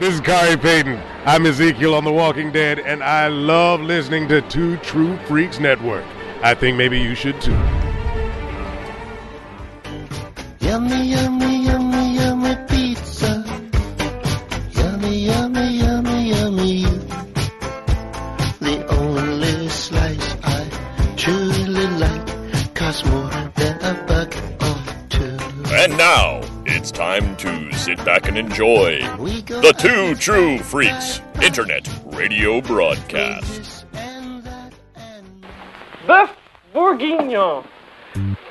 This 0.00 0.14
is 0.14 0.20
Khary 0.22 0.60
Payton. 0.60 1.00
I'm 1.24 1.46
Ezekiel 1.46 1.94
on 1.94 2.02
The 2.02 2.12
Walking 2.12 2.50
Dead, 2.50 2.80
and 2.80 3.00
I 3.02 3.28
love 3.28 3.80
listening 3.80 4.26
to 4.26 4.42
Two 4.42 4.76
True 4.78 5.16
Freaks 5.18 5.60
Network. 5.60 6.04
I 6.42 6.52
think 6.52 6.76
maybe 6.76 6.98
you 7.00 7.14
should 7.14 7.40
too. 7.40 7.52
Yummy, 10.58 11.06
yummy, 11.06 11.64
yummy, 11.64 12.14
yummy 12.16 12.56
pizza. 12.68 13.44
Yummy, 14.72 15.16
yummy, 15.26 15.76
yummy, 15.78 16.28
yummy. 16.30 16.82
The 18.58 18.86
only 18.90 19.68
slice 19.68 20.36
I 20.42 21.14
truly 21.16 21.86
like 21.86 22.74
costs 22.74 23.06
more 23.06 23.30
than 23.54 23.80
a 23.80 24.04
buck 24.08 24.34
or 24.60 25.08
two. 25.08 25.38
And 25.72 25.96
now 25.96 26.40
it's 26.66 26.90
time 26.90 27.36
to 27.36 27.72
sit 27.74 28.04
back 28.04 28.26
and 28.28 28.36
enjoy 28.36 28.98
We 29.18 29.32
go 29.32 29.33
the 29.46 29.74
Two 29.78 30.14
True 30.14 30.58
Freaks 30.58 31.20
Internet 31.42 31.88
Radio 32.06 32.62
Broadcast. 32.62 33.46
this 33.46 33.84
and 33.92 34.42
that 34.42 34.72
and 34.94 35.44
Bœuf 36.06 36.30
bourguignon, 36.72 37.66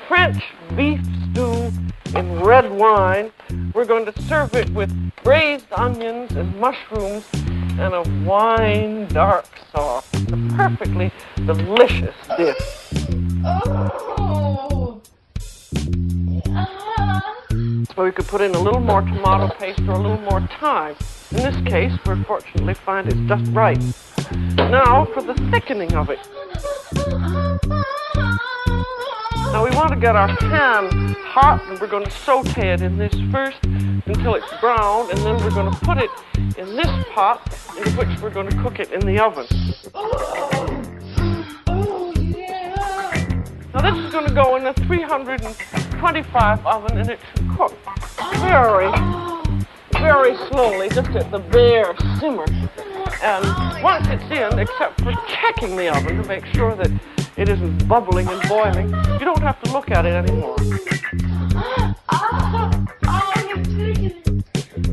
French 0.06 0.42
beef 0.76 1.00
stew 1.32 1.72
in 2.14 2.40
red 2.40 2.70
wine. 2.70 3.32
We're 3.74 3.86
going 3.86 4.06
to 4.06 4.22
serve 4.22 4.54
it 4.54 4.70
with 4.70 4.92
braised 5.24 5.66
onions 5.72 6.30
and 6.32 6.54
mushrooms 6.60 7.24
and 7.34 7.92
a 7.92 8.02
wine 8.24 9.08
dark 9.08 9.46
sauce. 9.72 10.08
It's 10.12 10.32
a 10.32 10.54
perfectly 10.56 11.12
delicious 11.44 12.14
dish. 12.36 12.56
Oh! 13.44 15.00
Or 17.96 18.04
we 18.04 18.12
could 18.12 18.26
put 18.26 18.40
in 18.40 18.54
a 18.54 18.58
little 18.58 18.80
more 18.80 19.02
tomato 19.02 19.48
paste 19.54 19.80
or 19.80 19.92
a 19.92 19.98
little 19.98 20.20
more 20.20 20.40
thyme. 20.58 20.96
In 21.30 21.36
this 21.38 21.56
case, 21.70 21.92
we 22.06 22.22
fortunately 22.24 22.74
find 22.74 23.06
it's 23.06 23.20
just 23.28 23.50
right. 23.52 23.78
Now 24.56 25.04
for 25.06 25.22
the 25.22 25.34
thickening 25.50 25.94
of 25.94 26.10
it. 26.10 26.18
Now 29.52 29.64
we 29.64 29.70
want 29.76 29.90
to 29.90 29.96
get 30.00 30.16
our 30.16 30.36
pan 30.36 31.14
hot 31.14 31.62
and 31.68 31.80
we're 31.80 31.86
going 31.86 32.04
to 32.04 32.10
saute 32.10 32.72
it 32.72 32.82
in 32.82 32.96
this 32.96 33.14
first 33.30 33.58
until 33.64 34.34
it's 34.34 34.52
brown 34.60 35.10
and 35.10 35.18
then 35.20 35.36
we're 35.36 35.50
going 35.50 35.72
to 35.72 35.78
put 35.80 35.98
it 35.98 36.10
in 36.58 36.74
this 36.74 36.88
pot 37.12 37.40
in 37.76 37.92
which 37.92 38.20
we're 38.20 38.30
going 38.30 38.48
to 38.48 38.62
cook 38.62 38.80
it 38.80 38.90
in 38.90 39.00
the 39.00 39.18
oven. 39.20 39.46
This 43.84 43.96
is 43.96 44.10
going 44.12 44.26
to 44.26 44.32
go 44.32 44.56
in 44.56 44.64
a 44.66 44.72
325 44.72 46.66
oven 46.66 46.96
and 46.96 47.10
it 47.10 47.18
should 47.36 47.50
cook 47.50 47.76
very, 48.36 48.90
very 49.92 50.34
slowly, 50.48 50.88
just 50.88 51.10
at 51.10 51.30
the 51.30 51.38
bare 51.38 51.94
simmer. 52.18 52.46
And 53.22 53.44
once 53.82 54.06
it's 54.08 54.24
in, 54.30 54.58
except 54.58 55.02
for 55.02 55.12
checking 55.28 55.76
the 55.76 55.94
oven 55.94 56.16
to 56.16 56.26
make 56.26 56.46
sure 56.46 56.74
that 56.74 56.90
it 57.36 57.50
isn't 57.50 57.86
bubbling 57.86 58.26
and 58.26 58.48
boiling, 58.48 58.88
you 58.88 59.26
don't 59.26 59.42
have 59.42 59.60
to 59.64 59.72
look 59.74 59.90
at 59.90 60.06
it 60.06 60.14
anymore. 60.14 60.56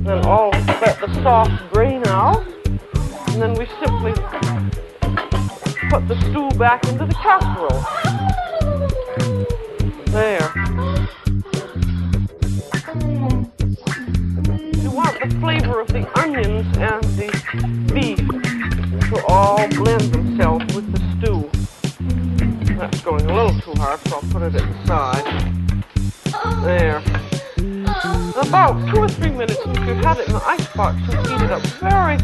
Then 0.04 0.26
all 0.26 0.50
let 0.50 1.00
the 1.00 1.08
sauce 1.24 1.62
drain 1.72 2.06
out, 2.08 2.46
and 2.66 3.42
then 3.42 3.54
we 3.54 3.68
simply 3.80 4.12
put 5.90 6.06
the 6.10 6.20
stew 6.30 6.50
back 6.60 6.86
into 6.90 7.06
the 7.06 7.14
casserole. 7.14 7.86
There. 10.12 10.52
You 14.82 14.92
want 14.92 15.20
the 15.20 15.38
flavor 15.42 15.82
of 15.82 15.88
the 15.90 16.08
onions 16.18 16.78
and 16.78 17.04
the 17.18 17.30
beef 17.94 18.26
to 19.10 19.26
all 19.28 19.68
blend 19.70 20.14
themselves 20.14 20.74
with 20.74 20.92
the 20.94 21.00
stew. 21.18 21.50
That's 22.78 23.02
going 23.02 23.30
a 23.30 23.34
little 23.34 23.60
too 23.60 23.74
hard, 23.82 24.00
so 24.08 24.16
I'll 24.16 24.22
put 24.32 24.44
it 24.44 24.56
at 24.56 24.62
the 24.62 24.88
side. 24.88 25.26
There. 26.64 27.04
About 28.42 28.94
two 28.94 29.02
or 29.02 29.10
three 29.10 29.32
minutes, 29.32 29.60
if 29.60 29.78
you 29.88 29.94
had 29.96 30.20
it 30.20 30.28
in 30.28 30.34
the 30.34 30.44
icebox, 30.46 31.00
you 31.02 31.18
heat 31.18 31.42
it 31.42 31.52
up 31.52 31.64
very 31.82 32.18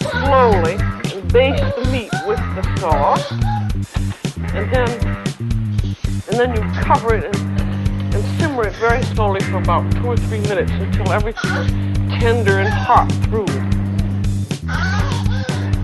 slowly 0.00 0.76
and 1.12 1.32
baste 1.32 1.64
the 1.76 1.84
meat 1.90 2.12
with 2.26 2.38
the 2.54 2.62
sauce. 2.78 3.32
And 4.54 4.72
then 4.72 5.27
and 6.28 6.38
then 6.38 6.54
you 6.54 6.82
cover 6.82 7.14
it 7.14 7.24
and, 7.24 7.60
and 8.14 8.38
simmer 8.38 8.66
it 8.66 8.74
very 8.76 9.02
slowly 9.02 9.40
for 9.40 9.56
about 9.56 9.90
two 9.92 10.06
or 10.06 10.16
three 10.16 10.40
minutes 10.40 10.70
until 10.72 11.10
everything 11.10 11.50
is 11.52 11.70
tender 12.20 12.58
and 12.58 12.68
hot 12.68 13.10
through. 13.24 13.46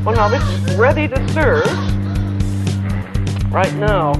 Well, 0.04 0.14
now 0.14 0.28
this 0.28 0.42
is 0.42 0.76
ready 0.76 1.08
to 1.08 1.28
serve 1.30 1.64
right 3.50 3.72
now. 3.74 4.12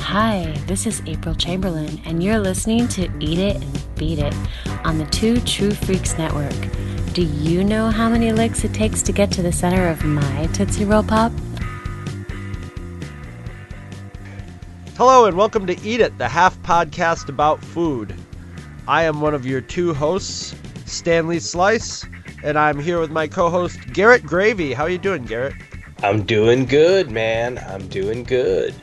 Hi, 0.00 0.54
this 0.66 0.86
is 0.86 1.02
April 1.06 1.34
Chamberlain, 1.34 2.00
and 2.04 2.22
you're 2.22 2.38
listening 2.38 2.86
to 2.88 3.10
Eat 3.18 3.38
It 3.38 3.56
and 3.56 3.94
Beat 3.96 4.20
It 4.20 4.34
on 4.84 4.98
the 4.98 5.06
Two 5.06 5.40
True 5.40 5.72
Freaks 5.72 6.16
Network. 6.16 6.54
Do 7.14 7.22
you 7.22 7.64
know 7.64 7.90
how 7.90 8.08
many 8.08 8.32
licks 8.32 8.62
it 8.62 8.72
takes 8.72 9.02
to 9.02 9.12
get 9.12 9.32
to 9.32 9.42
the 9.42 9.50
center 9.52 9.88
of 9.88 10.04
my 10.04 10.46
Tootsie 10.52 10.84
Roll 10.84 11.02
Pop? 11.02 11.32
Hello 15.00 15.24
and 15.24 15.34
welcome 15.34 15.66
to 15.66 15.80
Eat 15.80 16.02
It, 16.02 16.18
the 16.18 16.28
half 16.28 16.60
podcast 16.60 17.30
about 17.30 17.64
food. 17.64 18.14
I 18.86 19.04
am 19.04 19.22
one 19.22 19.32
of 19.32 19.46
your 19.46 19.62
two 19.62 19.94
hosts, 19.94 20.54
Stanley 20.84 21.38
Slice, 21.38 22.04
and 22.44 22.58
I'm 22.58 22.78
here 22.78 23.00
with 23.00 23.10
my 23.10 23.26
co-host 23.26 23.78
Garrett 23.94 24.22
Gravy. 24.22 24.74
How 24.74 24.82
are 24.82 24.90
you 24.90 24.98
doing, 24.98 25.24
Garrett? 25.24 25.54
I'm 26.02 26.24
doing 26.24 26.66
good, 26.66 27.10
man. 27.10 27.56
I'm 27.66 27.88
doing 27.88 28.24
good. 28.24 28.74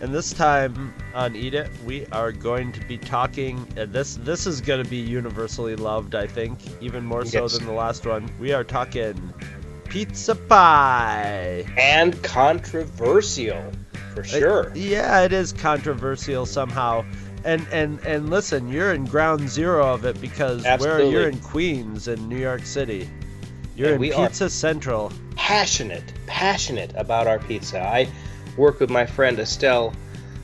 And 0.00 0.14
this 0.14 0.32
time 0.32 0.94
on 1.12 1.36
Eat 1.36 1.52
It, 1.52 1.68
we 1.84 2.06
are 2.12 2.32
going 2.32 2.72
to 2.72 2.80
be 2.86 2.96
talking. 2.96 3.70
And 3.76 3.92
this 3.92 4.16
this 4.16 4.46
is 4.46 4.62
going 4.62 4.82
to 4.82 4.88
be 4.88 4.96
universally 4.96 5.76
loved, 5.76 6.14
I 6.14 6.26
think, 6.26 6.60
even 6.80 7.04
more 7.04 7.26
so 7.26 7.42
Yes. 7.42 7.58
than 7.58 7.66
the 7.66 7.74
last 7.74 8.06
one. 8.06 8.30
We 8.40 8.54
are 8.54 8.64
talking 8.64 9.34
pizza 9.84 10.34
pie. 10.34 11.66
And 11.76 12.22
controversial, 12.22 13.70
for 14.14 14.24
sure. 14.24 14.70
Uh, 14.70 14.74
yeah, 14.74 15.20
it 15.22 15.32
is 15.32 15.52
controversial 15.52 16.46
somehow. 16.46 17.04
And 17.44 17.66
and 17.72 18.00
and 18.00 18.30
listen, 18.30 18.68
you're 18.68 18.92
in 18.92 19.04
ground 19.04 19.48
zero 19.48 19.86
of 19.94 20.04
it 20.04 20.20
because 20.20 20.64
where 20.64 21.02
you're 21.02 21.28
in 21.28 21.38
Queens 21.38 22.08
in 22.08 22.28
New 22.28 22.38
York 22.38 22.64
City. 22.64 23.08
You're 23.76 23.86
And 23.88 23.94
in 23.96 24.00
we 24.00 24.12
are- 24.12 24.26
Pizza 24.28 24.50
Central. 24.50 25.12
Passionate, 25.36 26.12
passionate 26.26 26.92
about 26.96 27.26
our 27.26 27.38
pizza. 27.38 27.80
I 27.80 28.08
work 28.56 28.80
with 28.80 28.90
my 28.90 29.06
friend 29.06 29.38
Estelle 29.38 29.94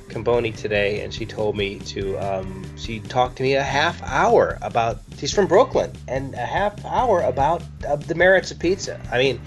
Camboni 0.09 0.53
today, 0.53 1.01
and 1.03 1.13
she 1.13 1.27
told 1.27 1.57
me 1.57 1.81
to. 1.81 2.17
Um, 2.19 2.65
she 2.77 3.01
talked 3.01 3.37
to 3.37 3.43
me 3.43 3.55
a 3.55 3.63
half 3.63 4.01
hour 4.05 4.57
about. 4.63 5.01
She's 5.19 5.33
from 5.35 5.47
Brooklyn, 5.49 5.91
and 6.07 6.33
a 6.35 6.47
half 6.47 6.83
hour 6.85 7.21
about 7.23 7.63
uh, 7.87 7.97
the 7.97 8.15
merits 8.15 8.53
of 8.53 8.61
pizza. 8.61 9.01
I 9.11 9.19
mean, 9.19 9.41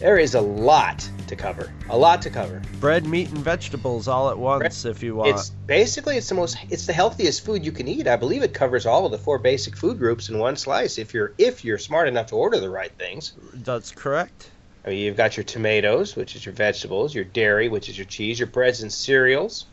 there 0.00 0.18
is 0.18 0.34
a 0.34 0.40
lot 0.40 1.08
to 1.28 1.36
cover. 1.36 1.72
A 1.88 1.96
lot 1.96 2.22
to 2.22 2.30
cover. 2.30 2.62
Bread, 2.80 3.06
meat, 3.06 3.28
and 3.30 3.38
vegetables 3.38 4.08
all 4.08 4.30
at 4.30 4.38
once 4.38 4.84
if 4.84 5.02
you 5.02 5.16
want. 5.16 5.30
It's 5.30 5.50
basically 5.50 6.16
it's 6.16 6.28
the 6.28 6.34
most 6.34 6.56
it's 6.70 6.86
the 6.86 6.92
healthiest 6.92 7.44
food 7.44 7.64
you 7.64 7.72
can 7.72 7.88
eat. 7.88 8.06
I 8.06 8.16
believe 8.16 8.42
it 8.42 8.54
covers 8.54 8.86
all 8.86 9.06
of 9.06 9.12
the 9.12 9.18
four 9.18 9.38
basic 9.38 9.76
food 9.76 9.98
groups 9.98 10.28
in 10.28 10.38
one 10.38 10.56
slice 10.56 10.98
if 10.98 11.14
you're 11.14 11.34
if 11.38 11.64
you're 11.64 11.78
smart 11.78 12.08
enough 12.08 12.26
to 12.28 12.36
order 12.36 12.58
the 12.58 12.70
right 12.70 12.92
things. 12.98 13.32
That's 13.54 13.92
correct. 13.92 14.50
I 14.84 14.90
mean, 14.90 14.98
you've 14.98 15.16
got 15.16 15.36
your 15.36 15.44
tomatoes, 15.44 16.16
which 16.16 16.34
is 16.34 16.44
your 16.44 16.54
vegetables, 16.54 17.14
your 17.14 17.24
dairy, 17.24 17.68
which 17.68 17.88
is 17.88 17.96
your 17.96 18.04
cheese, 18.04 18.40
your 18.40 18.48
breads 18.48 18.82
and 18.82 18.92
cereals, 18.92 19.66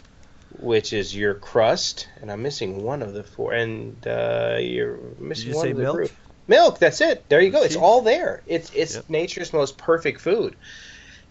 which 0.60 0.94
is 0.94 1.16
your 1.16 1.34
crust, 1.34 2.08
and 2.22 2.32
I'm 2.32 2.44
missing 2.44 2.84
one 2.84 3.02
of 3.02 3.14
the 3.14 3.24
four, 3.24 3.54
and 3.54 3.96
uh, 4.06 4.58
you're 4.60 5.00
missing 5.18 5.50
you 5.50 5.56
one 5.56 5.68
of 5.68 5.78
the 5.78 5.84
milk? 5.84 5.96
group. 5.96 6.12
Milk, 6.48 6.80
that's 6.80 7.02
it. 7.02 7.28
There 7.30 7.42
you 7.42 7.52
go. 7.52 7.64
It's 7.64 7.76
all 7.76 8.02
there. 8.02 8.42
It's 8.48 8.72
it's 8.74 8.96
Yep. 8.96 9.10
nature's 9.10 9.54
most 9.54 9.78
perfect 9.78 10.22
food, 10.22 10.56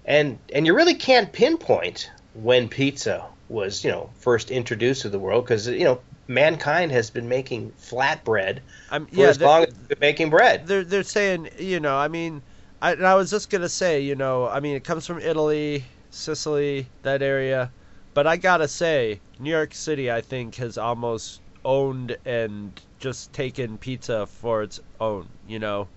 and 0.09 0.39
and 0.55 0.67
you 0.67 0.75
really 0.75 0.95
can't 0.95 1.33
pinpoint 1.33 2.11
when 2.35 2.69
pizza 2.69 3.25
was 3.49 3.85
you 3.85 3.91
know 3.91 4.11
first 4.17 4.51
introduced 4.51 5.03
to 5.03 5.09
the 5.09 5.19
world 5.19 5.45
because 5.45 5.69
you 5.69 5.85
know 5.85 6.01
mankind 6.27 6.91
has 6.91 7.11
been 7.11 7.29
making 7.29 7.71
flatbread 7.73 8.59
I'm, 8.91 9.07
for 9.07 9.15
yeah, 9.15 9.29
as 9.29 9.41
long 9.41 9.65
as 9.65 9.75
they've 9.75 9.89
been 9.89 9.99
making 10.01 10.31
bread. 10.31 10.67
they're 10.67 10.85
they're 10.85 11.03
saying 11.05 11.51
you 11.59 11.79
know 11.79 11.97
I 11.97 12.09
mean 12.09 12.43
I, 12.83 12.93
and 12.93 13.07
I 13.07 13.15
was 13.15 13.31
just 13.31 13.51
gonna 13.51 13.69
say 13.69 14.01
you 14.01 14.17
know 14.17 14.49
I 14.49 14.61
mean 14.61 14.75
it 14.77 14.85
comes 14.85 15.07
from 15.07 15.21
Italy, 15.21 15.85
Sicily, 16.11 16.87
that 17.03 17.23
area, 17.23 17.71
but 18.15 18.27
I 18.27 18.37
gotta 18.37 18.69
say 18.69 19.21
New 19.39 19.51
York 19.51 19.75
City 19.75 20.11
I 20.11 20.21
think 20.21 20.57
has 20.57 20.79
almost 20.79 21.41
owned 21.65 22.17
and 22.25 22.81
just 22.99 23.33
taken 23.33 23.79
pizza 23.79 24.27
for 24.27 24.63
its 24.63 24.81
own. 25.01 25.29
You 25.47 25.59
know, 25.59 25.89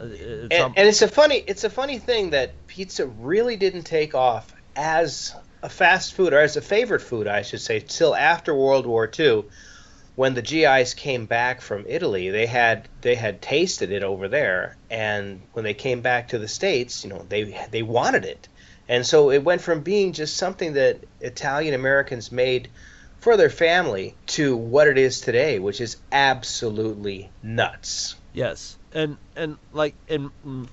it's 0.00 0.54
and, 0.54 0.74
and 0.76 0.88
it's 0.88 1.02
a 1.02 1.08
funny 1.08 1.36
it's 1.36 1.64
a 1.64 1.70
funny 1.70 1.98
thing 1.98 2.30
that 2.30 2.66
pizza 2.66 3.06
really 3.06 3.56
didn't 3.56 3.84
take 3.84 4.14
off 4.14 4.54
as 4.76 5.34
a 5.62 5.68
fast 5.68 6.14
food 6.14 6.32
or 6.32 6.40
as 6.40 6.56
a 6.56 6.60
favorite 6.60 7.00
food 7.00 7.26
I 7.26 7.42
should 7.42 7.60
say 7.60 7.80
till 7.80 8.14
after 8.14 8.54
World 8.54 8.86
War 8.86 9.10
II 9.18 9.44
when 10.16 10.34
the 10.34 10.42
GIs 10.42 10.94
came 10.94 11.26
back 11.26 11.60
from 11.60 11.84
Italy, 11.88 12.30
they 12.30 12.46
had 12.46 12.88
they 13.00 13.14
had 13.14 13.42
tasted 13.42 13.90
it 13.90 14.04
over 14.04 14.28
there, 14.28 14.76
and 14.90 15.42
when 15.52 15.64
they 15.64 15.74
came 15.74 16.02
back 16.02 16.28
to 16.28 16.38
the 16.38 16.48
states, 16.48 17.04
you 17.04 17.10
know, 17.10 17.26
they 17.28 17.66
they 17.70 17.82
wanted 17.82 18.24
it, 18.24 18.48
and 18.88 19.04
so 19.04 19.30
it 19.30 19.42
went 19.42 19.60
from 19.60 19.80
being 19.80 20.12
just 20.12 20.36
something 20.36 20.74
that 20.74 21.04
Italian 21.20 21.74
Americans 21.74 22.30
made 22.30 22.68
for 23.20 23.36
their 23.36 23.50
family 23.50 24.14
to 24.26 24.56
what 24.56 24.86
it 24.86 24.98
is 24.98 25.20
today, 25.20 25.58
which 25.58 25.80
is 25.80 25.96
absolutely 26.12 27.30
nuts. 27.42 28.14
Yes, 28.32 28.76
and 28.94 29.18
and 29.36 29.58
like 29.72 29.94
in 30.08 30.30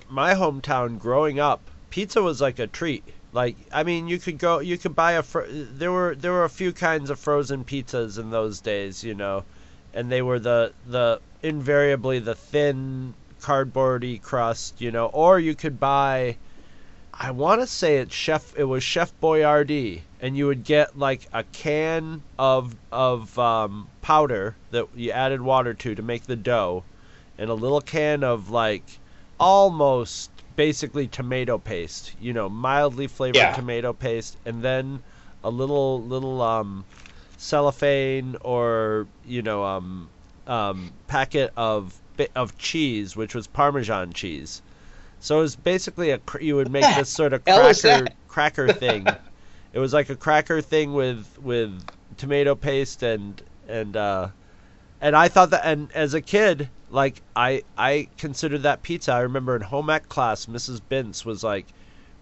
my 0.08 0.34
hometown, 0.34 0.98
growing 0.98 1.40
up, 1.40 1.60
pizza 1.90 2.22
was 2.22 2.40
like 2.40 2.58
a 2.58 2.66
treat. 2.66 3.04
Like 3.32 3.56
I 3.72 3.82
mean, 3.82 4.08
you 4.08 4.18
could 4.18 4.38
go, 4.38 4.60
you 4.60 4.78
could 4.78 4.94
buy 4.94 5.12
a. 5.12 5.22
Fro- 5.22 5.46
there 5.48 5.92
were 5.92 6.14
there 6.14 6.32
were 6.32 6.44
a 6.44 6.50
few 6.50 6.72
kinds 6.72 7.10
of 7.10 7.18
frozen 7.18 7.64
pizzas 7.64 8.18
in 8.18 8.30
those 8.30 8.60
days, 8.60 9.02
you 9.02 9.14
know, 9.14 9.44
and 9.92 10.10
they 10.10 10.22
were 10.22 10.38
the 10.38 10.72
the 10.86 11.20
invariably 11.42 12.20
the 12.20 12.34
thin 12.34 13.14
cardboardy 13.40 14.22
crust, 14.22 14.80
you 14.80 14.90
know, 14.90 15.06
or 15.06 15.40
you 15.40 15.54
could 15.54 15.80
buy. 15.80 16.36
I 17.14 17.30
want 17.30 17.60
to 17.60 17.66
say 17.66 17.98
it's 17.98 18.14
Chef. 18.14 18.54
It 18.56 18.64
was 18.64 18.82
Chef 18.82 19.12
Boyardee, 19.20 20.02
and 20.20 20.36
you 20.36 20.46
would 20.46 20.64
get 20.64 20.98
like 20.98 21.26
a 21.32 21.42
can 21.44 22.22
of 22.38 22.74
of 22.90 23.38
um, 23.38 23.88
powder 24.00 24.56
that 24.70 24.86
you 24.94 25.10
added 25.10 25.42
water 25.42 25.74
to 25.74 25.94
to 25.94 26.02
make 26.02 26.24
the 26.24 26.36
dough, 26.36 26.84
and 27.38 27.50
a 27.50 27.54
little 27.54 27.80
can 27.80 28.22
of 28.24 28.50
like 28.50 29.00
almost 29.38 30.30
basically 30.56 31.06
tomato 31.08 31.58
paste. 31.58 32.14
You 32.20 32.32
know, 32.32 32.48
mildly 32.48 33.06
flavored 33.06 33.36
Yeah. 33.36 33.52
tomato 33.52 33.92
paste, 33.92 34.36
and 34.44 34.62
then 34.62 35.02
a 35.44 35.50
little 35.50 36.02
little 36.02 36.40
um, 36.40 36.84
cellophane 37.36 38.36
or 38.42 39.06
you 39.24 39.42
know 39.42 39.64
um, 39.64 40.10
um, 40.46 40.92
packet 41.06 41.52
of 41.56 42.00
of 42.36 42.56
cheese, 42.58 43.16
which 43.16 43.34
was 43.34 43.46
Parmesan 43.46 44.12
cheese. 44.12 44.62
So 45.20 45.38
it 45.38 45.42
was 45.42 45.56
basically 45.56 46.10
a 46.10 46.18
cr- 46.18 46.40
you 46.40 46.56
would 46.56 46.70
make 46.70 46.84
this 46.94 47.10
sort 47.10 47.32
of 47.32 47.44
cracker 47.44 48.10
cracker 48.28 48.70
thing. 48.70 49.16
it 49.72 49.78
was 49.78 49.92
like 49.92 50.10
a 50.10 50.16
cracker 50.16 50.60
thing 50.60 50.92
with 50.94 51.38
with 51.38 51.84
tomato 52.16 52.54
paste 52.54 53.02
and 53.02 53.42
and 53.68 53.96
uh 53.96 54.28
and 55.00 55.16
I 55.16 55.28
thought 55.28 55.50
that 55.50 55.62
and 55.64 55.90
as 55.92 56.14
a 56.14 56.20
kid 56.20 56.68
like 56.92 57.22
I 57.34 57.62
I 57.76 58.08
considered 58.18 58.62
that 58.62 58.82
pizza. 58.82 59.12
I 59.12 59.20
remember 59.20 59.56
in 59.56 59.62
home 59.62 59.90
ec 59.90 60.08
class 60.08 60.46
Mrs. 60.46 60.80
Bince 60.88 61.24
was 61.24 61.42
like 61.42 61.66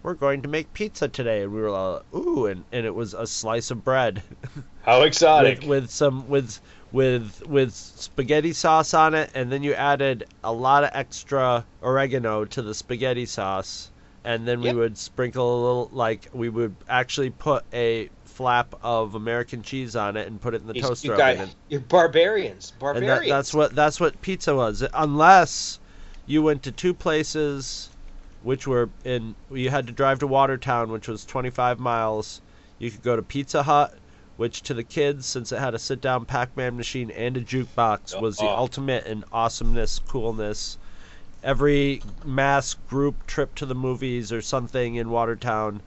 we're 0.03 0.15
going 0.15 0.41
to 0.43 0.49
make 0.49 0.73
pizza 0.73 1.09
today 1.09 1.43
and 1.43 1.53
we 1.53 1.61
were 1.61 1.69
all 1.69 2.03
ooh 2.15 2.47
and, 2.47 2.65
and 2.73 2.87
it 2.87 2.95
was 2.95 3.13
a 3.13 3.27
slice 3.27 3.71
of 3.71 3.85
bread 3.85 4.23
How 4.83 5.03
exotic! 5.03 5.61
with, 5.61 5.69
with 5.69 5.91
some 5.91 6.29
with 6.29 6.61
with 6.93 7.43
with 7.47 7.75
spaghetti 7.75 8.53
sauce 8.53 8.95
on 8.95 9.15
it 9.15 9.31
and 9.35 9.53
then 9.53 9.63
you 9.63 9.75
added 9.75 10.25
a 10.45 10.53
lot 10.53 10.85
of 10.85 10.91
extra 10.95 11.67
oregano 11.83 12.45
to 12.47 12.63
the 12.63 12.75
spaghetti 12.75 13.27
sauce 13.27 13.91
and 14.25 14.47
then 14.47 14.61
we 14.61 14.69
Yep. 14.69 14.77
would 14.77 14.99
sprinkle 14.99 15.55
a 15.55 15.61
little 15.67 15.89
like 15.93 16.29
we 16.33 16.49
would 16.49 16.77
actually 16.89 17.31
put 17.31 17.65
a 17.73 18.09
flap 18.41 18.75
of 18.83 19.15
American 19.17 19.61
cheese 19.63 19.95
on 19.95 20.17
it 20.17 20.27
and 20.27 20.41
put 20.41 20.55
it 20.55 20.63
in 20.63 20.67
the 20.67 20.75
You- 20.75 20.81
toaster 20.81 21.09
you 21.09 21.13
oven 21.13 21.37
got, 21.37 21.43
and, 21.45 21.55
you're 21.69 21.81
barbarians, 21.83 22.71
and 22.71 22.81
barbarians. 22.81 23.27
that, 23.29 23.29
that's 23.29 23.53
what 23.53 23.75
that's 23.75 24.01
what 24.01 24.19
pizza 24.23 24.55
was 24.57 24.83
unless 24.95 25.79
you 26.25 26.43
went 26.43 26.63
to 26.63 26.73
two 26.73 26.95
places 26.95 27.91
which 28.43 28.67
were 28.67 28.89
in 29.05 29.35
you 29.51 29.69
had 29.69 29.87
to 29.89 29.93
drive 29.93 30.21
to 30.21 30.27
Watertown 30.27 30.91
which 30.91 31.07
was 31.07 31.27
25 31.27 31.79
miles 31.79 32.41
you 32.79 32.91
could 32.91 33.03
go 33.03 33.15
to 33.15 33.21
Pizza 33.21 33.63
Hut 33.63 33.93
which 34.39 34.63
to 34.63 34.73
the 34.73 34.85
kids 34.85 35.27
since 35.27 35.53
it 35.53 35.59
had 35.59 35.75
a 35.75 35.79
sit 35.79 36.01
down 36.01 36.25
Pac-Man 36.25 36.79
machine 36.79 37.11
and 37.11 37.37
a 37.37 37.43
jukebox 37.43 38.19
was 38.19 38.39
the 38.39 38.45
Oh. 38.49 38.57
ultimate 38.57 39.05
in 39.05 39.23
awesomeness 39.35 40.01
coolness 40.09 40.79
every 41.43 42.03
mass 42.25 42.73
group 42.89 43.27
trip 43.27 43.55
to 43.57 43.67
the 43.67 43.75
movies 43.75 44.33
or 44.33 44.41
something 44.41 44.95
in 44.95 45.11
Watertown 45.11 45.83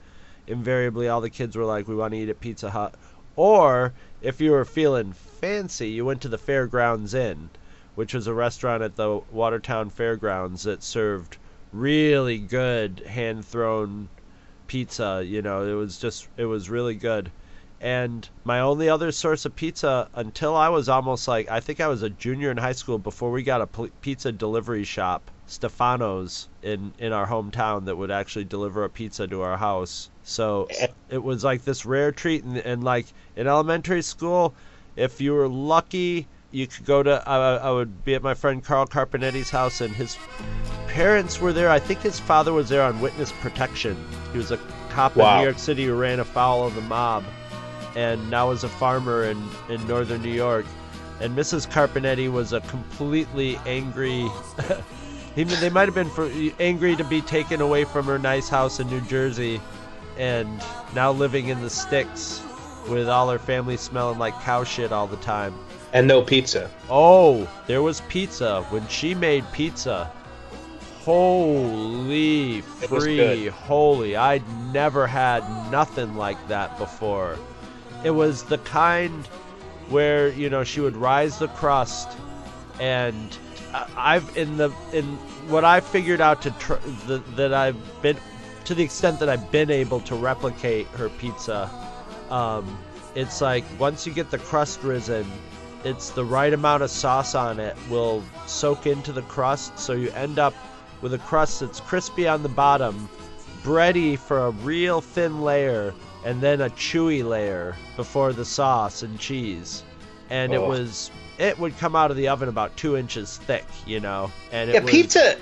invariably 0.46 1.08
all 1.08 1.22
the 1.22 1.30
kids 1.30 1.56
were 1.56 1.64
like 1.64 1.88
we 1.88 1.94
want 1.94 2.12
to 2.12 2.18
eat 2.18 2.28
at 2.28 2.38
Pizza 2.38 2.70
Hut. 2.70 2.94
Or 3.34 3.94
if 4.20 4.42
you 4.42 4.50
were 4.50 4.66
feeling 4.66 5.14
fancy 5.14 5.88
you 5.88 6.04
went 6.04 6.20
to 6.20 6.28
the 6.28 6.36
Fairgrounds 6.36 7.14
Inn 7.14 7.48
which 7.94 8.12
was 8.12 8.26
a 8.26 8.34
restaurant 8.34 8.82
at 8.82 8.96
the 8.96 9.22
Watertown 9.32 9.88
Fairgrounds 9.88 10.64
that 10.64 10.82
served 10.82 11.38
really 11.72 12.36
good 12.38 13.00
hand 13.06 13.44
thrown 13.44 14.08
pizza 14.66 15.22
you 15.24 15.40
know 15.40 15.66
it 15.66 15.72
was 15.72 15.98
just 15.98 16.28
it 16.36 16.44
was 16.44 16.68
really 16.68 16.94
good. 16.94 17.30
And 17.80 18.28
my 18.44 18.60
only 18.60 18.88
other 18.88 19.12
source 19.12 19.46
of 19.46 19.56
pizza 19.56 20.08
until 20.14 20.54
I 20.54 20.68
was 20.68 20.90
almost 20.90 21.26
like 21.26 21.50
I 21.50 21.60
think 21.60 21.80
I 21.80 21.88
was 21.88 22.02
a 22.02 22.10
junior 22.10 22.50
in 22.50 22.58
high 22.58 22.72
school 22.72 22.98
before 22.98 23.30
we 23.30 23.42
got 23.42 23.62
a 23.62 23.88
pizza 24.02 24.30
delivery 24.30 24.84
shop 24.84 25.30
Stefano's 25.46 26.48
in 26.62 26.92
in 26.98 27.14
our 27.14 27.28
hometown 27.28 27.86
that 27.86 27.96
would 27.96 28.10
actually 28.10 28.44
deliver 28.44 28.84
a 28.84 28.90
pizza 28.90 29.26
to 29.26 29.40
our 29.40 29.56
house 29.56 30.10
so 30.24 30.66
it 31.08 31.22
was 31.22 31.44
like 31.44 31.64
this 31.64 31.84
rare 31.86 32.10
treat 32.10 32.44
and, 32.44 32.56
and 32.58 32.82
like 32.82 33.06
in 33.36 33.46
elementary 33.46 34.02
school 34.02 34.54
if 34.96 35.20
you 35.20 35.32
were 35.32 35.48
lucky 35.48 36.26
you 36.50 36.66
could 36.66 36.84
go 36.84 37.02
to 37.02 37.22
I, 37.28 37.56
I 37.56 37.70
would 37.70 38.04
be 38.04 38.14
at 38.14 38.22
my 38.22 38.34
friend 38.34 38.64
Carl 38.64 38.86
Carpenetti's 38.86 39.50
house 39.50 39.80
and 39.80 39.94
his 39.94 40.16
parents 40.88 41.40
were 41.40 41.52
there 41.52 41.70
I 41.70 41.78
think 41.78 42.00
his 42.00 42.18
father 42.18 42.52
was 42.52 42.68
there 42.68 42.82
on 42.82 43.00
witness 43.00 43.32
protection 43.40 43.96
he 44.32 44.38
was 44.38 44.50
a 44.50 44.58
cop 44.90 45.16
in 45.16 45.38
New 45.38 45.44
York 45.44 45.58
City 45.58 45.84
who 45.86 45.94
ran 45.94 46.20
afoul 46.20 46.66
of 46.66 46.74
the 46.74 46.80
mob 46.82 47.24
and 47.96 48.30
now 48.30 48.50
is 48.50 48.64
a 48.64 48.68
farmer 48.68 49.24
in, 49.24 49.42
in 49.68 49.86
northern 49.86 50.22
New 50.22 50.32
York. 50.32 50.66
And 51.20 51.36
Mrs. 51.36 51.68
Carpenetti 51.70 52.30
was 52.30 52.52
a 52.52 52.60
completely 52.62 53.56
angry. 53.66 54.28
he, 55.34 55.44
they 55.44 55.70
might 55.70 55.86
have 55.86 55.94
been 55.94 56.10
for, 56.10 56.30
angry 56.58 56.96
to 56.96 57.04
be 57.04 57.20
taken 57.20 57.60
away 57.60 57.84
from 57.84 58.06
her 58.06 58.18
nice 58.18 58.48
house 58.48 58.80
in 58.80 58.88
New 58.88 59.00
Jersey, 59.02 59.60
and 60.18 60.62
now 60.94 61.10
living 61.12 61.48
in 61.48 61.60
the 61.62 61.70
sticks 61.70 62.42
with 62.88 63.08
all 63.08 63.28
her 63.30 63.38
family 63.38 63.76
smelling 63.76 64.18
like 64.18 64.38
cow 64.40 64.62
shit 64.64 64.92
all 64.92 65.06
the 65.06 65.16
time. 65.18 65.54
and 65.92 66.06
no 66.08 66.22
pizza. 66.22 66.70
Oh, 66.90 67.48
there 67.66 67.82
was 67.82 68.00
pizza 68.02 68.62
when 68.70 68.86
she 68.88 69.14
made 69.14 69.44
pizza. 69.52 70.10
Holy 71.04 72.62
free, 72.62 73.46
holy! 73.48 74.16
I'd 74.16 74.42
never 74.72 75.06
had 75.06 75.42
nothing 75.70 76.16
like 76.16 76.48
that 76.48 76.78
before. 76.78 77.38
It 78.02 78.10
was 78.10 78.42
the 78.44 78.58
kind 78.58 79.26
where 79.90 80.28
you 80.30 80.48
know 80.48 80.64
she 80.64 80.80
would 80.80 80.96
rise 80.96 81.38
the 81.38 81.48
crust, 81.48 82.08
and 82.80 83.36
I've 83.96 84.36
in 84.36 84.56
the 84.56 84.70
in 84.92 85.04
what 85.48 85.64
I 85.64 85.80
figured 85.80 86.22
out 86.22 86.40
to 86.42 86.50
tr- 86.52 86.74
the, 87.06 87.18
that 87.36 87.52
I've 87.52 87.76
been 88.02 88.16
to 88.64 88.74
the 88.74 88.82
extent 88.82 89.18
that 89.20 89.28
I've 89.28 89.50
been 89.50 89.70
able 89.70 90.00
to 90.00 90.14
replicate 90.14 90.86
her 90.88 91.08
pizza. 91.08 91.70
Um, 92.30 92.78
it's 93.14 93.40
like 93.40 93.64
once 93.78 94.06
you 94.06 94.12
get 94.12 94.30
the 94.30 94.38
crust 94.38 94.82
risen, 94.82 95.26
it's 95.84 96.10
the 96.10 96.24
right 96.24 96.52
amount 96.52 96.82
of 96.82 96.90
sauce 96.90 97.34
on 97.34 97.60
it 97.60 97.76
will 97.90 98.24
soak 98.46 98.86
into 98.86 99.12
the 99.12 99.22
crust, 99.22 99.78
so 99.78 99.92
you 99.92 100.10
end 100.12 100.38
up 100.38 100.54
with 101.02 101.12
a 101.12 101.18
crust 101.18 101.60
that's 101.60 101.80
crispy 101.80 102.26
on 102.26 102.42
the 102.42 102.48
bottom, 102.48 103.08
bready 103.62 104.18
for 104.18 104.46
a 104.46 104.50
real 104.50 105.00
thin 105.02 105.42
layer, 105.42 105.94
and 106.24 106.40
then 106.40 106.62
a 106.62 106.70
chewy 106.70 107.22
layer 107.22 107.76
before 107.96 108.32
the 108.32 108.44
sauce 108.44 109.02
and 109.02 109.18
cheese. 109.18 109.82
And 110.30 110.54
it 110.54 110.58
Oh. 110.58 110.68
was 110.68 111.10
it 111.36 111.58
would 111.58 111.76
come 111.78 111.94
out 111.96 112.10
of 112.10 112.16
the 112.16 112.28
oven 112.28 112.48
about 112.48 112.76
two 112.76 112.96
inches 112.96 113.36
thick, 113.38 113.66
you 113.86 114.00
know. 114.00 114.30
And 114.52 114.70
it 114.70 114.74
Yeah, 114.74 114.80
was, 114.80 114.90
pizza. 114.90 115.36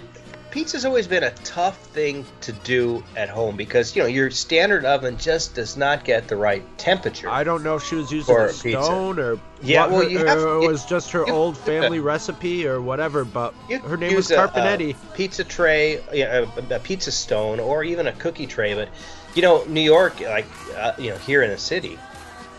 Pizza's 0.52 0.84
always 0.84 1.06
been 1.06 1.22
a 1.24 1.30
tough 1.30 1.78
thing 1.78 2.26
to 2.42 2.52
do 2.52 3.02
at 3.16 3.30
home 3.30 3.56
because 3.56 3.96
you 3.96 4.02
know 4.02 4.06
your 4.08 4.30
standard 4.30 4.84
oven 4.84 5.16
just 5.16 5.54
does 5.54 5.78
not 5.78 6.04
get 6.04 6.28
the 6.28 6.36
right 6.36 6.62
temperature. 6.78 7.28
I 7.30 7.42
don't 7.42 7.62
know 7.64 7.76
if 7.76 7.84
she 7.84 7.94
was 7.96 8.12
using 8.12 8.36
a 8.36 8.48
pizza. 8.48 8.60
stone 8.84 9.18
or 9.18 9.38
Yeah, 9.62 9.86
what 9.86 9.90
well, 9.92 10.10
her- 10.10 10.26
have- 10.26 10.38
or 10.42 10.62
it 10.62 10.68
was 10.68 10.84
just 10.84 11.10
her 11.12 11.24
you- 11.26 11.32
old 11.32 11.56
family 11.70 12.00
recipe 12.00 12.66
or 12.66 12.82
whatever. 12.82 13.24
But 13.24 13.54
her 13.86 13.96
name 13.96 14.14
was 14.14 14.30
a- 14.30 14.36
Carpenetti. 14.36 14.90
A, 14.94 15.14
pizza 15.16 15.42
tray, 15.42 16.00
yeah, 16.12 16.44
a, 16.70 16.74
a 16.74 16.78
pizza 16.80 17.12
stone, 17.12 17.58
or 17.58 17.82
even 17.84 18.06
a 18.06 18.12
cookie 18.12 18.46
tray. 18.46 18.74
But 18.74 18.90
you 19.34 19.40
know, 19.42 19.64
New 19.64 19.80
York, 19.80 20.20
like 20.20 20.46
uh, 20.76 20.92
you 20.98 21.10
know, 21.10 21.16
here 21.18 21.42
in 21.42 21.50
the 21.50 21.58
city, 21.58 21.98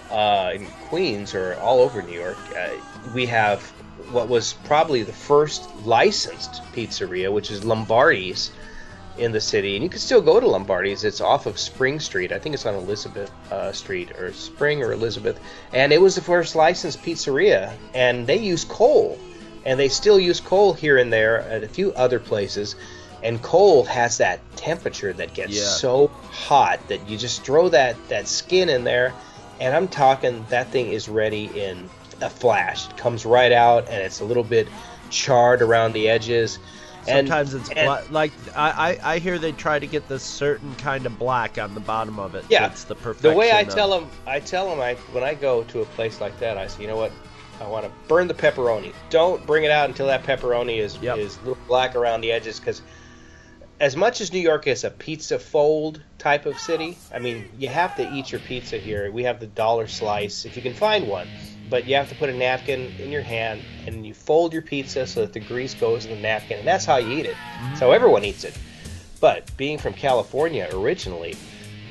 uh, 0.09 0.51
in 0.55 0.65
Queens 0.89 1.35
or 1.35 1.55
all 1.61 1.79
over 1.79 2.01
New 2.01 2.19
York, 2.19 2.37
uh, 2.57 2.69
we 3.13 3.25
have 3.27 3.71
what 4.13 4.29
was 4.29 4.53
probably 4.65 5.03
the 5.03 5.13
first 5.13 5.63
licensed 5.85 6.61
pizzeria, 6.73 7.31
which 7.31 7.51
is 7.51 7.63
Lombardi's 7.65 8.51
in 9.17 9.31
the 9.31 9.41
city, 9.41 9.75
and 9.75 9.83
you 9.83 9.89
can 9.89 9.99
still 9.99 10.21
go 10.21 10.39
to 10.39 10.47
Lombardi's. 10.47 11.03
It's 11.03 11.21
off 11.21 11.45
of 11.45 11.59
Spring 11.59 11.99
Street. 11.99 12.31
I 12.31 12.39
think 12.39 12.55
it's 12.55 12.65
on 12.65 12.73
Elizabeth 12.75 13.31
uh, 13.51 13.71
Street 13.71 14.11
or 14.17 14.33
Spring 14.33 14.81
or 14.83 14.91
Elizabeth, 14.91 15.39
and 15.71 15.93
it 15.93 16.01
was 16.01 16.15
the 16.15 16.21
first 16.21 16.55
licensed 16.55 17.01
pizzeria, 17.03 17.73
and 17.93 18.25
they 18.25 18.37
use 18.37 18.63
coal, 18.63 19.19
and 19.65 19.79
they 19.79 19.89
still 19.89 20.19
use 20.19 20.39
coal 20.39 20.73
here 20.73 20.97
and 20.97 21.13
there 21.13 21.41
at 21.41 21.63
a 21.63 21.67
few 21.67 21.93
other 21.93 22.19
places. 22.19 22.75
And 23.21 23.41
coal 23.41 23.85
has 23.85 24.17
that 24.17 24.39
temperature 24.57 25.13
that 25.13 25.33
gets 25.33 25.53
Yeah. 25.53 25.63
so 25.63 26.07
hot 26.07 26.85
that 26.89 27.07
you 27.07 27.17
just 27.17 27.43
throw 27.43 27.69
that 27.69 27.95
that 28.09 28.27
skin 28.27 28.67
in 28.67 28.83
there, 28.83 29.13
and 29.61 29.73
I'm 29.75 29.87
talking 29.87 30.45
that 30.49 30.71
thing 30.71 30.91
is 30.91 31.07
ready 31.07 31.45
in 31.55 31.89
a 32.23 32.29
flash. 32.29 32.87
It 32.89 32.97
comes 32.97 33.25
right 33.25 33.51
out, 33.51 33.87
and 33.89 34.01
it's 34.01 34.19
a 34.19 34.25
little 34.25 34.43
bit 34.43 34.67
charred 35.09 35.61
around 35.61 35.93
the 35.93 36.09
edges. 36.09 36.57
And- 37.07 37.27
Sometimes 37.27 37.53
it's 37.53 37.69
and- 37.69 37.85
bla- 37.85 38.03
like 38.11 38.31
I, 38.55 38.97
I 39.03 39.19
hear 39.19 39.37
they 39.37 39.51
try 39.51 39.77
to 39.77 39.87
get 39.87 40.07
this 40.07 40.23
certain 40.23 40.73
kind 40.75 41.05
of 41.05 41.19
black 41.19 41.57
on 41.57 41.73
the 41.73 41.81
bottom 41.81 42.17
of 42.17 42.33
it. 42.35 42.45
Yeah. 42.49 42.61
That's 42.67 42.85
the 42.85 42.95
perfection. 42.95 43.31
The 43.31 43.37
way 43.37 43.51
I 43.51 43.61
of- 43.61 43.69
tell 43.69 43.89
them, 43.89 44.09
I 44.25 44.39
tell 44.39 44.69
them, 44.69 44.79
I 44.79 44.95
when 45.11 45.23
I 45.23 45.33
go 45.33 45.63
to 45.65 45.81
a 45.81 45.85
place 45.85 46.21
like 46.21 46.39
that, 46.39 46.57
I 46.57 46.67
say, 46.67 46.81
you 46.81 46.87
know 46.87 46.95
what, 46.95 47.11
I 47.59 47.67
want 47.67 47.85
to 47.85 47.91
burn 48.07 48.27
the 48.29 48.33
pepperoni. 48.33 48.93
Don't 49.09 49.45
bring 49.45 49.65
it 49.65 49.71
out 49.71 49.89
until 49.89 50.07
that 50.07 50.23
pepperoni 50.23 50.77
is 50.79 50.97
Yep. 50.97 51.17
is 51.17 51.37
little 51.39 51.57
black 51.67 51.95
around 51.95 52.21
the 52.21 52.31
edges, 52.31 52.59
because 52.59 52.81
as 53.81 53.97
much 53.97 54.21
as 54.21 54.31
New 54.31 54.39
York 54.39 54.65
is 54.67 54.85
a 54.85 54.89
pizza 54.89 55.37
fold 55.37 56.01
type 56.19 56.45
of 56.45 56.57
city, 56.57 56.97
I 57.13 57.19
mean, 57.19 57.49
you 57.57 57.67
have 57.67 57.97
to 57.97 58.13
eat 58.13 58.31
your 58.31 58.39
pizza 58.39 58.77
here. 58.77 59.11
We 59.11 59.23
have 59.23 59.41
the 59.41 59.47
dollar 59.47 59.87
slice 59.87 60.45
if 60.45 60.55
you 60.55 60.61
can 60.61 60.73
find 60.73 61.07
one, 61.09 61.27
but 61.73 61.87
you 61.87 61.95
have 61.95 62.07
to 62.07 62.13
put 62.13 62.29
a 62.29 62.33
napkin 62.35 62.93
in 62.99 63.11
your 63.11 63.23
hand 63.23 63.59
and 63.87 64.05
you 64.05 64.13
fold 64.13 64.53
your 64.53 64.61
pizza 64.61 65.07
so 65.07 65.21
that 65.21 65.33
the 65.33 65.39
grease 65.39 65.73
goes 65.73 66.05
in 66.05 66.11
the 66.11 66.21
napkin, 66.21 66.59
and 66.59 66.67
that's 66.67 66.85
how 66.85 66.97
you 66.97 67.17
eat 67.17 67.25
it. 67.25 67.33
Mm-hmm. 67.33 67.69
That's 67.69 67.79
how 67.79 67.89
everyone 67.89 68.23
eats 68.23 68.43
it. 68.43 68.55
But 69.19 69.49
being 69.57 69.79
from 69.79 69.95
California 69.95 70.69
originally, 70.71 71.35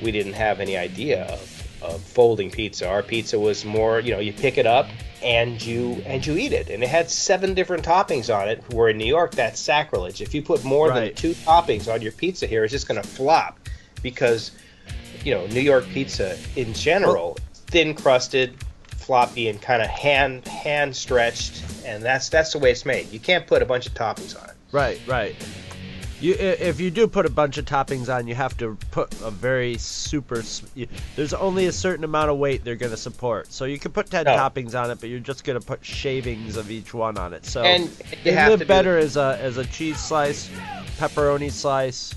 we 0.01 0.13
didn't 0.13 0.35
have 0.35 0.61
any 0.61 0.77
idea 0.77 1.25
of, 1.25 1.81
of 1.81 2.01
folding 2.01 2.49
pizza. 2.49 2.87
Our 2.87 3.03
pizza 3.03 3.37
was 3.37 3.65
more, 3.65 3.99
you 3.99 4.13
know, 4.13 4.21
you 4.21 4.31
pick 4.31 4.57
it 4.57 4.65
up 4.65 4.87
and 5.21 5.61
you 5.61 6.01
and 6.05 6.25
you 6.25 6.37
eat 6.37 6.53
it, 6.53 6.69
and 6.69 6.81
it 6.81 6.87
had 6.87 7.09
seven 7.09 7.53
different 7.53 7.83
toppings 7.83 8.33
on 8.33 8.47
it. 8.47 8.63
Where 8.71 8.87
in 8.87 8.97
New 8.97 9.03
York, 9.03 9.31
that's 9.31 9.59
sacrilege. 9.59 10.21
If 10.21 10.33
you 10.33 10.41
put 10.41 10.63
more 10.63 10.93
than 10.93 11.13
two 11.13 11.33
toppings 11.33 11.93
on 11.93 12.01
your 12.01 12.13
pizza 12.13 12.47
here, 12.47 12.63
it's 12.63 12.71
just 12.71 12.87
going 12.87 13.01
to 13.01 13.07
flop 13.07 13.59
because 14.01 14.51
you 15.25 15.33
know 15.33 15.45
New 15.47 15.59
York 15.59 15.83
pizza 15.89 16.37
in 16.55 16.73
general, 16.73 17.37
thin 17.67 17.93
crusted, 17.93 18.55
floppy, 19.03 19.49
and 19.49 19.61
kind 19.61 19.81
of 19.81 19.89
hand 19.89 20.47
hand 20.47 20.95
stretched, 20.95 21.63
and 21.85 22.01
that's 22.03 22.29
that's 22.29 22.53
the 22.53 22.59
way 22.59 22.71
it's 22.71 22.85
made. 22.85 23.11
You 23.11 23.19
can't 23.19 23.45
put 23.45 23.61
a 23.61 23.65
bunch 23.65 23.85
of 23.85 23.93
toppings 23.93 24.41
on 24.41 24.49
it. 24.49 24.55
Right, 24.71 24.99
right. 25.07 25.35
You, 26.19 26.35
if 26.39 26.79
you 26.79 26.89
do 26.89 27.05
put 27.05 27.25
a 27.25 27.29
bunch 27.29 27.57
of 27.57 27.65
toppings 27.65 28.07
on, 28.13 28.27
you 28.27 28.35
have 28.35 28.55
to 28.59 28.77
put 28.91 29.11
a 29.21 29.29
very 29.29 29.77
super. 29.77 30.41
you- 30.73 30.87
There's 31.17 31.33
only 31.33 31.65
a 31.65 31.71
certain 31.73 32.05
amount 32.05 32.31
of 32.31 32.37
weight 32.37 32.63
they're 32.63 32.77
going 32.77 32.93
to 32.93 32.97
support. 32.97 33.51
So 33.51 33.65
you 33.65 33.77
can 33.77 33.91
put 33.91 34.09
ten 34.09 34.23
No. 34.23 34.37
toppings 34.37 34.73
on 34.73 34.89
it, 34.89 35.01
but 35.01 35.09
you're 35.09 35.19
just 35.19 35.43
going 35.43 35.59
to 35.59 35.65
put 35.65 35.83
shavings 35.83 36.55
of 36.55 36.71
each 36.71 36.93
one 36.93 37.17
on 37.17 37.33
it. 37.33 37.45
So 37.45 37.63
And 37.63 37.89
you 38.23 38.31
live 38.31 38.65
better 38.67 38.97
as 38.97 39.17
a 39.17 39.37
as 39.41 39.57
a 39.57 39.65
cheese 39.65 39.99
slice, 39.99 40.49
pepperoni 40.97 41.51
slice, 41.51 42.15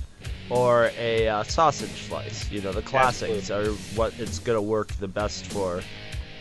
or 0.51 0.93
a 0.97 1.27
uh, 1.29 1.43
sausage 1.43 2.07
slice. 2.07 2.49
You 2.49 2.61
know, 2.61 2.71
the 2.73 2.83
classics 2.83 3.51
are 3.51 3.67
what 3.97 4.15
it's 4.21 4.39
going 4.39 4.57
to 4.57 4.63
work 4.63 4.93
the 5.01 5.09
best 5.09 5.47
for. 5.47 5.83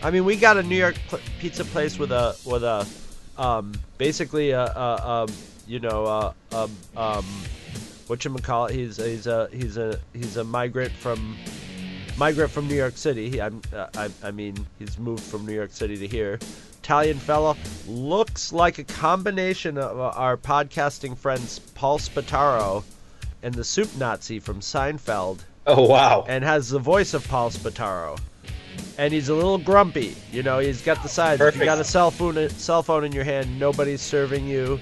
I 0.03 0.11
mean, 0.11 0.25
we 0.25 0.35
got 0.35 0.57
a 0.57 0.63
New 0.63 0.77
York 0.77 0.95
pl- 1.07 1.19
pizza 1.39 1.65
place 1.65 1.97
with 1.97 2.11
a 2.11 2.35
with 2.45 2.63
a 2.63 2.85
um, 3.37 3.73
basically 3.97 4.51
a, 4.51 4.63
a, 4.63 5.09
um 5.09 5.29
you 5.67 5.79
know 5.79 6.05
uh, 6.05 6.33
um 6.53 6.71
um 6.95 7.25
what 8.07 8.23
you 8.23 8.33
call 8.35 8.67
it? 8.67 8.73
He's 8.75 8.97
he's 8.97 9.27
a 9.27 9.49
he's 9.51 9.77
a 9.77 9.99
he's 10.13 10.37
a 10.37 10.43
migrant 10.43 10.91
from 10.91 11.37
migrant 12.17 12.51
from 12.51 12.67
New 12.67 12.75
York 12.75 12.97
City. 12.97 13.29
He, 13.29 13.41
I'm, 13.41 13.61
uh, 13.73 13.87
I 13.95 14.09
I 14.23 14.31
mean 14.31 14.55
he's 14.79 14.97
moved 14.99 15.23
from 15.23 15.45
New 15.45 15.53
York 15.53 15.71
City 15.71 15.97
to 15.97 16.07
here. 16.07 16.39
Italian 16.83 17.17
fella 17.17 17.57
looks 17.87 18.53
like 18.53 18.77
a 18.77 18.83
combination 18.83 19.79
of 19.79 19.99
uh, 19.99 20.09
our 20.09 20.37
podcasting 20.37 21.17
friends 21.17 21.57
Paul 21.73 21.97
Spataro 21.97 22.83
and 23.41 23.55
the 23.55 23.63
Soup 23.63 23.89
Nazi 23.97 24.39
from 24.39 24.59
Seinfeld 24.59 25.39
Oh 25.65 25.87
wow! 25.87 26.25
and 26.27 26.43
has 26.43 26.69
the 26.69 26.77
voice 26.77 27.15
of 27.15 27.27
Paul 27.27 27.49
Spataro. 27.49 28.19
And 28.97 29.13
he's 29.13 29.29
a 29.29 29.35
little 29.35 29.57
grumpy, 29.57 30.15
you 30.31 30.41
know. 30.43 30.59
He's 30.59 30.81
got 30.81 31.01
the 31.03 31.09
sides. 31.09 31.41
If 31.41 31.55
you 31.55 31.65
got 31.65 31.79
a 31.79 31.83
cell 31.83 32.11
phone, 32.11 32.49
cell 32.49 32.81
phone 32.81 33.03
in 33.03 33.11
your 33.11 33.23
hand, 33.25 33.59
nobody's 33.59 34.01
serving 34.01 34.47
you, 34.47 34.79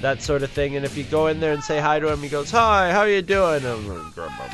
that 0.00 0.22
sort 0.22 0.42
of 0.42 0.50
thing. 0.50 0.76
And 0.76 0.84
if 0.84 0.96
you 0.96 1.04
go 1.04 1.26
in 1.26 1.40
there 1.40 1.52
and 1.52 1.62
say 1.62 1.78
hi 1.78 1.98
to 2.00 2.10
him, 2.10 2.20
he 2.20 2.28
goes, 2.30 2.50
"Hi, 2.50 2.90
how 2.90 3.00
are 3.00 3.08
you 3.10 3.20
doing?" 3.22 3.56
And 3.56 3.66
I'm 3.66 3.88
like, 3.88 4.14
"Grumble." 4.14 4.44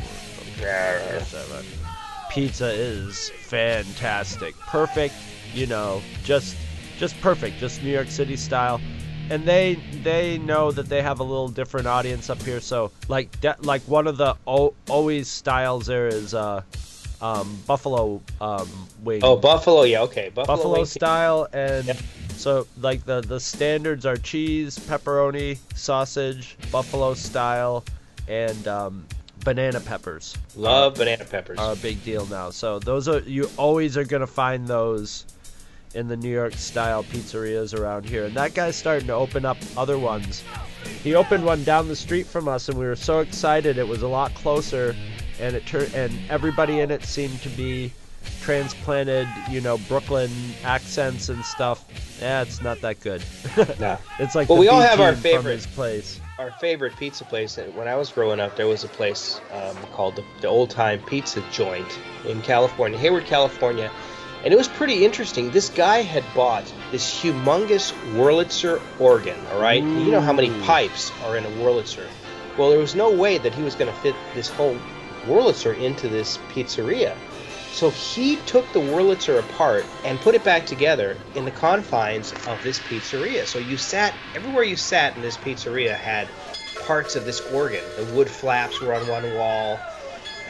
Pizza 2.30 2.66
is 2.68 3.30
fantastic, 3.42 4.56
perfect. 4.58 5.14
You 5.54 5.66
know, 5.66 6.02
just 6.24 6.56
just 6.98 7.18
perfect, 7.20 7.58
just 7.58 7.82
New 7.82 7.90
York 7.90 8.08
City 8.08 8.36
style. 8.36 8.80
And 9.30 9.44
they 9.44 9.74
they 10.02 10.38
know 10.38 10.70
that 10.72 10.88
they 10.88 11.02
have 11.02 11.20
a 11.20 11.24
little 11.24 11.48
different 11.48 11.86
audience 11.86 12.28
up 12.30 12.42
here. 12.42 12.60
So 12.60 12.90
like 13.08 13.40
de- 13.40 13.56
like 13.60 13.82
one 13.82 14.06
of 14.06 14.16
the 14.16 14.36
o- 14.46 14.74
always 14.88 15.28
styles 15.28 15.86
there 15.86 16.08
is 16.08 16.34
uh 16.34 16.62
um 17.20 17.58
buffalo 17.66 18.20
um 18.40 18.68
wing. 19.02 19.20
Oh, 19.22 19.36
buffalo. 19.36 19.82
Yeah, 19.84 20.02
okay. 20.02 20.28
Buffalo, 20.34 20.56
buffalo 20.56 20.84
style 20.84 21.48
and 21.52 21.86
Yep. 21.86 21.96
so 22.36 22.66
like 22.80 23.04
the 23.04 23.20
the 23.22 23.40
standards 23.40 24.04
are 24.04 24.16
cheese, 24.16 24.78
pepperoni, 24.78 25.58
sausage, 25.74 26.56
buffalo 26.70 27.14
style, 27.14 27.84
and 28.28 28.66
um, 28.68 29.06
banana 29.44 29.80
peppers 29.80 30.36
Love 30.56 30.96
banana 30.96 31.24
peppers. 31.24 31.58
are 31.58 31.72
a 31.72 31.76
big 31.76 32.02
deal 32.04 32.26
now. 32.26 32.50
So 32.50 32.78
those 32.80 33.08
are 33.08 33.20
you 33.20 33.48
always 33.56 33.96
are 33.96 34.04
gonna 34.04 34.26
find 34.26 34.66
those 34.66 35.24
in 35.94 36.08
the 36.08 36.16
New 36.16 36.28
York 36.32 36.52
style 36.54 37.04
pizzerias 37.04 37.72
around 37.78 38.04
here. 38.04 38.26
And 38.26 38.34
that 38.34 38.52
guy's 38.52 38.76
starting 38.76 39.06
to 39.06 39.14
open 39.14 39.46
up 39.46 39.56
other 39.78 39.98
ones. 39.98 40.42
He 41.02 41.14
opened 41.14 41.44
one 41.44 41.64
down 41.64 41.88
the 41.88 41.96
street 41.96 42.26
from 42.26 42.48
us, 42.48 42.68
and 42.68 42.76
we 42.78 42.84
were 42.84 42.96
so 42.96 43.20
excited. 43.20 43.78
It 43.78 43.88
was 43.88 44.02
a 44.02 44.08
lot 44.08 44.34
closer, 44.34 44.94
and 45.40 45.54
it 45.56 45.66
turned 45.66 45.92
and 45.94 46.12
everybody 46.30 46.80
in 46.80 46.90
it 46.90 47.04
seemed 47.04 47.40
to 47.42 47.48
be 47.50 47.92
transplanted, 48.42 49.28
you 49.50 49.60
know, 49.60 49.78
Brooklyn 49.88 50.30
accents 50.64 51.28
and 51.28 51.44
stuff. 51.44 51.84
Yeah, 52.20 52.42
it's 52.42 52.62
not 52.62 52.80
that 52.80 53.00
good. 53.00 53.22
Nah. 53.80 53.98
It's 54.18 54.34
like 54.34 54.48
Well, 54.48 54.58
we 54.58 54.68
all 54.68 54.80
have 54.80 55.00
our 55.00 55.14
favorite. 55.14 55.66
place. 55.74 56.20
Our 56.38 56.50
favorite 56.52 56.96
pizza 56.96 57.24
place. 57.24 57.56
When 57.74 57.88
I 57.88 57.96
was 57.96 58.10
growing 58.10 58.40
up, 58.40 58.56
there 58.56 58.66
was 58.66 58.84
a 58.84 58.88
place 58.88 59.40
um, 59.52 59.76
called 59.92 60.16
the, 60.16 60.24
the 60.40 60.48
Old 60.48 60.70
Time 60.70 61.00
Pizza 61.02 61.42
Joint 61.50 61.86
in 62.26 62.42
California, 62.42 62.98
Hayward, 62.98 63.24
California, 63.26 63.90
and 64.44 64.52
it 64.52 64.56
was 64.56 64.68
pretty 64.68 65.04
interesting. 65.04 65.50
This 65.50 65.70
guy 65.70 66.02
had 66.02 66.24
bought 66.34 66.64
this 66.92 67.20
humongous 67.20 67.92
Wurlitzer 68.14 68.80
organ. 69.00 69.38
All 69.52 69.60
right, 69.60 69.82
you 69.82 70.10
know 70.10 70.20
how 70.20 70.32
many 70.32 70.50
pipes 70.62 71.10
are 71.24 71.36
in 71.36 71.44
a 71.44 71.50
Wurlitzer. 71.50 72.06
Well, 72.58 72.70
there 72.70 72.78
was 72.78 72.94
no 72.94 73.10
way 73.12 73.38
that 73.38 73.54
he 73.54 73.62
was 73.62 73.74
going 73.74 73.92
to 73.92 73.98
fit 74.00 74.14
this 74.34 74.48
whole 74.48 74.78
Wurlitzer 75.26 75.76
into 75.78 76.08
this 76.08 76.38
pizzeria. 76.48 77.16
So 77.72 77.90
he 77.90 78.36
took 78.46 78.72
the 78.72 78.80
Wurlitzer 78.80 79.38
apart 79.38 79.84
and 80.04 80.18
put 80.20 80.34
it 80.34 80.44
back 80.44 80.66
together 80.66 81.16
in 81.34 81.44
the 81.44 81.50
confines 81.50 82.32
of 82.46 82.62
this 82.62 82.78
pizzeria. 82.78 83.46
So 83.46 83.58
you 83.58 83.76
sat 83.76 84.14
everywhere 84.34 84.64
you 84.64 84.76
sat 84.76 85.14
in 85.16 85.22
this 85.22 85.36
pizzeria 85.36 85.94
had 85.94 86.28
parts 86.86 87.16
of 87.16 87.24
this 87.24 87.40
organ. 87.52 87.82
The 87.96 88.04
wood 88.14 88.28
flaps 88.30 88.80
were 88.80 88.94
on 88.94 89.06
one 89.08 89.34
wall, 89.34 89.80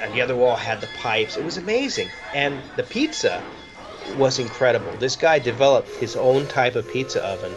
and 0.00 0.12
the 0.12 0.20
other 0.20 0.36
wall 0.36 0.56
had 0.56 0.80
the 0.80 0.88
pipes. 0.98 1.36
It 1.36 1.44
was 1.44 1.56
amazing, 1.56 2.10
and 2.32 2.62
the 2.76 2.82
pizza 2.82 3.42
was 4.16 4.38
incredible. 4.38 4.92
This 4.92 5.16
guy 5.16 5.38
developed 5.38 5.88
his 5.96 6.14
own 6.14 6.46
type 6.46 6.76
of 6.76 6.86
pizza 6.88 7.24
oven 7.24 7.52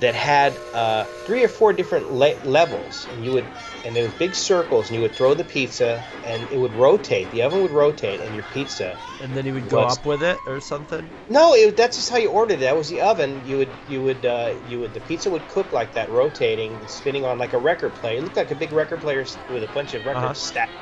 that 0.00 0.14
had 0.14 0.60
uh, 0.72 1.04
three 1.24 1.44
or 1.44 1.48
four 1.48 1.72
different 1.72 2.10
le- 2.12 2.38
levels, 2.44 3.08
and 3.10 3.24
you 3.24 3.32
would, 3.32 3.48
and 3.84 3.94
there 3.96 4.04
was 4.04 4.14
big 4.14 4.34
circles, 4.34 4.88
and 4.88 4.94
you 4.94 5.00
would 5.02 5.14
throw 5.14 5.34
the 5.34 5.44
pizza, 5.44 6.04
and 6.22 6.48
it 6.50 6.58
would 6.58 6.72
rotate. 6.74 7.30
The 7.30 7.42
oven 7.42 7.60
would 7.62 7.72
rotate, 7.72 8.20
and 8.20 8.34
your 8.34 8.44
pizza. 8.44 8.96
And 9.20 9.36
then 9.36 9.46
you 9.46 9.54
would 9.54 9.68
go 9.68 9.82
Was- 9.82 9.98
up 9.98 10.06
with 10.06 10.22
it 10.22 10.40
or 10.46 10.60
something. 10.60 11.10
No, 11.28 11.54
it, 11.54 11.76
that's 11.76 11.96
just 11.96 12.10
how 12.10 12.16
you 12.16 12.30
ordered 12.30 12.54
it. 12.54 12.60
That 12.60 12.76
was 12.76 12.88
the 12.88 13.00
oven. 13.02 13.44
You 13.44 13.58
would, 13.58 13.76
you 13.86 14.02
would, 14.02 14.24
uh, 14.24 14.54
you 14.64 14.80
would. 14.80 14.94
The 14.94 15.00
pizza 15.00 15.30
would 15.30 15.46
cook 15.46 15.72
like 15.72 15.92
that, 15.94 16.10
rotating, 16.10 16.86
spinning 16.86 17.24
on 17.24 17.38
like 17.38 17.52
a 17.52 17.58
record 17.58 17.94
player. 17.94 18.18
It 18.18 18.22
looked 18.24 18.36
like 18.36 18.50
a 18.50 18.54
big 18.54 18.72
record 18.72 19.00
player 19.00 19.26
with 19.48 19.62
a 19.62 19.68
bunch 19.68 19.94
of 19.94 20.06
records 20.06 20.24
Uh-huh. 20.24 20.34
stacked, 20.34 20.72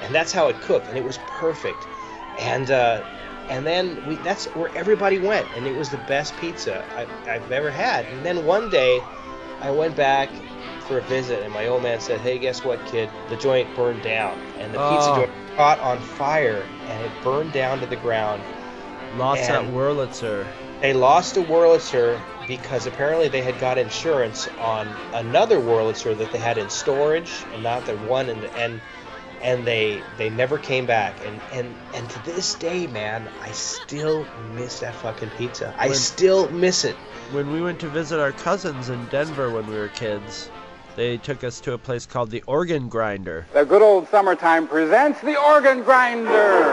and 0.00 0.14
that's 0.14 0.32
how 0.32 0.48
it 0.48 0.60
cooked, 0.60 0.88
and 0.88 0.98
it 0.98 1.04
was 1.04 1.18
perfect. 1.18 1.86
And 2.36 2.70
uh, 2.70 3.04
and 3.48 3.66
then 3.66 4.04
we, 4.06 4.16
that's 4.16 4.46
where 4.54 4.70
everybody 4.76 5.18
went, 5.18 5.46
and 5.56 5.66
it 5.66 5.74
was 5.76 5.90
the 5.90 5.98
best 5.98 6.36
pizza 6.38 6.84
I, 6.96 7.06
I've 7.30 7.50
ever 7.52 7.70
had. 7.70 8.04
And 8.06 8.24
then 8.24 8.44
one 8.44 8.68
day, 8.70 9.02
I 9.60 9.70
went 9.70 9.96
back 9.96 10.28
for 10.86 10.98
a 10.98 11.02
visit, 11.02 11.42
and 11.42 11.52
my 11.52 11.66
old 11.66 11.82
man 11.82 12.00
said, 12.00 12.20
"Hey, 12.20 12.38
guess 12.38 12.62
what, 12.64 12.84
kid? 12.86 13.08
The 13.28 13.36
joint 13.36 13.74
burned 13.74 14.02
down, 14.02 14.38
and 14.58 14.72
the 14.74 14.78
pizza 14.78 15.10
Oh. 15.10 15.16
joint 15.16 15.30
caught 15.56 15.80
on 15.80 15.98
fire, 15.98 16.66
and 16.88 17.02
it 17.02 17.10
burned 17.22 17.52
down 17.52 17.80
to 17.80 17.86
the 17.86 17.96
ground." 17.96 18.42
Lost 19.16 19.42
that 19.48 19.62
And- 19.64 19.74
Wurlitzer. 19.74 20.46
They 20.80 20.92
lost 20.92 21.36
a 21.36 21.40
Wurlitzer 21.40 22.20
because 22.46 22.86
apparently 22.86 23.28
they 23.28 23.40
had 23.40 23.58
got 23.58 23.78
insurance 23.78 24.48
on 24.60 24.94
another 25.14 25.58
Wurlitzer 25.58 26.14
that 26.18 26.30
they 26.32 26.38
had 26.38 26.58
in 26.58 26.68
storage, 26.68 27.32
and 27.54 27.62
not 27.62 27.86
the 27.86 27.96
one 27.96 28.28
in 28.28 28.40
the 28.42 28.54
and 28.58 28.80
and 29.44 29.66
they 29.66 30.02
they 30.16 30.30
never 30.30 30.58
came 30.58 30.86
back. 30.86 31.14
And 31.24 31.40
and 31.52 31.74
and 31.94 32.10
to 32.10 32.24
this 32.24 32.54
day, 32.54 32.88
man, 32.88 33.28
I 33.42 33.52
still 33.52 34.26
miss 34.54 34.80
that 34.80 34.94
fucking 34.96 35.30
pizza. 35.36 35.72
I 35.78 35.92
still 35.92 36.50
miss 36.50 36.84
it. 36.84 36.96
When 37.30 37.52
we 37.52 37.60
went 37.60 37.78
to 37.80 37.88
visit 37.88 38.18
our 38.18 38.32
cousins 38.32 38.88
in 38.88 39.06
Denver 39.06 39.50
when 39.50 39.66
we 39.66 39.74
were 39.74 39.88
kids, 39.88 40.50
they 40.96 41.18
took 41.18 41.44
us 41.44 41.60
to 41.60 41.74
a 41.74 41.78
place 41.78 42.06
called 42.06 42.30
the 42.30 42.42
Organ 42.46 42.88
Grinder. 42.88 43.46
The 43.52 43.64
good 43.64 43.82
old 43.82 44.08
summertime 44.08 44.66
presents 44.66 45.20
the 45.20 45.40
organ 45.40 45.82
grinder. 45.82 46.72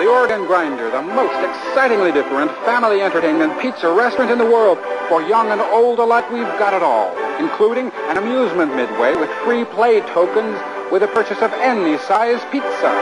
The 0.00 0.06
Organ 0.06 0.46
Grinder, 0.46 0.90
the 0.90 1.02
most 1.02 1.34
excitingly 1.44 2.12
different 2.12 2.50
family 2.64 3.02
entertainment 3.02 3.60
pizza 3.60 3.92
restaurant 3.92 4.30
in 4.30 4.38
the 4.38 4.46
world. 4.46 4.78
For 5.10 5.20
young 5.22 5.50
and 5.50 5.60
old 5.60 5.98
alike, 5.98 6.30
we've 6.30 6.46
got 6.56 6.72
it 6.72 6.84
all, 6.84 7.10
including 7.40 7.90
an 8.08 8.16
amusement 8.16 8.76
midway 8.76 9.16
with 9.16 9.28
free 9.44 9.64
play 9.64 10.02
tokens 10.02 10.56
with 10.92 11.02
the 11.02 11.08
purchase 11.08 11.42
of 11.42 11.52
any 11.54 11.98
size 11.98 12.40
pizza. 12.52 12.92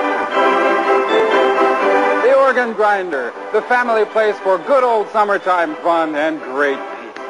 The 2.24 2.34
Organ 2.34 2.72
Grinder, 2.72 3.30
the 3.52 3.60
family 3.60 4.06
place 4.06 4.38
for 4.38 4.56
good 4.56 4.82
old 4.84 5.10
summertime 5.10 5.76
fun 5.76 6.14
and 6.14 6.40
great 6.40 6.78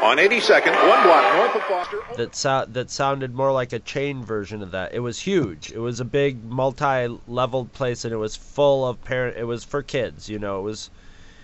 On 0.01 0.17
82nd, 0.17 0.71
one 0.89 1.03
block 1.03 1.35
north 1.35 1.57
of 1.57 1.63
Foster. 1.65 1.99
that 2.17 2.37
so- 2.37 2.65
that 2.69 2.89
sounded 2.89 3.35
more 3.35 3.51
like 3.51 3.73
a 3.73 3.81
chain 3.81 4.25
version 4.25 4.63
of 4.63 4.71
that. 4.71 4.95
It 4.95 5.01
was 5.01 5.19
huge. 5.19 5.73
It 5.73 5.81
was 5.81 5.99
a 5.99 6.05
big 6.05 6.45
multi-leveled 6.45 7.73
place, 7.73 8.05
and 8.05 8.15
it 8.15 8.19
was 8.19 8.37
full 8.37 8.87
of 8.87 9.03
parent. 9.05 9.37
It 9.37 9.45
was 9.45 9.65
for 9.65 9.83
kids, 9.83 10.29
you 10.29 10.39
know. 10.39 10.61
It 10.61 10.63
was 10.63 10.91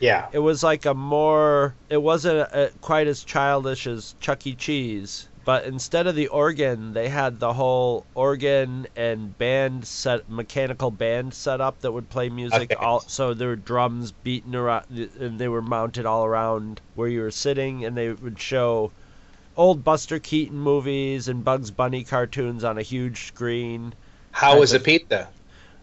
Yeah. 0.00 0.28
it 0.32 0.38
was 0.38 0.62
like 0.62 0.86
a 0.86 0.94
more. 0.94 1.74
It 1.88 2.02
wasn't 2.02 2.48
uh 2.52 2.68
quite 2.80 3.06
as 3.06 3.24
childish 3.24 3.86
as 3.86 4.14
Chuck 4.20 4.46
E. 4.46 4.54
Cheese, 4.54 5.28
but 5.44 5.64
instead 5.64 6.06
of 6.06 6.14
the 6.14 6.28
organ, 6.28 6.94
they 6.94 7.08
had 7.08 7.38
the 7.38 7.52
whole 7.52 8.06
organ 8.14 8.86
and 8.96 9.36
band 9.38 9.86
set, 9.86 10.28
mechanical 10.28 10.90
band 10.90 11.34
set 11.34 11.60
up 11.60 11.80
that 11.80 11.92
would 11.92 12.08
play 12.08 12.28
music. 12.28 12.72
Okay. 12.72 12.74
All 12.74 13.00
so 13.00 13.34
there 13.34 13.48
were 13.48 13.56
drums 13.56 14.12
beating 14.12 14.54
around, 14.54 14.86
and 15.20 15.38
they 15.38 15.48
were 15.48 15.62
mounted 15.62 16.06
all 16.06 16.24
around 16.24 16.80
where 16.94 17.08
you 17.08 17.20
were 17.20 17.30
sitting, 17.30 17.84
and 17.84 17.96
they 17.96 18.10
would 18.10 18.40
show 18.40 18.90
old 19.56 19.84
Buster 19.84 20.18
Keaton 20.18 20.58
movies 20.58 21.28
and 21.28 21.44
Bugs 21.44 21.70
Bunny 21.70 22.04
cartoons 22.04 22.64
on 22.64 22.78
a 22.78 22.82
huge 22.82 23.26
screen. 23.26 23.94
How 24.32 24.58
was 24.58 24.72
the 24.72 24.80
pizza? 24.80 25.28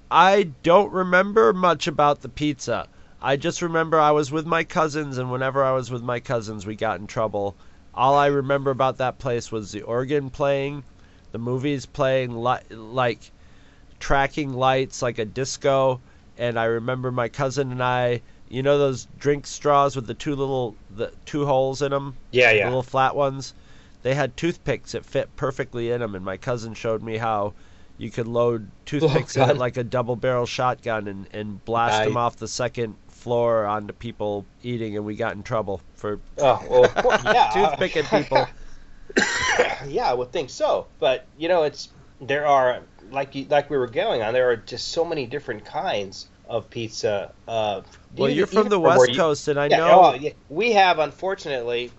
I 0.09 0.49
don't 0.63 0.91
remember 0.91 1.53
much 1.53 1.87
about 1.87 2.21
the 2.21 2.29
pizza. 2.29 2.87
I 3.23 3.35
just 3.35 3.61
remember 3.61 3.99
I 3.99 4.11
was 4.11 4.31
with 4.31 4.47
my 4.47 4.63
cousins, 4.63 5.17
and 5.19 5.31
whenever 5.31 5.63
I 5.63 5.73
was 5.73 5.91
with 5.91 6.01
my 6.01 6.19
cousins, 6.19 6.65
we 6.65 6.75
got 6.75 6.99
in 6.99 7.07
trouble. 7.07 7.55
All 7.93 8.15
I 8.15 8.27
remember 8.27 8.71
about 8.71 8.97
that 8.97 9.19
place 9.19 9.51
was 9.51 9.71
the 9.71 9.83
organ 9.83 10.29
playing, 10.29 10.83
the 11.31 11.37
movies 11.37 11.85
playing, 11.85 12.35
li- 12.43 12.75
like 12.75 13.31
tracking 13.99 14.53
lights, 14.53 15.01
like 15.01 15.19
a 15.19 15.25
disco, 15.25 16.01
and 16.37 16.57
I 16.57 16.65
remember 16.65 17.11
my 17.11 17.29
cousin 17.29 17.71
and 17.71 17.83
I. 17.83 18.21
You 18.49 18.63
know 18.63 18.77
those 18.77 19.07
drink 19.17 19.47
straws 19.47 19.95
with 19.95 20.07
the 20.07 20.13
two 20.13 20.35
little, 20.35 20.75
the 20.97 21.13
two 21.25 21.45
holes 21.45 21.81
in 21.81 21.91
them, 21.91 22.15
Yeah, 22.31 22.51
the 22.51 22.57
yeah. 22.57 22.65
little 22.65 22.83
flat 22.83 23.15
ones. 23.15 23.53
They 24.03 24.13
had 24.15 24.35
toothpicks 24.35 24.91
that 24.93 25.05
fit 25.05 25.29
perfectly 25.37 25.91
in 25.91 26.01
them, 26.01 26.15
and 26.15 26.25
my 26.25 26.37
cousin 26.37 26.73
showed 26.73 27.01
me 27.03 27.17
how 27.17 27.53
you 27.97 28.09
could 28.09 28.27
load 28.27 28.63
oh, 28.65 28.77
toothpicks 28.85 29.37
in 29.37 29.49
it 29.49 29.57
like 29.57 29.77
a 29.77 29.83
double 29.83 30.15
barrel 30.15 30.45
shotgun 30.47 31.07
and, 31.07 31.27
and 31.31 31.63
blast 31.65 31.99
Nice. 31.99 32.07
them 32.07 32.17
off 32.17 32.35
the 32.37 32.47
second 32.47 32.95
floor 33.21 33.65
onto 33.65 33.93
people 33.93 34.45
eating, 34.63 34.97
and 34.97 35.05
we 35.05 35.15
got 35.15 35.33
in 35.35 35.43
trouble 35.43 35.79
for 35.95 36.19
Oh, 36.37 36.59
well, 36.69 37.21
yeah. 37.33 37.51
toothpicking 37.53 38.09
people. 38.09 38.47
yeah, 39.87 40.09
I 40.09 40.13
would 40.13 40.31
think 40.31 40.49
so. 40.49 40.87
But 40.99 41.25
you 41.37 41.47
know, 41.47 41.63
it's 41.63 41.89
there 42.19 42.45
are 42.47 42.81
like 43.11 43.35
you, 43.35 43.45
like 43.45 43.69
we 43.69 43.77
were 43.77 43.87
going 43.87 44.21
on. 44.21 44.33
There 44.33 44.49
are 44.49 44.55
just 44.55 44.89
so 44.89 45.05
many 45.05 45.25
different 45.25 45.65
kinds 45.65 46.27
of 46.47 46.69
pizza. 46.69 47.31
Uh, 47.47 47.81
Well, 48.15 48.27
even- 48.29 48.37
you're 48.37 48.47
from 48.47 48.69
the 48.69 48.79
West 48.79 49.09
you- 49.09 49.15
Coast, 49.15 49.47
and 49.47 49.59
I 49.59 49.67
yeah, 49.67 49.77
know 49.77 50.01
oh, 50.05 50.13
yeah, 50.13 50.31
we 50.49 50.71
have 50.73 50.99
unfortunately 50.99 51.91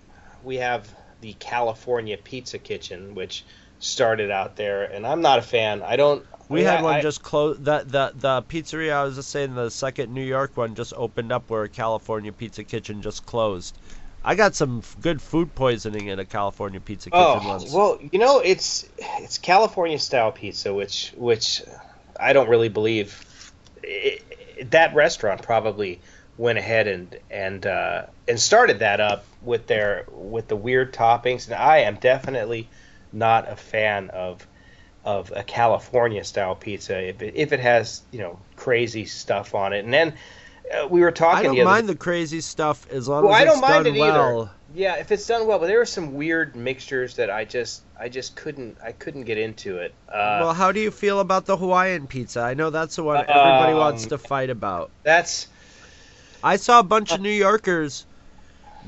we 0.43 0.57
have 0.57 0.93
the 1.21 1.33
California 1.39 2.17
Pizza 2.17 2.59
Kitchen, 2.59 3.15
which 3.15 3.45
started 3.83 4.31
out 4.31 4.55
there, 4.55 4.83
and 4.83 5.05
I'm 5.05 5.21
not 5.21 5.39
a 5.39 5.41
fan. 5.41 5.81
I 5.81 5.95
don't. 5.95 6.25
we 6.49 6.65
I- 6.65 6.71
had 6.75 6.83
one 6.83 6.95
I- 6.95 7.01
just 7.01 7.21
closed. 7.21 7.65
That 7.65 7.89
the 7.91 8.11
the 8.15 8.41
pizzeria 8.43 8.93
I 8.93 9.03
was 9.03 9.15
just 9.15 9.29
saying, 9.29 9.55
the 9.55 9.69
second 9.69 10.13
New 10.13 10.23
York 10.23 10.55
one 10.57 10.75
just 10.75 10.93
opened 10.95 11.31
up 11.31 11.49
where 11.49 11.67
California 11.67 12.31
Pizza 12.31 12.63
Kitchen 12.63 13.01
just 13.01 13.25
closed. 13.25 13.77
I 14.25 14.35
got 14.35 14.55
some 14.55 14.79
f- 14.79 14.95
good 15.01 15.21
food 15.21 15.53
poisoning 15.53 16.07
in 16.07 16.17
a 16.17 16.23
California 16.25 16.79
Pizza 16.79 17.09
Kitchen 17.09 17.21
Oh 17.21 17.41
once. 17.45 17.71
well, 17.73 17.99
you 18.11 18.19
know 18.19 18.39
it's 18.39 18.87
it's 19.19 19.37
California 19.37 19.99
style 19.99 20.31
pizza, 20.31 20.73
which 20.73 21.11
which 21.17 21.61
I 22.19 22.33
don't 22.33 22.47
really 22.49 22.69
believe. 22.69 23.25
i 23.83 24.19
that 24.69 24.93
restaurant 24.95 25.41
probably 25.41 25.99
went 26.37 26.57
ahead 26.57 26.87
and 26.87 27.17
and 27.29 27.65
uh, 27.65 28.05
and 28.27 28.39
started 28.39 28.79
that 28.79 29.01
up 29.01 29.25
with 29.41 29.67
their 29.67 30.05
with 30.09 30.47
the 30.47 30.55
weird 30.55 30.93
toppings, 30.93 31.47
and 31.47 31.55
I 31.55 31.79
am 31.79 31.95
definitely 31.95 32.69
not 33.13 33.49
a 33.51 33.55
fan 33.55 34.09
of 34.09 34.45
of 35.05 35.31
a 35.35 35.43
California 35.43 36.23
style 36.23 36.55
pizza 36.55 36.97
if 37.09 37.21
it, 37.21 37.35
if 37.35 37.51
it 37.51 37.59
has 37.59 38.01
you 38.11 38.19
know 38.19 38.39
crazy 38.55 39.05
stuff 39.05 39.53
on 39.55 39.73
it. 39.73 39.83
And 39.85 39.93
then 39.93 40.13
uh, 40.73 40.87
we 40.87 41.01
were 41.01 41.11
talking. 41.11 41.39
I 41.39 41.43
don't 41.43 41.55
the 41.55 41.61
other 41.61 41.69
mind 41.69 41.87
the 41.89 41.95
crazy 41.95 42.41
stuff 42.41 42.89
as 42.89 43.07
long 43.07 43.23
well, 43.25 43.33
as 43.35 43.41
I 43.41 43.45
don't 43.45 43.61
mind 43.61 43.85
done 43.85 43.95
it 43.95 43.99
well. 43.99 44.41
either. 44.41 44.51
Yeah, 44.75 44.95
if 44.95 45.11
it's 45.11 45.27
done 45.27 45.45
well, 45.45 45.59
but 45.59 45.67
there 45.67 45.77
were 45.77 45.85
some 45.85 46.15
weird 46.15 46.55
mixtures 46.55 47.17
that 47.17 47.29
I 47.29 47.45
just 47.45 47.83
I 47.99 48.09
just 48.09 48.35
couldn't 48.35 48.77
I 48.83 48.91
couldn't 48.93 49.25
get 49.25 49.37
into 49.37 49.77
it. 49.77 49.93
Uh, 50.09 50.39
well, 50.41 50.53
how 50.53 50.71
do 50.71 50.79
you 50.79 50.89
feel 50.89 51.19
about 51.19 51.45
the 51.45 51.55
Hawaiian 51.57 52.07
pizza? 52.07 52.39
I 52.39 52.55
know 52.55 52.71
that's 52.71 52.95
the 52.95 53.03
one 53.03 53.17
everybody 53.17 53.73
wants 53.75 54.03
Um, 54.05 54.09
to 54.09 54.17
fight 54.17 54.49
about. 54.49 54.89
that's 55.03 55.47
I 56.43 56.55
saw 56.55 56.79
a 56.79 56.83
bunch 56.83 57.11
of 57.11 57.21
New 57.21 57.29
Yorkers 57.29 58.05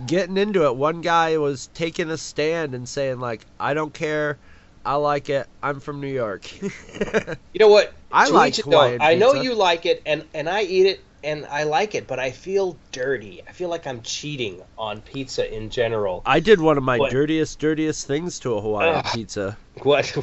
getting 0.05 0.37
into 0.37 0.65
it. 0.65 0.75
One 0.75 1.01
guy 1.01 1.37
was 1.37 1.67
taking 1.73 2.09
a 2.09 2.17
stand 2.17 2.75
and 2.75 2.87
saying 2.87 3.19
like, 3.19 3.45
"I 3.59 3.73
don't 3.73 3.93
care, 3.93 4.37
I 4.85 4.95
like 4.95 5.29
it. 5.29 5.47
I'm 5.63 5.79
from 5.79 6.01
New 6.01 6.07
York." 6.07 6.49
you 6.61 7.59
know 7.59 7.67
what 7.69 7.93
I 8.11 8.27
to 8.27 8.33
like 8.33 8.55
Hawaiian 8.57 9.01
own. 9.01 9.07
I 9.07 9.15
know 9.15 9.33
you 9.33 9.53
like 9.55 9.85
it, 9.85 10.01
and 10.05 10.25
and 10.33 10.49
I 10.49 10.63
eat 10.63 10.87
it, 10.87 11.01
and 11.23 11.45
I 11.45 11.63
like 11.63 11.95
it, 11.95 12.07
but 12.07 12.19
I 12.19 12.31
feel 12.31 12.77
dirty. 12.91 13.41
I 13.47 13.51
feel 13.51 13.69
like 13.69 13.87
I'm 13.87 14.01
cheating 14.01 14.61
on 14.77 15.01
pizza 15.01 15.51
in 15.53 15.69
general. 15.69 16.21
I 16.25 16.39
did 16.39 16.61
one 16.61 16.77
of 16.77 16.83
my 16.83 16.97
What? 16.97 17.11
dirtiest, 17.11 17.59
dirtiest 17.59 18.05
things 18.07 18.39
to 18.39 18.53
a 18.53 18.61
Hawaiian 18.61 18.95
Ugh. 18.97 19.05
pizza. 19.13 19.57
What? 19.83 20.15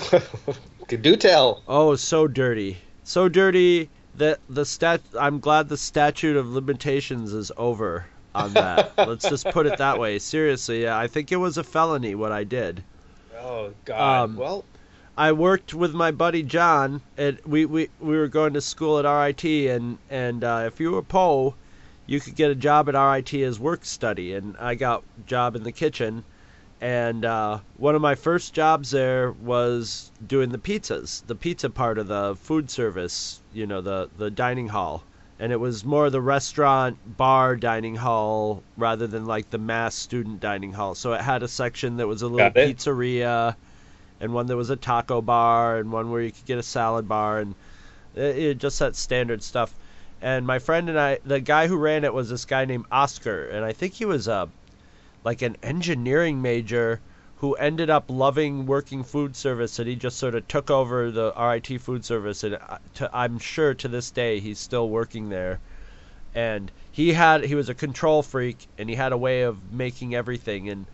Do 0.88 1.16
tell. 1.16 1.62
Oh, 1.68 1.94
so 1.94 2.26
dirty, 2.26 2.76
so 3.04 3.28
dirty 3.28 3.88
that 4.16 4.40
the 4.48 4.64
stat. 4.64 5.00
I'm 5.18 5.40
glad 5.40 5.68
the 5.68 5.76
statute 5.76 6.36
of 6.36 6.48
limitations 6.48 7.32
is 7.32 7.50
over 7.56 8.06
on 8.34 8.52
that. 8.54 8.92
Let's 8.96 9.28
just 9.28 9.46
put 9.46 9.66
it 9.66 9.78
that 9.78 9.98
way. 9.98 10.18
Seriously, 10.18 10.82
yeah, 10.82 10.98
I 10.98 11.06
think 11.06 11.32
it 11.32 11.36
was 11.36 11.58
a 11.58 11.64
felony 11.64 12.14
what 12.14 12.32
I 12.32 12.44
did. 12.44 12.82
Oh 13.38 13.72
God. 13.84 14.24
Um, 14.24 14.36
well, 14.36 14.64
I 15.16 15.32
worked 15.32 15.74
with 15.74 15.92
my 15.92 16.10
buddy 16.10 16.42
John. 16.42 17.02
And 17.16 17.38
we, 17.44 17.66
we 17.66 17.90
we 18.00 18.16
were 18.16 18.28
going 18.28 18.54
to 18.54 18.60
school 18.60 18.98
at 18.98 19.04
RIT, 19.04 19.44
and 19.44 19.98
and 20.08 20.42
uh, 20.42 20.64
if 20.66 20.80
you 20.80 20.92
were 20.92 21.02
Poe, 21.02 21.54
you 22.06 22.20
could 22.20 22.34
get 22.34 22.50
a 22.50 22.54
job 22.54 22.88
at 22.88 22.94
RIT 22.94 23.34
as 23.34 23.58
work 23.58 23.84
study, 23.84 24.34
and 24.34 24.56
I 24.58 24.74
got 24.74 25.04
job 25.26 25.54
in 25.54 25.62
the 25.62 25.72
kitchen. 25.72 26.24
And 26.80 27.24
uh, 27.24 27.60
one 27.76 27.94
of 27.94 28.02
my 28.02 28.16
first 28.16 28.54
jobs 28.54 28.90
there 28.90 29.30
was 29.30 30.10
doing 30.26 30.50
the 30.50 30.58
pizzas, 30.58 31.24
the 31.26 31.36
pizza 31.36 31.70
part 31.70 31.96
of 31.98 32.08
the 32.08 32.34
food 32.34 32.70
service, 32.70 33.40
you 33.52 33.66
know, 33.66 33.80
the 33.80 34.08
the 34.16 34.30
dining 34.30 34.68
hall. 34.68 35.04
And 35.42 35.50
it 35.50 35.58
was 35.58 35.84
more 35.84 36.08
the 36.08 36.20
restaurant 36.20 37.16
bar 37.16 37.56
dining 37.56 37.96
hall 37.96 38.62
rather 38.76 39.08
than 39.08 39.26
like 39.26 39.50
the 39.50 39.58
mass 39.58 39.96
student 39.96 40.38
dining 40.38 40.72
hall. 40.72 40.94
So 40.94 41.14
it 41.14 41.20
had 41.20 41.42
a 41.42 41.48
section 41.48 41.96
that 41.96 42.06
was 42.06 42.22
a 42.22 42.28
little 42.28 42.50
pizzeria, 42.50 43.56
and 44.20 44.32
one 44.32 44.46
that 44.46 44.56
was 44.56 44.70
a 44.70 44.76
taco 44.76 45.20
bar, 45.20 45.78
and 45.78 45.90
one 45.90 46.12
where 46.12 46.22
you 46.22 46.30
could 46.30 46.46
get 46.46 46.58
a 46.58 46.62
salad 46.62 47.08
bar, 47.08 47.40
and 47.40 47.56
it, 48.14 48.36
it 48.36 48.58
just 48.58 48.78
that 48.78 48.94
standard 48.94 49.42
stuff. 49.42 49.74
And 50.20 50.46
my 50.46 50.60
friend 50.60 50.88
and 50.88 50.96
I, 50.96 51.18
the 51.24 51.40
guy 51.40 51.66
who 51.66 51.76
ran 51.76 52.04
it 52.04 52.14
was 52.14 52.30
this 52.30 52.44
guy 52.44 52.64
named 52.64 52.86
Oscar, 52.92 53.48
and 53.48 53.64
I 53.64 53.72
think 53.72 53.94
he 53.94 54.04
was 54.04 54.28
a 54.28 54.48
like 55.24 55.42
an 55.42 55.56
engineering 55.60 56.40
major 56.40 57.00
who 57.42 57.54
ended 57.54 57.90
up 57.90 58.04
loving 58.08 58.66
working 58.66 59.02
food 59.02 59.34
service, 59.34 59.80
and 59.80 59.88
he 59.88 59.96
just 59.96 60.16
sort 60.16 60.36
of 60.36 60.46
took 60.46 60.70
over 60.70 61.10
the 61.10 61.32
RIT 61.36 61.80
food 61.82 62.04
service, 62.04 62.44
and 62.44 62.54
uh, 62.54 62.78
to, 62.94 63.10
I'm 63.12 63.38
sure 63.40 63.74
to 63.74 63.88
this 63.88 64.12
day 64.12 64.38
he's 64.38 64.60
still 64.60 64.88
working 64.88 65.28
there. 65.28 65.58
And 66.34 66.70
he 66.92 67.12
had 67.12 67.44
he 67.44 67.56
was 67.56 67.68
a 67.68 67.74
control 67.74 68.22
freak, 68.22 68.68
and 68.78 68.88
he 68.88 68.94
had 68.94 69.12
a 69.12 69.18
way 69.18 69.42
of 69.42 69.72
making 69.72 70.14
everything, 70.14 70.68
and 70.68 70.86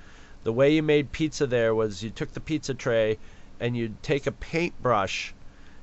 the 0.42 0.52
way 0.52 0.74
you 0.74 0.82
made 0.82 1.12
pizza 1.12 1.46
there 1.46 1.74
was 1.74 2.02
you 2.02 2.08
took 2.08 2.32
the 2.32 2.40
pizza 2.40 2.72
tray 2.72 3.18
and 3.60 3.76
you'd 3.76 4.02
take 4.02 4.26
a 4.26 4.32
paintbrush 4.32 5.34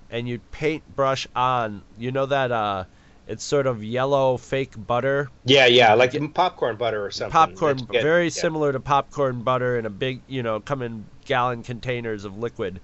and 0.10 0.28
you'd 0.28 0.51
paintbrush 0.51 1.28
on 1.36 1.84
you 1.99 2.12
know 2.12 2.25
that 2.25 2.51
uh 2.51 2.86
it's 3.27 3.43
sort 3.43 3.65
of 3.67 3.83
yellow 3.83 4.38
fake 4.38 4.73
butter 4.88 5.29
yeah, 5.45 5.65
yeah, 5.65 5.93
like 5.93 6.13
popcorn 6.33 6.75
butter 6.75 7.03
or 7.03 7.11
something. 7.11 7.31
popcorn 7.31 7.77
get- 7.77 8.03
very 8.03 8.25
yeah. 8.25 8.29
similar 8.29 8.71
to 8.71 8.79
popcorn 8.79 9.41
butter 9.41 9.77
in 9.79 9.85
a 9.85 9.89
big 9.89 10.21
you 10.27 10.43
know 10.43 10.59
come 10.59 10.81
in 10.81 11.05
gallon 11.25 11.63
containers 11.63 12.23
of 12.25 12.38
liquid 12.38 12.79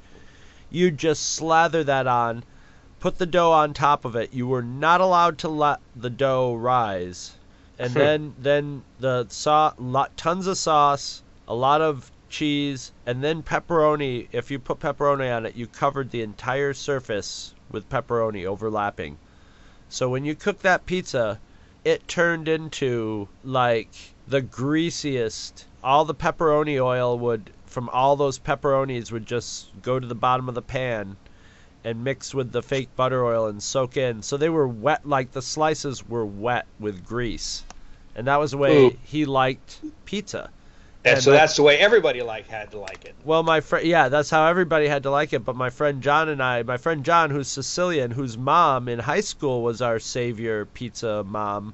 you 0.70 0.90
just 0.90 1.34
slather 1.36 1.84
that 1.84 2.08
on 2.08 2.44
put 3.00 3.18
the 3.18 3.26
dough 3.26 3.52
on 3.52 3.74
top 3.74 4.06
of 4.06 4.16
it 4.16 4.34
you 4.34 4.48
were 4.48 4.64
not 4.64 5.02
allowed 5.02 5.38
to 5.38 5.48
let 5.50 5.80
the 5.96 6.10
dough 6.10 6.54
rise 6.56 7.34
and 7.78 7.92
Hmm. 7.94 8.00
then 8.00 8.36
then 8.40 8.84
the 9.00 9.26
sau 9.30 9.74
lot, 9.78 10.16
tons 10.18 10.48
of 10.48 10.58
sauce 10.58 11.22
a 11.48 11.54
lot 11.54 11.82
of 11.82 12.12
cheese 12.30 12.92
and 13.06 13.24
then 13.24 13.44
pepperoni 13.44 14.28
if 14.32 14.50
you 14.50 14.58
put 14.58 14.80
pepperoni 14.80 15.36
on 15.36 15.46
it 15.46 15.56
you 15.56 15.68
covered 15.68 16.10
the 16.12 16.22
entire 16.22 16.74
surface 16.74 17.54
with 17.72 17.88
pepperoni 17.90 18.46
overlapping 18.46 19.18
so 19.92 20.10
when 20.10 20.26
you 20.26 20.34
cook 20.34 20.60
that 20.60 20.86
pizza 20.86 21.38
it 21.84 22.08
turned 22.08 22.48
into 22.48 23.28
like 23.44 23.90
the 24.28 24.42
greasiest. 24.42 25.66
All 25.84 26.06
the 26.06 26.14
pepperoni 26.14 26.80
oil 26.80 27.18
would 27.18 27.52
from 27.66 27.90
all 27.90 28.16
those 28.16 28.38
pepperonis 28.38 29.12
would 29.12 29.26
just 29.26 29.70
go 29.82 30.00
to 30.00 30.06
the 30.06 30.16
bottom 30.16 30.48
of 30.48 30.56
the 30.56 30.62
pan 30.62 31.18
and 31.84 32.04
mix 32.04 32.34
with 32.34 32.52
the 32.52 32.62
fake 32.62 32.90
butter 32.96 33.26
oil 33.26 33.48
and 33.48 33.64
soak 33.64 33.98
in. 33.98 34.22
So 34.22 34.38
they 34.38 34.50
were 34.50 34.68
wet 34.68 35.08
like 35.08 35.32
the 35.32 35.42
slices 35.42 36.08
were 36.08 36.26
wet 36.26 36.68
with 36.80 37.06
grease. 37.06 37.64
And 38.16 38.28
that 38.28 38.40
was 38.40 38.52
the 38.52 38.58
way 38.58 38.86
Ooh. 38.86 38.98
he 39.04 39.26
liked 39.26 39.80
pizza. 40.06 40.52
And 41.04 41.16
And 41.16 41.24
so 41.24 41.32
my- 41.32 41.38
that's 41.38 41.56
the 41.56 41.64
way 41.64 41.78
everybody 41.80 42.22
like 42.22 42.48
had 42.48 42.72
to 42.72 42.80
like 42.80 43.06
it. 43.06 43.16
Well, 43.26 43.42
my 43.44 43.62
friend, 43.62 43.86
yeah, 43.88 44.10
that's 44.10 44.30
how 44.30 44.46
everybody 44.48 44.88
had 44.88 45.04
to 45.04 45.10
like 45.12 45.34
it. 45.34 45.44
But 45.44 45.56
my 45.56 45.70
friend 45.72 46.02
John 46.02 46.30
and 46.30 46.42
I, 46.44 46.62
my 46.64 46.78
friend 46.78 47.04
John, 47.04 47.32
who's 47.32 47.48
Sicilian, 47.48 48.12
whose 48.12 48.38
mom 48.38 48.88
in 48.88 49.00
high 49.00 49.22
school 49.22 49.64
was 49.64 49.82
our 49.82 49.98
savior 50.00 50.66
pizza 50.66 51.24
mom, 51.24 51.74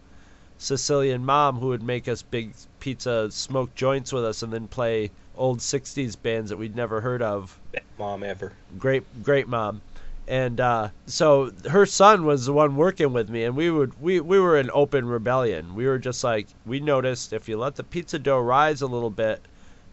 Sicilian 0.57 1.25
mom, 1.25 1.59
who 1.59 1.67
would 1.67 1.83
make 1.83 2.07
us 2.07 2.21
big 2.21 2.53
pizza 2.79 3.29
smoke 3.31 3.75
joints 3.75 4.13
with 4.13 4.23
us 4.23 4.43
and 4.43 4.51
then 4.53 4.67
play 4.67 5.11
old 5.35 5.59
60s 5.59 6.15
bands 6.21 6.49
that 6.49 6.57
we'd 6.57 6.75
never 6.75 7.01
heard 7.01 7.21
of. 7.21 7.57
Mom 7.99 8.23
ever. 8.23 8.53
Great, 8.79 9.03
great 9.23 9.47
mom. 9.47 9.81
And 10.27 10.59
uh, 10.59 10.89
so 11.05 11.51
her 11.69 11.85
son 11.85 12.25
was 12.25 12.45
the 12.45 12.53
one 12.53 12.75
working 12.75 13.13
with 13.13 13.29
me, 13.29 13.45
and 13.45 13.55
we 13.55 13.71
would 13.71 13.99
we, 14.01 14.19
we 14.19 14.39
were 14.39 14.57
in 14.57 14.69
open 14.73 15.05
rebellion. 15.07 15.73
We 15.73 15.85
were 15.85 15.99
just 15.99 16.23
like 16.23 16.47
we 16.65 16.81
noticed 16.81 17.31
if 17.31 17.47
you 17.47 17.57
let 17.57 17.75
the 17.75 17.83
pizza 17.83 18.19
dough 18.19 18.39
rise 18.41 18.81
a 18.81 18.87
little 18.87 19.09
bit, 19.09 19.41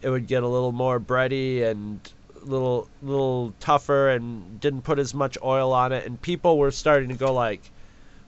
it 0.03 0.11
would 0.11 0.27
get 0.27 0.43
a 0.43 0.49
little 0.49 0.73
more 0.73 0.99
bready 0.99 1.63
and 1.65 2.01
little 2.43 2.89
little 3.03 3.55
tougher 3.61 4.11
and 4.11 4.61
didn't 4.61 4.83
put 4.83 4.99
as 4.99 5.15
much 5.15 5.39
oil 5.43 5.73
on 5.73 5.93
it 5.93 6.05
and 6.05 6.21
people 6.21 6.59
were 6.59 6.71
starting 6.71 7.09
to 7.09 7.15
go 7.15 7.33
like 7.33 7.71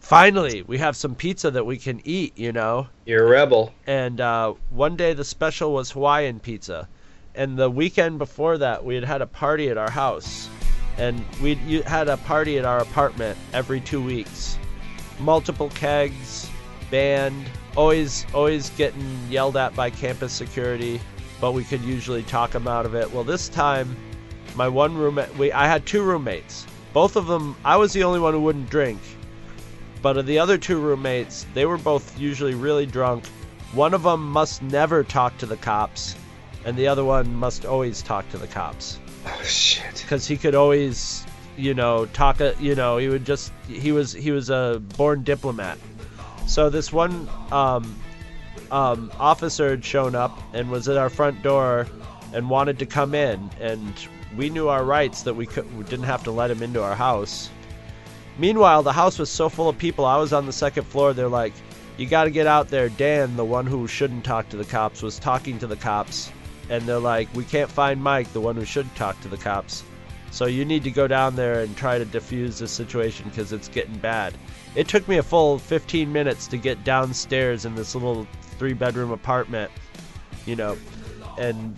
finally 0.01 0.63
we 0.63 0.79
have 0.79 0.97
some 0.97 1.15
pizza 1.15 1.51
that 1.51 1.67
we 1.67 1.77
can 1.77 2.01
eat 2.05 2.33
you 2.39 2.51
know 2.53 2.87
You're 3.05 3.27
a 3.27 3.31
rebel. 3.31 3.75
and 3.87 4.21
uh, 4.21 4.55
one 4.71 4.97
day 4.97 5.13
the 5.13 5.25
special 5.25 5.75
was 5.75 5.91
hawaiian 5.91 6.41
pizza 6.41 6.89
and 7.35 7.59
the 7.59 7.69
weekend 7.71 8.17
before 8.19 8.57
that 8.57 8.85
we 8.85 8.95
had 8.95 9.05
had 9.05 9.21
a 9.21 9.27
party 9.27 9.69
at 9.69 9.77
our 9.77 9.91
house 9.91 10.49
and 10.99 11.25
we 11.43 11.55
had 11.83 12.09
a 12.09 12.17
party 12.19 12.59
at 12.59 12.65
our 12.65 12.79
apartment 12.79 13.39
every 13.53 13.81
two 13.81 14.03
weeks. 14.03 14.59
Multiple 15.19 15.71
kegs 15.71 16.51
band 16.91 17.45
always 17.77 18.25
always 18.33 18.71
getting 18.71 19.19
yelled 19.29 19.57
at 19.57 19.75
by 19.75 19.91
campus 19.91 20.33
security 20.33 21.01
but 21.41 21.53
we 21.53 21.65
could 21.65 21.83
usually 21.83 22.23
talk 22.23 22.51
them 22.51 22.69
out 22.69 22.87
of 22.87 22.95
it. 22.95 23.11
Well 23.13 23.25
this 23.25 23.49
time 23.49 23.97
my 24.55 24.69
one 24.69 24.97
roommate 24.97 25.35
we 25.37 25.53
i 25.53 25.67
had 25.67 25.85
two 25.85 26.03
roommates. 26.03 26.67
Both 26.93 27.17
of 27.17 27.27
them 27.27 27.57
i 27.65 27.77
was 27.77 27.93
the 27.93 28.05
only 28.05 28.21
one 28.21 28.35
who 28.35 28.41
wouldn't 28.41 28.71
drink 28.71 29.01
but 30.03 30.17
of 30.17 30.27
the 30.27 30.39
other 30.39 30.57
two 30.59 30.79
roommates 30.79 31.47
they 31.55 31.67
were 31.67 31.79
both 31.79 32.19
usually 32.19 32.55
really 32.55 32.87
drunk. 32.87 33.27
One 33.73 33.95
of 33.95 34.05
them 34.05 34.31
must 34.31 34.63
never 34.63 35.03
talk 35.03 35.37
to 35.39 35.47
the 35.47 35.57
cops 35.57 36.15
and 36.65 36.77
the 36.77 36.89
other 36.89 37.05
one 37.05 37.35
must 37.35 37.67
always 37.67 38.01
talk 38.03 38.29
to 38.31 38.39
the 38.39 38.47
cops 38.47 38.99
Oh 39.27 39.43
shit. 39.43 40.01
because 40.03 40.27
he 40.27 40.37
could 40.37 40.55
always 40.55 41.25
you 41.57 41.75
know 41.75 42.07
talk 42.07 42.41
a, 42.41 42.55
you 42.61 42.75
know 42.75 42.99
he 42.99 43.09
would 43.09 43.25
just 43.25 43.53
he 43.67 43.93
was 43.93 44.13
he 44.13 44.31
was 44.31 44.51
a 44.51 44.81
born 44.97 45.23
diplomat. 45.23 45.79
So 46.47 46.71
this 46.71 46.93
one 46.93 47.29
um, 47.51 47.97
um, 48.71 49.11
officer 49.19 49.71
had 49.71 49.85
shown 49.85 50.15
up 50.15 50.39
and 50.55 50.71
was 50.71 50.89
at 50.89 50.97
our 50.97 51.11
front 51.11 51.43
door 51.43 51.87
and 52.33 52.49
wanted 52.49 52.79
to 52.79 52.87
come 52.87 53.15
in. 53.15 53.51
And 53.61 53.93
we 54.37 54.51
knew 54.51 54.69
our 54.69 54.85
rights 54.85 55.23
that 55.23 55.35
we, 55.35 55.47
could, 55.47 55.77
we 55.77 55.85
didn't 55.85 56.05
have 56.05 56.23
to 56.25 56.31
let 56.31 56.51
him 56.51 56.63
into 56.63 56.83
our 56.83 56.95
house. 56.95 57.51
Meanwhile 58.39 58.83
the 58.83 58.93
house 58.93 59.19
was 59.19 59.31
so 59.31 59.49
full 59.49 59.69
of 59.69 59.79
people. 59.79 60.05
I 60.05 60.19
was 60.19 60.33
on 60.33 60.47
the 60.47 60.53
second 60.53 60.85
floor. 60.85 61.13
They're 61.13 61.29
like 61.29 61.55
you 61.97 62.07
got 62.07 62.25
to 62.25 62.31
get 62.31 62.47
out 62.47 62.69
there. 62.69 62.89
Dan 62.91 63.37
the 63.37 63.45
one 63.45 63.67
who 63.67 63.89
shouldn't 63.89 64.25
talk 64.25 64.49
to 64.51 64.57
the 64.57 64.65
cops 64.65 65.03
was 65.03 65.19
talking 65.19 65.59
to 65.59 65.67
the 65.67 65.77
cops 65.77 66.31
and 66.71 66.83
they're 66.85 66.99
like 66.99 67.29
we 67.35 67.45
can't 67.45 67.71
find 67.71 68.03
mike 68.03 68.31
the 68.33 68.41
one 68.41 68.57
who 68.57 68.65
should 68.65 68.93
talk 68.95 69.21
to 69.21 69.29
the 69.29 69.37
cops 69.37 69.85
so 70.37 70.45
you 70.45 70.67
need 70.67 70.85
to 70.85 70.91
go 70.91 71.07
down 71.07 71.35
there 71.35 71.61
and 71.61 71.75
try 71.79 71.99
to 71.99 72.05
defuse 72.05 72.59
the 72.59 72.69
situation 72.69 73.29
because 73.31 73.55
it's 73.55 73.69
getting 73.69 73.97
bad. 73.97 74.35
It 74.75 74.87
took 74.87 75.09
me 75.09 75.17
a 75.17 75.23
full 75.23 75.59
15 75.59 76.13
minutes 76.13 76.47
to 76.49 76.59
get 76.59 76.85
downstairs 76.85 77.65
in 77.65 77.75
this 77.75 77.95
little 77.95 78.27
three 78.59 78.75
bedroom 78.75 79.13
apartment, 79.13 79.71
you 80.45 80.55
know, 80.55 80.77
and 81.39 81.75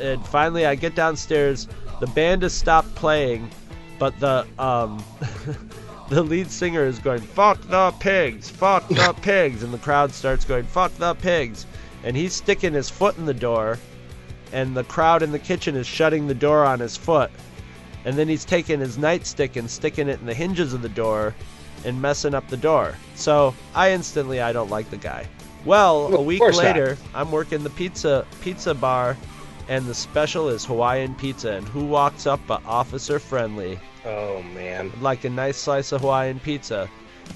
and 0.00 0.26
finally 0.26 0.64
I 0.64 0.74
get 0.74 0.94
downstairs. 0.94 1.68
The 2.00 2.06
band 2.06 2.44
has 2.44 2.54
stopped 2.54 2.94
playing, 2.94 3.50
but 3.98 4.18
the 4.20 4.46
um 4.58 5.04
the 6.08 6.22
lead 6.22 6.50
singer 6.50 6.86
is 6.86 6.98
going 6.98 7.20
fuck 7.20 7.60
the 7.68 7.92
pigs, 8.00 8.48
fuck 8.48 8.88
the 8.88 9.14
pigs, 9.22 9.62
and 9.62 9.70
the 9.70 9.78
crowd 9.78 10.12
starts 10.12 10.46
going 10.46 10.64
fuck 10.64 10.94
the 10.94 11.14
pigs, 11.16 11.66
and 12.04 12.16
he's 12.16 12.32
sticking 12.32 12.72
his 12.72 12.88
foot 12.88 13.18
in 13.18 13.26
the 13.26 13.34
door, 13.34 13.78
and 14.52 14.76
the 14.76 14.84
crowd 14.84 15.22
in 15.22 15.32
the 15.32 15.38
kitchen 15.38 15.76
is 15.76 15.86
shutting 15.86 16.26
the 16.26 16.34
door 16.34 16.64
on 16.64 16.80
his 16.80 16.96
foot 16.96 17.30
and 18.04 18.16
then 18.16 18.28
he's 18.28 18.44
taking 18.44 18.80
his 18.80 18.96
nightstick 18.96 19.56
and 19.56 19.70
sticking 19.70 20.08
it 20.08 20.20
in 20.20 20.26
the 20.26 20.34
hinges 20.34 20.72
of 20.72 20.82
the 20.82 20.88
door 20.88 21.34
and 21.84 22.00
messing 22.00 22.34
up 22.34 22.48
the 22.48 22.56
door. 22.56 22.94
So 23.14 23.54
I 23.74 23.92
instantly 23.92 24.40
I 24.40 24.52
don't 24.52 24.70
like 24.70 24.88
the 24.90 24.96
guy. 24.96 25.26
Well, 25.64 26.14
a 26.14 26.22
week 26.22 26.38
course 26.38 26.56
not. 26.56 26.64
later, 26.64 26.96
I'm 27.14 27.30
working 27.30 27.62
the 27.62 27.70
pizza 27.70 28.24
pizza 28.40 28.74
bar, 28.74 29.16
and 29.68 29.84
the 29.86 29.94
special 29.94 30.48
is 30.48 30.64
Hawaiian 30.64 31.14
pizza. 31.16 31.52
And 31.52 31.68
who 31.68 31.84
walks 31.84 32.26
up 32.26 32.40
but 32.46 32.64
Officer 32.64 33.18
Friendly, 33.18 33.78
Oh 34.06 34.42
man. 34.54 34.90
like 35.00 35.24
a 35.24 35.30
nice 35.30 35.56
slice 35.56 35.92
of 35.92 36.00
Hawaiian 36.00 36.40
pizza. 36.40 36.88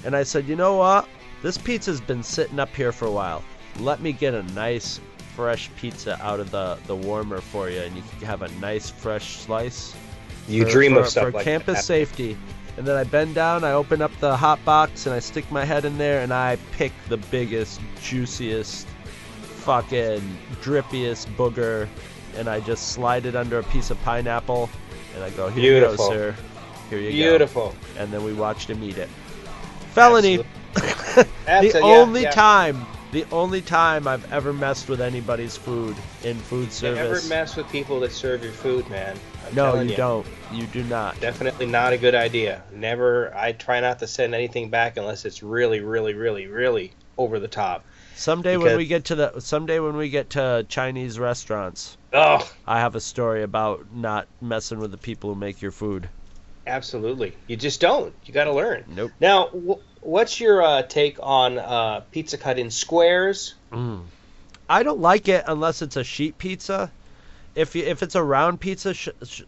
And 0.05 0.17
I 0.17 0.23
said, 0.23 0.49
you 0.49 0.57
know 0.57 0.77
what? 0.77 1.07
This 1.43 1.59
pizza's 1.59 2.01
been 2.01 2.23
sitting 2.23 2.59
up 2.59 2.75
here 2.75 2.93
for 2.93 3.07
a 3.07 3.11
while. 3.11 3.43
Let 3.81 4.01
me 4.01 4.13
get 4.13 4.33
a 4.33 4.43
nice 4.55 5.01
fresh 5.37 5.71
pizza 5.77 6.21
out 6.23 6.41
of 6.41 6.51
the 6.51 6.79
the 6.87 6.95
warmer 6.97 7.41
for 7.41 7.69
you, 7.71 7.81
and 7.81 7.97
you 7.97 8.03
can 8.19 8.27
have 8.27 8.43
a 8.43 8.49
nice 8.61 8.91
fresh 8.91 9.39
slice 9.39 9.95
You 10.49 10.65
for- 10.65 10.71
dream 10.71 10.95
for, 10.95 11.01
of 11.01 11.09
stuff 11.09 11.25
for 11.25 11.31
like 11.33 11.45
campus 11.45 11.79
that. 11.79 11.85
safety. 11.85 12.37
And 12.79 12.87
then 12.87 12.97
I 12.97 13.05
bend 13.05 13.35
down, 13.35 13.65
I 13.65 13.73
open 13.73 14.01
up 14.01 14.11
the 14.19 14.35
hot 14.35 14.65
box, 14.65 15.05
and 15.05 15.15
I 15.15 15.19
stick 15.19 15.51
my 15.53 15.63
head 15.63 15.85
in 15.85 15.99
there, 15.99 16.23
and 16.23 16.33
I 16.33 16.57
pick 16.73 16.93
the 17.09 17.19
biggest, 17.19 17.81
juiciest, 18.03 18.87
fucking 19.43 20.23
drippiest 20.63 21.27
booger, 21.37 21.87
and 22.37 22.49
I 22.49 22.61
just 22.61 22.89
slide 22.93 23.27
it 23.27 23.37
under 23.37 23.59
a 23.59 23.63
piece 23.65 23.91
of 23.91 24.03
pineapple, 24.05 24.71
and 25.15 25.23
I 25.23 25.29
go, 25.31 25.49
"Here 25.51 25.81
Beautiful. 25.81 26.07
you 26.07 26.11
go, 26.11 26.17
sir. 26.17 26.37
Here 26.89 26.99
you 26.99 27.11
Beautiful. 27.11 27.63
go." 27.63 27.69
Beautiful. 27.73 28.01
And 28.03 28.11
then 28.13 28.25
we 28.25 28.33
watched 28.33 28.71
him 28.71 28.83
eat 28.83 28.97
it. 28.99 29.09
Felony. 29.93 30.39
the 30.75 31.27
Absolutely. 31.47 31.91
Yeah, 31.91 31.97
only 31.99 32.23
yeah. 32.23 32.31
time, 32.31 32.87
the 33.13 33.25
only 33.31 33.61
time 33.61 34.09
I've 34.09 34.31
ever 34.33 34.53
messed 34.53 34.89
with 34.89 35.01
anybody's 35.01 35.57
food 35.57 35.95
in 36.25 36.39
food 36.39 36.73
service. 36.73 36.99
You 36.99 37.05
never 37.05 37.29
mess 37.29 37.57
with 37.57 37.69
people 37.69 38.01
that 38.01 38.11
serve 38.11 38.43
your 38.43 38.53
food, 38.53 38.89
man. 38.89 39.19
I'm 39.47 39.55
no, 39.55 39.73
telling 39.73 39.89
you 39.91 39.97
don't. 39.97 40.27
You 40.55 40.67
do 40.67 40.83
not. 40.85 41.21
Definitely 41.21 41.67
not 41.67 41.93
a 41.93 41.99
good 41.99 42.15
idea. 42.15 42.63
Never. 42.73 43.35
I 43.37 43.53
try 43.53 43.81
not 43.81 43.99
to 44.01 44.07
send 44.07 44.35
anything 44.35 44.71
back 44.71 44.97
unless 44.97 45.25
it's 45.27 45.43
really, 45.43 45.81
really, 45.81 46.15
really, 46.15 46.47
really 46.47 46.95
over 47.19 47.39
the 47.39 47.49
top. 47.49 47.85
Someday 48.15 48.57
when 48.57 48.77
we 48.77 48.87
get 48.87 49.05
to 49.07 49.15
the 49.15 49.41
someday 49.41 49.79
when 49.79 49.97
we 49.97 50.09
get 50.09 50.31
to 50.31 50.65
Chinese 50.69 51.19
restaurants, 51.19 51.97
Oh, 52.15 52.51
I 52.67 52.81
have 52.81 52.95
a 52.95 53.01
story 53.01 53.43
about 53.43 53.93
not 53.93 54.27
messing 54.41 54.79
with 54.79 54.91
the 54.91 54.99
people 54.99 55.35
who 55.35 55.39
make 55.39 55.61
your 55.61 55.71
food. 55.71 56.09
absolutely. 56.67 57.37
You 57.47 57.57
just 57.57 57.81
don't. 57.81 58.15
You 58.25 58.33
got 58.33 58.45
to 58.45 58.53
learn. 58.53 58.85
Nope. 58.89 59.11
Now, 59.21 59.49
wh- 59.49 59.81
what's 60.03 60.41
your 60.41 60.63
uh, 60.63 60.83
take 60.83 61.19
on 61.23 61.59
uh, 61.59 62.01
pizza 62.11 62.37
cut 62.37 62.59
in 62.59 62.71
squares? 62.71 63.55
I 64.69 64.83
don't 64.83 65.01
like 65.01 65.29
it 65.29 65.45
unless 65.47 65.83
it's 65.83 65.97
a 65.97 66.05
sheet 66.05 66.39
pizza. 66.39 66.91
If 67.55 67.75
you, 67.75 67.85
if 67.85 68.03
it's 68.03 68.15
a 68.15 68.23
round 68.23 68.61
pizza, 68.61 68.95
sh- 68.95 69.09
sh- 69.25 69.43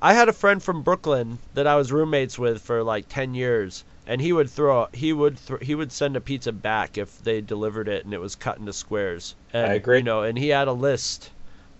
I 0.00 0.14
had 0.14 0.28
a 0.28 0.32
friend 0.32 0.62
from 0.62 0.82
Brooklyn 0.82 1.38
that 1.54 1.66
I 1.66 1.76
was 1.76 1.90
roommates 1.90 2.38
with 2.38 2.62
for 2.62 2.82
like 2.82 3.08
ten 3.08 3.34
years, 3.34 3.84
and 4.06 4.20
he 4.20 4.32
would 4.32 4.50
throw 4.50 4.88
he 4.92 5.12
would 5.12 5.38
thr 5.38 5.56
he 5.60 5.74
would 5.74 5.90
send 5.92 6.16
a 6.16 6.20
pizza 6.20 6.52
back 6.52 6.98
if 6.98 7.18
they 7.18 7.40
delivered 7.40 7.88
it 7.88 8.04
and 8.04 8.14
it 8.14 8.20
was 8.20 8.36
cut 8.36 8.58
into 8.58 8.72
squares. 8.72 9.34
And, 9.52 9.72
I 9.72 9.74
agree. 9.74 9.98
You 9.98 10.04
know, 10.04 10.22
and 10.22 10.38
he 10.38 10.48
had 10.48 10.68
a 10.68 10.72
list 10.72 11.30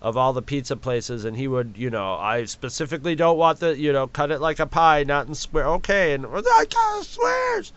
of 0.01 0.17
all 0.17 0.33
the 0.33 0.41
pizza 0.41 0.75
places, 0.75 1.25
and 1.25 1.35
he 1.37 1.47
would 1.47 1.75
you 1.77 1.89
know 1.89 2.13
I 2.15 2.45
specifically 2.45 3.15
don't 3.15 3.37
want 3.37 3.59
the 3.59 3.77
you 3.77 3.91
know 3.93 4.07
cut 4.07 4.31
it 4.31 4.39
like 4.41 4.59
a 4.59 4.65
pie, 4.67 5.03
not 5.03 5.27
in 5.27 5.35
square. 5.35 5.67
Okay, 5.67 6.13
and 6.13 6.25
I 6.25 6.65
cut 6.69 7.01
it 7.01 7.05
squares, 7.05 7.73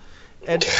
and. 0.47 0.65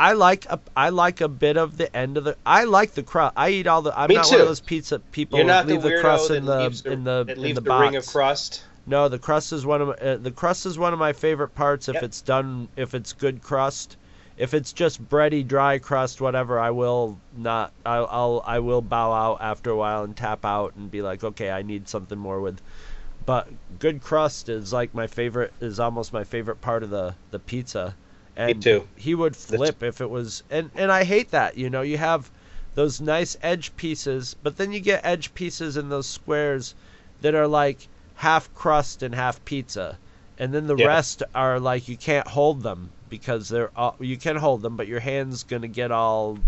I 0.00 0.12
like 0.12 0.46
a 0.46 0.60
I 0.76 0.90
like 0.90 1.20
a 1.20 1.26
bit 1.28 1.56
of 1.56 1.76
the 1.76 1.94
end 1.96 2.16
of 2.18 2.22
the 2.22 2.36
I 2.46 2.62
like 2.64 2.92
the 2.92 3.02
crust. 3.02 3.32
I 3.36 3.48
eat 3.50 3.66
all 3.66 3.82
the. 3.82 3.98
I'm 3.98 4.06
Me 4.06 4.14
not 4.14 4.26
one 4.26 4.36
too. 4.36 4.42
of 4.42 4.46
those 4.46 4.60
pizza 4.60 5.00
people 5.00 5.38
You're 5.40 5.46
not 5.48 5.66
the 5.66 5.72
leave 5.72 5.82
the, 5.82 5.88
weirdo 5.88 6.00
crust 6.02 6.30
in 6.30 6.44
the 6.44 6.68
the, 6.68 6.92
in 6.92 7.02
the 7.02 7.24
that 7.24 7.36
in 7.36 7.42
leaves 7.42 7.54
the, 7.56 7.62
the, 7.62 7.68
box. 7.68 7.82
ring 7.82 7.96
of 7.96 8.06
crust. 8.06 8.62
No, 8.86 9.08
the 9.08 9.18
crust 9.18 9.52
is 9.52 9.66
one 9.66 9.82
of 9.82 9.88
my, 9.88 9.94
uh, 9.94 10.16
the 10.18 10.30
crust 10.30 10.66
is 10.66 10.78
one 10.78 10.92
of 10.92 11.00
my 11.00 11.12
favorite 11.12 11.48
parts 11.56 11.88
if 11.88 11.94
Yep. 11.94 12.04
it's 12.04 12.20
done 12.20 12.68
if 12.76 12.94
it's 12.94 13.12
good 13.12 13.42
crust. 13.42 13.96
If 14.38 14.54
it's 14.54 14.72
just 14.72 15.02
bready, 15.08 15.44
dry 15.46 15.78
crust, 15.78 16.20
whatever, 16.20 16.60
I 16.60 16.70
will 16.70 17.18
not. 17.36 17.72
I'll, 17.84 18.06
I'll 18.08 18.42
I 18.46 18.60
will 18.60 18.80
bow 18.82 19.12
out 19.12 19.38
after 19.40 19.70
a 19.70 19.76
while 19.76 20.04
and 20.04 20.16
tap 20.16 20.44
out 20.44 20.76
and 20.76 20.90
be 20.90 21.02
like, 21.02 21.24
okay, 21.24 21.50
I 21.50 21.62
need 21.62 21.88
something 21.88 22.16
more 22.18 22.40
with. 22.40 22.60
But 23.26 23.48
good 23.80 24.00
crust 24.00 24.48
is 24.48 24.72
like 24.72 24.94
my 24.94 25.08
favorite. 25.08 25.52
Is 25.60 25.80
almost 25.80 26.12
my 26.12 26.22
favorite 26.22 26.60
part 26.60 26.84
of 26.84 26.90
the 26.90 27.16
the 27.32 27.40
pizza. 27.40 27.96
And 28.36 28.62
too. 28.62 28.86
he 28.96 29.14
would 29.16 29.34
flip 29.34 29.82
if 29.82 30.00
it 30.00 30.08
was 30.08 30.44
and 30.48 30.70
and 30.76 30.92
I 30.92 31.02
hate 31.02 31.32
that. 31.32 31.56
You 31.58 31.68
know, 31.68 31.82
you 31.82 31.98
have 31.98 32.30
those 32.76 33.00
nice 33.00 33.36
edge 33.42 33.74
pieces, 33.74 34.36
but 34.40 34.56
then 34.56 34.70
you 34.70 34.78
get 34.78 35.04
edge 35.04 35.34
pieces 35.34 35.76
in 35.76 35.88
those 35.88 36.06
squares 36.06 36.76
that 37.22 37.34
are 37.34 37.48
like 37.48 37.88
half 38.14 38.54
crust 38.54 39.02
and 39.02 39.16
half 39.16 39.44
pizza. 39.44 39.98
And 40.38 40.54
then 40.54 40.68
the 40.68 40.76
Yeah. 40.76 40.86
rest 40.86 41.24
are 41.34 41.58
like 41.58 41.88
you 41.88 41.96
can't 41.96 42.28
hold 42.28 42.62
them 42.62 42.90
because 43.08 43.48
they're 43.48 43.70
all, 43.76 43.96
you 44.00 44.16
can 44.16 44.36
hold 44.36 44.62
them, 44.62 44.76
but 44.76 44.86
your 44.86 45.00
hand's 45.00 45.44
going 45.44 45.62
to 45.62 45.68
get 45.68 45.90
all 45.90 46.38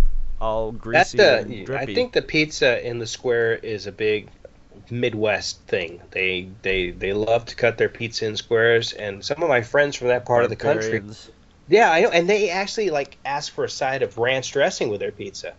all 0.40 0.72
greasy 0.72 1.18
the. 1.18 1.38
and 1.38 1.66
drippy. 1.66 1.92
I 1.92 1.94
think 1.94 2.12
the 2.12 2.22
pizza 2.22 2.86
in 2.86 2.98
the 2.98 3.06
square 3.06 3.54
is 3.54 3.86
a 3.86 3.92
big 3.92 4.28
Midwest 4.90 5.60
thing. 5.66 6.00
They 6.10 6.48
they 6.62 6.90
they 6.90 7.12
love 7.12 7.46
to 7.46 7.56
cut 7.56 7.78
their 7.78 7.88
pizza 7.88 8.26
in 8.26 8.36
squares, 8.36 8.92
and 8.92 9.24
some 9.24 9.42
of 9.42 9.48
my 9.48 9.62
friends 9.62 9.96
from 9.96 10.08
that 10.08 10.24
part 10.24 10.44
of 10.44 10.50
the 10.50 10.56
country, 10.56 11.02
yeah, 11.68 11.90
I 11.90 12.00
know, 12.00 12.10
and 12.10 12.28
they 12.28 12.50
actually 12.50 12.90
like 12.90 13.16
ask 13.24 13.52
for 13.52 13.64
a 13.64 13.70
side 13.70 14.02
of 14.02 14.18
ranch 14.18 14.52
dressing 14.52 14.88
with 14.88 15.00
their 15.00 15.12
pizza. 15.12 15.54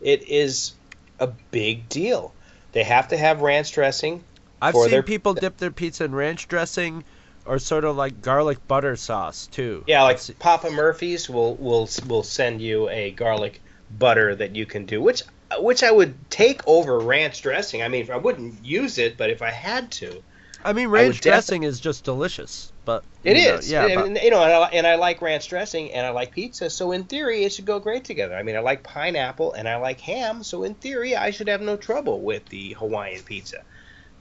It 0.00 0.28
is 0.28 0.72
a 1.18 1.26
big 1.26 1.88
deal. 1.88 2.32
They 2.72 2.84
have 2.84 3.08
to 3.08 3.16
have 3.16 3.40
ranch 3.40 3.72
dressing. 3.72 4.22
I've 4.62 4.74
seen 4.74 4.90
their 4.90 5.02
people 5.02 5.34
dip 5.34 5.56
their 5.56 5.70
pizza 5.70 6.04
in 6.04 6.14
ranch 6.14 6.46
dressing 6.48 7.04
or 7.46 7.58
sort 7.58 7.84
of 7.84 7.96
like 7.96 8.20
garlic 8.22 8.66
butter 8.68 8.96
sauce 8.96 9.46
too. 9.46 9.84
Yeah, 9.86 10.02
like 10.02 10.20
Papa 10.38 10.70
Murphy's 10.70 11.28
will 11.28 11.54
will 11.56 11.88
will 12.08 12.22
send 12.22 12.60
you 12.60 12.88
a 12.88 13.10
garlic 13.12 13.60
butter 13.98 14.34
that 14.36 14.54
you 14.56 14.66
can 14.66 14.86
do, 14.86 15.00
which 15.00 15.22
which 15.58 15.82
I 15.82 15.90
would 15.90 16.30
take 16.30 16.66
over 16.68 16.98
ranch 16.98 17.42
dressing. 17.42 17.82
I 17.82 17.88
mean, 17.88 18.10
I 18.10 18.16
wouldn't 18.16 18.64
use 18.64 18.98
it, 18.98 19.16
but 19.16 19.30
if 19.30 19.42
I 19.42 19.50
had 19.50 19.90
to, 19.92 20.22
I 20.64 20.72
mean, 20.72 20.88
ranch 20.88 21.20
defi- 21.20 21.30
dressing 21.30 21.62
is 21.64 21.80
just 21.80 22.04
delicious, 22.04 22.72
but 22.84 23.02
it 23.24 23.36
you 23.36 23.48
know, 23.48 23.54
is. 23.56 23.70
yeah, 23.70 23.86
And- 23.86 24.14
but- 24.14 24.22
you 24.22 24.30
know, 24.30 24.42
and 24.44 24.52
I, 24.52 24.68
and 24.68 24.86
I 24.86 24.94
like 24.94 25.20
ranch 25.22 25.48
dressing, 25.48 25.92
and 25.92 26.06
I 26.06 26.10
like 26.10 26.32
pizza, 26.32 26.70
so 26.70 26.92
in 26.92 27.04
theory, 27.04 27.42
it 27.44 27.52
should 27.52 27.64
go 27.64 27.80
great 27.80 28.04
together. 28.04 28.36
I 28.36 28.44
mean, 28.44 28.54
I 28.56 28.60
like 28.60 28.84
pineapple, 28.84 29.52
and 29.54 29.68
I 29.68 29.76
like 29.76 30.00
ham, 30.00 30.44
so 30.44 30.62
in 30.62 30.74
theory, 30.74 31.16
I 31.16 31.30
should 31.32 31.48
have 31.48 31.62
no 31.62 31.76
trouble 31.76 32.20
with 32.22 32.46
the 32.46 32.74
Hawaiian 32.74 33.22
pizza. 33.24 33.64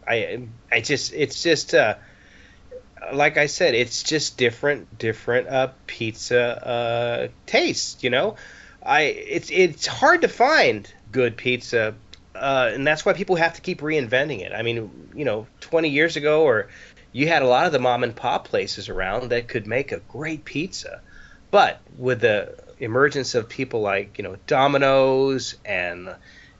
I 0.08 0.48
I 0.72 0.82
just 0.82 1.14
it's 1.14 1.44
just 1.44 1.76
uh, 1.76 1.96
like 3.14 3.38
I 3.38 3.48
said, 3.48 3.76
it's 3.76 4.04
just 4.04 4.38
different 4.38 4.98
different 4.98 5.48
uh, 5.48 5.70
pizza 5.88 6.68
uh, 6.68 7.28
tastes. 7.46 8.04
You 8.04 8.10
know, 8.10 8.36
I 8.84 9.02
it's 9.02 9.50
it's 9.52 9.88
hard 9.88 10.22
to 10.22 10.28
find 10.28 10.92
good 11.12 11.38
pizza, 11.38 11.96
uh, 12.36 12.72
and 12.74 12.86
that's 12.86 13.06
why 13.06 13.14
people 13.14 13.36
have 13.36 13.54
to 13.56 13.62
keep 13.62 13.82
reinventing 13.82 14.42
it. 14.42 14.52
I 14.54 14.62
mean, 14.62 15.10
you 15.16 15.26
know, 15.26 15.48
20 15.62 15.90
years 15.90 16.16
ago, 16.16 16.44
or 16.44 16.70
you 17.12 17.28
had 17.28 17.42
a 17.42 17.48
lot 17.48 17.66
of 17.66 17.72
the 17.72 17.80
mom 17.80 18.04
and 18.04 18.16
pop 18.16 18.48
places 18.48 18.90
around 18.90 19.30
that 19.30 19.48
could 19.48 19.68
make 19.68 19.92
a 19.92 20.00
great 20.00 20.46
pizza, 20.46 21.02
but 21.52 21.80
with 21.98 22.22
the 22.22 22.56
emergence 22.80 23.36
of 23.36 23.50
people 23.50 23.82
like 23.82 24.18
you 24.18 24.24
know 24.24 24.38
Domino's 24.48 25.56
and 25.66 26.16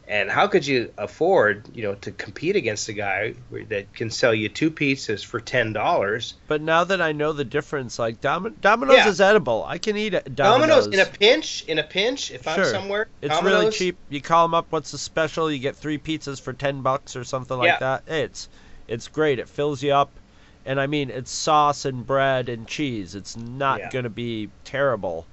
and 0.10 0.30
how 0.30 0.48
could 0.48 0.66
you 0.66 0.92
afford 0.98 1.70
you 1.74 1.84
know 1.84 1.94
to 1.96 2.12
compete 2.12 2.56
against 2.56 2.90
a 2.90 2.94
guy 2.94 3.36
that 3.70 3.94
can 3.94 4.10
sell 4.10 4.34
you 4.34 4.50
two 4.50 4.72
pizzas 4.72 5.24
for 5.24 5.40
ten 5.40 5.72
dollars? 5.72 6.34
But 6.48 6.62
now 6.62 6.84
that 6.84 7.00
I 7.00 7.12
know 7.12 7.32
the 7.32 7.46
difference, 7.46 8.00
like 8.00 8.20
Dom- 8.20 8.56
Domino's 8.60 8.98
Yeah. 8.98 9.08
is 9.10 9.22
edible. 9.22 9.64
I 9.66 9.78
can 9.78 9.96
eat. 9.96 10.10
Domino's, 10.36 10.36
Domino's 10.36 10.88
in 10.88 11.00
a 11.00 11.06
pinch, 11.06 11.64
in 11.68 11.78
a 11.80 11.84
pinch, 11.84 12.32
if 12.32 12.48
I'm 12.48 12.56
Sure. 12.56 12.66
somewhere, 12.66 13.08
It's 13.22 13.34
Domino's, 13.34 13.60
really 13.62 13.72
cheap. 13.72 13.98
You 14.10 14.20
call 14.20 14.46
them 14.48 14.56
up. 14.56 14.66
What's 14.72 14.92
the 14.92 14.98
special? 14.98 15.52
You 15.52 15.60
get 15.60 15.76
three 15.76 16.00
pizzas 16.00 16.42
for 16.42 16.52
ten 16.54 16.82
bucks 16.82 17.16
or 17.16 17.24
something 17.24 17.58
like 17.58 17.68
Yeah. 17.68 17.78
that. 17.80 18.04
It's 18.08 18.50
it's 18.88 19.08
great. 19.08 19.38
It 19.38 19.48
fills 19.48 19.84
you 19.84 19.94
up, 19.94 20.10
and 20.66 20.82
I 20.82 20.88
mean 20.88 21.12
it's 21.12 21.32
sauce 21.32 21.86
and 21.86 22.06
bread 22.08 22.50
and 22.50 22.68
cheese. 22.68 23.14
It's 23.14 23.38
not 23.38 23.80
Yeah. 23.80 23.90
gonna 23.92 24.10
be 24.10 24.50
terrible. 24.66 25.28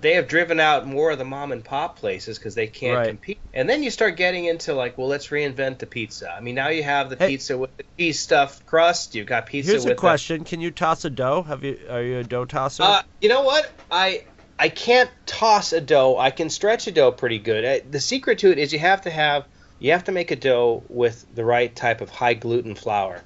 They 0.00 0.14
have 0.14 0.28
driven 0.28 0.60
out 0.60 0.86
more 0.86 1.10
of 1.10 1.18
the 1.18 1.24
mom 1.24 1.52
and 1.52 1.64
pop 1.64 1.98
places 1.98 2.38
because 2.38 2.54
they 2.54 2.66
can't 2.66 2.98
Right. 2.98 3.08
compete. 3.08 3.40
And 3.54 3.68
then 3.68 3.82
you 3.82 3.90
start 3.90 4.16
getting 4.16 4.44
into 4.44 4.74
like, 4.74 4.98
well, 4.98 5.08
let's 5.08 5.28
reinvent 5.28 5.78
the 5.78 5.86
pizza. 5.86 6.30
I 6.30 6.40
mean, 6.40 6.54
now 6.54 6.68
you 6.68 6.82
have 6.82 7.08
the 7.10 7.16
Hey. 7.16 7.28
pizza 7.28 7.56
with 7.56 7.76
the 7.76 7.84
cheese 7.98 8.20
stuffed 8.20 8.66
crust. 8.66 9.14
You've 9.14 9.26
got 9.26 9.46
pizza 9.46 9.72
Here's 9.72 9.84
with 9.84 9.92
a 9.92 9.96
question: 9.96 10.44
Can 10.44 10.60
you 10.60 10.70
toss 10.70 11.04
a 11.04 11.10
dough? 11.10 11.42
Have 11.42 11.64
you? 11.64 11.78
Are 11.88 12.02
you 12.02 12.18
a 12.18 12.24
dough 12.24 12.44
tosser? 12.44 12.82
Uh, 12.82 13.02
you 13.20 13.28
know 13.28 13.42
what? 13.42 13.72
I 13.90 14.24
I 14.58 14.68
can't 14.68 15.10
toss 15.26 15.72
a 15.72 15.80
dough. 15.80 16.16
I 16.18 16.30
can 16.30 16.50
stretch 16.50 16.86
a 16.86 16.92
dough 16.92 17.12
pretty 17.12 17.38
good. 17.38 17.64
Uh, 17.64 17.84
the 17.88 18.00
secret 18.00 18.38
to 18.40 18.50
it 18.50 18.58
is 18.58 18.72
you 18.72 18.78
have 18.78 19.02
to 19.02 19.10
have 19.10 19.46
you 19.78 19.92
have 19.92 20.04
to 20.04 20.12
make 20.12 20.30
a 20.30 20.36
dough 20.36 20.84
with 20.88 21.24
the 21.34 21.44
right 21.44 21.74
type 21.74 22.00
of 22.00 22.10
high 22.10 22.34
gluten 22.34 22.74
flour. 22.74 23.22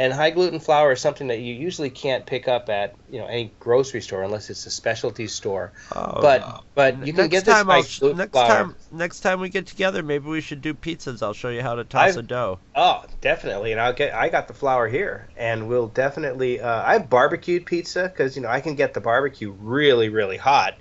And 0.00 0.14
high 0.14 0.30
gluten 0.30 0.60
flour 0.60 0.92
is 0.92 1.00
something 1.02 1.26
that 1.26 1.40
you 1.40 1.52
usually 1.52 1.90
can't 1.90 2.24
pick 2.24 2.48
up 2.48 2.70
at 2.70 2.94
you 3.10 3.18
know 3.20 3.26
any 3.26 3.52
grocery 3.60 4.00
store 4.00 4.22
unless 4.22 4.48
it's 4.48 4.64
a 4.64 4.70
specialty 4.70 5.26
store. 5.26 5.74
Oh, 5.94 6.22
but 6.22 6.64
but 6.74 7.06
you 7.06 7.12
can 7.12 7.24
next 7.24 7.30
get 7.32 7.44
this 7.44 7.54
high 7.54 7.76
I'll 7.76 7.82
gluten 7.82 8.16
next 8.16 8.32
flour. 8.32 8.48
time 8.48 8.76
next 8.90 9.20
time 9.20 9.40
we 9.40 9.50
get 9.50 9.66
together, 9.66 10.02
maybe 10.02 10.26
we 10.26 10.40
should 10.40 10.62
do 10.62 10.72
pizzas. 10.72 11.22
I'll 11.22 11.34
show 11.34 11.50
you 11.50 11.60
how 11.60 11.74
to 11.74 11.84
toss 11.84 12.12
I've- 12.12 12.20
a 12.20 12.22
dough. 12.22 12.60
Oh, 12.74 13.04
definitely, 13.20 13.72
and 13.72 13.80
I'll 13.80 13.92
get. 13.92 14.14
I 14.14 14.30
got 14.30 14.48
the 14.48 14.54
flour 14.54 14.88
here, 14.88 15.28
and 15.36 15.68
we'll 15.68 15.88
definitely. 15.88 16.62
Uh, 16.62 16.82
I 16.82 16.94
have 16.94 17.10
barbecued 17.10 17.66
pizza 17.66 18.04
because 18.04 18.36
you 18.36 18.40
know 18.40 18.48
I 18.48 18.62
can 18.62 18.76
get 18.76 18.94
the 18.94 19.02
barbecue 19.02 19.50
really, 19.50 20.08
really 20.08 20.38
hot, 20.38 20.78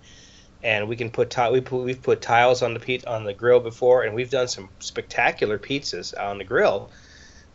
and 0.63 0.88
we 0.88 0.95
can 0.95 1.10
put 1.10 1.36
we 1.51 1.60
put 1.60 1.84
we've 1.84 2.01
put 2.01 2.21
tiles 2.21 2.62
on 2.62 2.73
the 2.73 2.79
pizza 2.79 3.12
on 3.12 3.25
the 3.25 3.34
grill 3.34 3.60
before, 3.60 4.03
and 4.03 4.15
we've 4.15 4.32
done 4.32 4.47
some 4.47 4.69
spectacular 4.79 5.60
pizzas 5.60 6.17
on 6.17 6.38
the 6.38 6.45
grill 6.45 6.89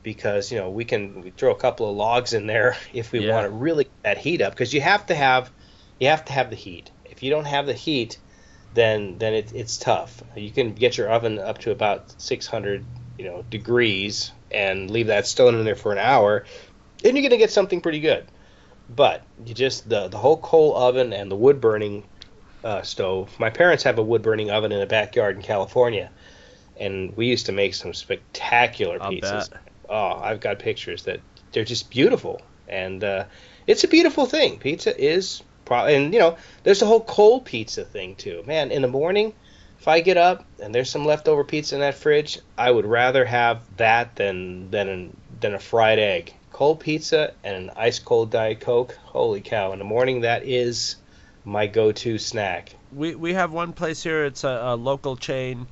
because 0.04 0.52
you 0.52 0.58
know 0.58 0.70
we 0.70 0.84
can 0.86 1.22
we 1.22 1.30
throw 1.32 1.52
a 1.52 1.56
couple 1.56 1.90
of 1.90 1.96
logs 1.96 2.32
in 2.34 2.46
there 2.46 2.76
if 2.94 3.12
we 3.12 3.20
Yeah. 3.20 3.32
want 3.34 3.46
to 3.46 3.50
really 3.50 3.84
get 3.84 4.02
that 4.04 4.18
heat 4.18 4.42
up 4.42 4.52
because 4.54 4.72
you 4.74 4.82
have 4.82 5.06
to 5.06 5.16
have 5.16 5.52
you 5.98 6.08
have 6.08 6.24
to 6.26 6.32
have 6.34 6.50
the 6.50 6.56
heat. 6.56 6.92
If 7.04 7.22
you 7.24 7.30
don't 7.30 7.46
have 7.46 7.66
the 7.66 7.74
heat, 7.74 8.20
then 8.72 9.18
then 9.18 9.34
it, 9.34 9.52
it's 9.54 9.78
tough. 9.78 10.22
You 10.36 10.52
can 10.52 10.74
get 10.74 10.96
your 10.98 11.10
oven 11.10 11.38
up 11.40 11.58
to 11.60 11.72
about 11.72 12.14
600 12.20 12.86
you 13.18 13.24
know 13.26 13.42
degrees 13.50 14.32
and 14.50 14.90
leave 14.90 15.08
that 15.08 15.26
stone 15.26 15.54
in 15.56 15.64
there 15.64 15.76
for 15.76 15.92
an 15.92 15.98
hour, 15.98 16.46
and 17.04 17.16
you're 17.16 17.22
gonna 17.28 17.38
get 17.38 17.50
something 17.52 17.80
pretty 17.80 18.00
good. 18.00 18.30
But 18.88 19.26
you 19.44 19.54
just 19.54 19.88
the 19.88 20.08
the 20.08 20.18
whole 20.18 20.40
coal 20.40 20.76
oven 20.76 21.12
and 21.12 21.30
the 21.30 21.36
wood 21.36 21.60
burning 21.60 22.08
uh, 22.64 22.82
stove. 22.82 23.38
My 23.38 23.50
parents 23.50 23.84
have 23.84 23.98
a 23.98 24.02
wood 24.02 24.22
burning 24.22 24.50
oven 24.50 24.72
in 24.72 24.80
the 24.80 24.86
backyard 24.86 25.36
in 25.36 25.42
California, 25.42 26.12
and 26.76 27.16
we 27.16 27.26
used 27.26 27.46
to 27.46 27.52
make 27.52 27.74
some 27.74 27.94
spectacular 27.94 29.00
pizzas. 29.00 29.50
Oh, 29.94 30.18
I've 30.20 30.40
got 30.40 30.58
pictures 30.58 31.04
that 31.04 31.20
they're 31.52 31.64
just 31.64 31.88
beautiful, 31.88 32.42
and 32.66 33.04
uh, 33.04 33.26
it's 33.68 33.84
a 33.84 33.88
beautiful 33.88 34.26
thing. 34.26 34.58
Pizza 34.58 34.92
is, 35.00 35.40
pro- 35.64 35.86
and 35.86 36.12
you 36.12 36.18
know, 36.18 36.36
there's 36.64 36.80
the 36.80 36.86
whole 36.86 37.04
cold 37.04 37.44
pizza 37.44 37.84
thing 37.84 38.16
too. 38.16 38.42
Man, 38.44 38.72
in 38.72 38.82
the 38.82 38.88
morning, 38.88 39.34
if 39.78 39.86
I 39.86 40.00
get 40.00 40.16
up 40.16 40.44
and 40.60 40.74
there's 40.74 40.90
some 40.90 41.04
leftover 41.04 41.44
pizza 41.44 41.76
in 41.76 41.80
that 41.82 41.94
fridge, 41.94 42.40
I 42.58 42.72
would 42.72 42.86
rather 42.86 43.24
have 43.24 43.60
that 43.76 44.16
than 44.16 44.72
than 44.72 44.88
an, 44.88 45.16
than 45.38 45.54
a 45.54 45.60
fried 45.60 46.00
egg. 46.00 46.34
Cold 46.50 46.80
pizza 46.80 47.32
and 47.44 47.54
an 47.54 47.70
ice 47.76 48.00
cold 48.00 48.32
diet 48.32 48.58
coke. 48.58 48.98
Holy 49.04 49.42
cow! 49.42 49.70
In 49.72 49.78
the 49.78 49.84
morning, 49.84 50.22
that 50.22 50.44
is 50.44 50.96
my 51.44 51.68
go-to 51.68 52.18
snack. 52.18 52.74
We 52.92 53.14
we 53.14 53.34
have 53.34 53.52
one 53.52 53.72
place 53.72 54.02
here. 54.02 54.24
It's 54.24 54.42
a, 54.42 54.60
a 54.74 54.74
local 54.74 55.16
chain, 55.16 55.68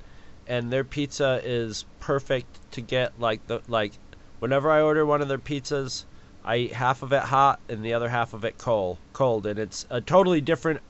and 0.46 0.72
their 0.72 0.84
pizza 0.84 1.40
is 1.42 1.86
perfect 1.98 2.70
to 2.72 2.80
get 2.80 3.18
like 3.18 3.44
the 3.48 3.62
like. 3.66 3.94
Whenever 4.42 4.72
I 4.72 4.80
order 4.80 5.06
one 5.06 5.22
of 5.22 5.28
their 5.28 5.38
pizzas, 5.38 6.02
I 6.44 6.56
eat 6.56 6.72
half 6.72 7.04
of 7.04 7.12
it 7.12 7.22
hot 7.22 7.60
and 7.68 7.84
the 7.84 7.94
other 7.94 8.08
half 8.08 8.34
of 8.34 8.44
it 8.44 8.58
cold. 8.58 8.98
Cold, 9.12 9.46
and 9.46 9.56
it's 9.56 9.86
a 9.88 10.00
totally 10.00 10.40
different. 10.40 10.80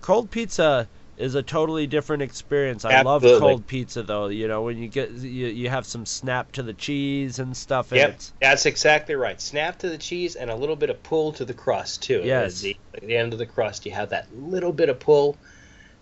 Cold 0.00 0.30
pizza 0.30 0.86
is 1.16 1.34
a 1.34 1.42
totally 1.42 1.88
different 1.88 2.22
experience. 2.22 2.84
I 2.84 3.02
love 3.02 3.22
cold 3.22 3.66
pizza 3.66 4.04
though. 4.04 4.28
You 4.28 4.46
know 4.46 4.62
when 4.62 4.78
you 4.78 4.86
get 4.86 5.10
you, 5.10 5.48
you 5.48 5.68
have 5.68 5.84
some 5.84 6.06
snap 6.06 6.52
to 6.52 6.62
the 6.62 6.74
cheese 6.74 7.40
and 7.40 7.56
stuff. 7.56 7.90
And 7.90 7.98
Yep, 7.98 8.20
that's 8.40 8.66
exactly 8.66 9.16
right. 9.16 9.40
Snap 9.40 9.80
to 9.80 9.88
the 9.88 9.98
cheese 9.98 10.36
and 10.36 10.48
a 10.48 10.54
little 10.54 10.76
bit 10.76 10.88
of 10.88 11.02
pull 11.02 11.32
to 11.32 11.44
the 11.44 11.54
crust 11.54 12.04
too. 12.04 12.22
Yes. 12.22 12.58
At 12.58 12.62
the, 12.62 12.76
at 12.94 13.00
the 13.08 13.16
end 13.16 13.32
of 13.32 13.40
the 13.40 13.46
crust, 13.46 13.84
you 13.84 13.90
have 13.90 14.10
that 14.10 14.28
little 14.32 14.72
bit 14.72 14.88
of 14.88 15.00
pull, 15.00 15.36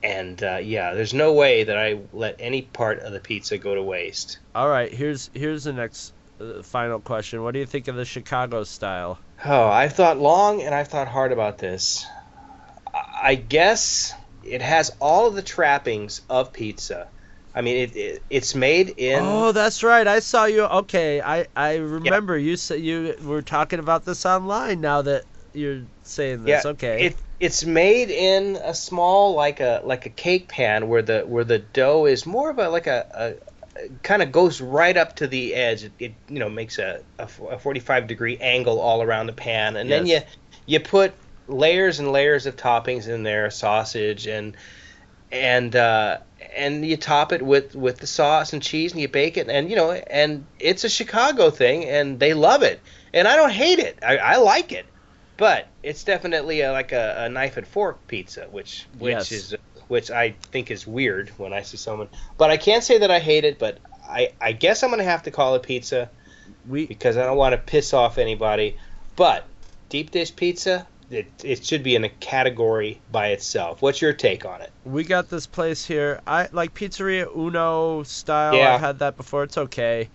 and 0.03 0.43
uh, 0.43 0.59
yeah, 0.63 0.93
there's 0.93 1.15
no 1.15 1.33
way 1.33 1.65
that 1.65 1.79
I 1.79 2.01
let 2.13 2.37
any 2.39 2.61
part 2.61 3.01
of 3.01 3.15
the 3.15 3.21
pizza 3.21 3.57
go 3.57 3.75
to 3.75 3.83
waste. 3.83 4.39
all 4.55 4.69
right, 4.69 4.93
here's 4.93 5.31
here's 5.33 5.65
the 5.65 5.73
next 5.73 6.13
final 6.62 7.00
question. 7.00 7.42
What 7.42 7.53
do 7.55 7.61
you 7.61 7.66
think 7.66 7.88
of 7.88 7.96
the 7.96 8.05
Chicago 8.05 8.64
style? 8.64 9.18
Oh, 9.44 9.68
I've 9.68 9.92
thought 9.92 10.18
long 10.18 10.62
and 10.62 10.74
I've 10.74 10.88
thought 10.88 11.09
hard 11.09 11.33
about 11.33 11.59
this. 11.59 12.07
I 12.94 13.35
guess 13.35 14.14
it 14.44 14.62
has 14.62 14.90
all 15.00 15.26
of 15.26 15.35
the 15.35 15.42
trappings 15.42 16.22
of 16.29 16.53
pizza. 16.53 17.09
I 17.55 17.62
mean, 17.62 17.76
it, 17.76 17.96
it 17.96 18.22
it's 18.31 18.55
made 18.55 18.94
in. 18.96 19.22
Oh, 19.22 19.53
that's 19.53 19.83
right. 19.83 20.07
I 20.07 20.20
saw 20.20 20.44
you. 20.44 20.62
Okay, 20.62 21.20
I 21.20 21.46
I 21.57 21.76
remember 21.76 22.38
you 22.38 22.57
said 22.57 22.81
you 22.81 23.16
were 23.22 23.42
talking 23.42 23.81
about 23.81 24.05
this 24.05 24.24
online. 24.24 24.81
Now 24.81 25.03
that 25.03 25.24
you're 25.53 25.83
saying 26.05 26.44
this, 26.44 26.64
Yeah, 26.64 26.70
okay. 26.72 27.07
It 27.07 27.16
it's 27.40 27.64
made 27.64 28.11
in 28.11 28.57
a 28.57 28.74
small 28.74 29.35
like 29.35 29.61
a 29.61 29.81
like 29.85 30.07
a 30.07 30.11
cake 30.11 30.48
pan 30.48 30.88
where 30.88 31.03
the 31.03 31.22
where 31.22 31.44
the 31.44 31.59
dough 31.59 32.07
is 32.07 32.24
more 32.24 32.50
of 32.50 32.59
a 32.59 32.68
like 32.68 32.87
a, 32.87 33.38
a, 33.40 33.50
kind 34.03 34.23
of 34.23 34.33
goes 34.33 34.61
right 34.61 34.97
up 34.97 35.16
to 35.16 35.27
the 35.27 35.55
edge. 35.55 35.85
It, 35.85 35.93
it 35.99 36.14
you 36.29 36.38
know 36.38 36.49
makes 36.49 36.79
a 36.79 37.05
a 37.19 37.29
45 37.29 38.07
degree 38.07 38.38
angle 38.38 38.81
all 38.81 39.03
around 39.03 39.27
the 39.27 39.33
pan, 39.33 39.77
and 39.77 39.90
then 39.90 40.07
you 40.07 40.21
you 40.66 40.81
put 40.81 41.14
layers 41.47 41.99
and 41.99 42.12
layers 42.12 42.47
of 42.47 42.57
toppings 42.57 43.09
in 43.09 43.23
there, 43.23 43.51
sausage 43.51 44.27
and 44.27 44.57
and 45.31 45.77
uh, 45.77 46.19
and 46.57 46.85
you 46.85 46.97
top 46.97 47.33
it 47.33 47.43
with 47.43 47.75
with 47.75 47.99
the 47.99 48.07
sauce 48.07 48.53
and 48.53 48.62
cheese 48.62 48.93
and 48.93 49.01
you 49.01 49.09
bake 49.09 49.37
it 49.37 49.49
and 49.49 49.71
you 49.71 49.77
know 49.77 49.93
and 49.93 50.47
it's 50.59 50.85
a 50.85 50.88
Chicago 50.88 51.51
thing 51.51 51.85
and 51.85 52.19
they 52.19 52.35
love 52.35 52.62
it 52.62 52.81
and 53.14 53.29
I 53.29 53.37
don't 53.37 53.53
hate 53.53 53.79
it. 53.79 53.99
I, 54.03 54.16
I 54.19 54.37
like 54.37 54.73
it, 54.73 54.87
but 55.37 55.73
it's 55.83 56.05
definitely 56.05 56.61
a, 56.62 56.73
like 56.73 56.93
a, 56.93 57.25
a 57.27 57.29
knife 57.29 57.57
and 57.57 57.66
fork 57.66 58.07
pizza, 58.07 58.47
which 58.51 58.88
which 58.99 59.31
Yes. 59.31 59.33
is 59.33 59.55
which 59.90 60.11
I 60.11 60.37
think 60.53 60.70
is 60.70 60.87
weird 60.87 61.31
when 61.31 61.53
I 61.53 61.62
see 61.62 61.76
someone. 61.76 62.09
But 62.38 62.50
I 62.50 62.57
can't 62.57 62.85
say 62.85 62.98
that 62.98 63.11
I 63.11 63.18
hate 63.18 63.44
it. 63.44 63.59
But 63.59 63.79
I 64.09 64.33
I 64.40 64.53
guess 64.53 64.83
I'm 64.83 64.90
gonna 64.90 65.03
have 65.03 65.24
to 65.24 65.33
call 65.33 65.57
it 65.57 65.64
pizza 65.64 66.09
We 66.68 66.87
because 66.87 67.16
I 67.16 67.24
don't 67.26 67.37
want 67.37 67.55
to 67.55 67.59
piss 67.59 67.92
off 67.92 68.16
anybody. 68.16 68.76
But 69.16 69.46
deep 69.88 70.12
dish 70.12 70.35
pizza, 70.37 70.87
it, 71.11 71.26
it 71.42 71.64
should 71.64 71.83
be 71.83 71.96
in 71.96 72.05
a 72.05 72.09
category 72.09 73.00
by 73.11 73.29
itself. 73.29 73.83
What's 73.83 74.00
your 74.00 74.12
take 74.12 74.44
on 74.44 74.62
it? 74.62 74.70
we 74.85 75.03
got 75.03 75.29
this 75.29 75.46
place 75.46 75.85
here. 75.85 76.20
I 76.24 76.48
like 76.53 76.72
Pizzeria 76.72 77.26
Uno 77.37 78.05
style. 78.05 78.55
Yeah. 78.55 78.74
I've 78.74 78.81
had 78.81 79.00
that 79.00 79.16
before. 79.16 79.42
It's 79.42 79.59
okay. 79.59 80.09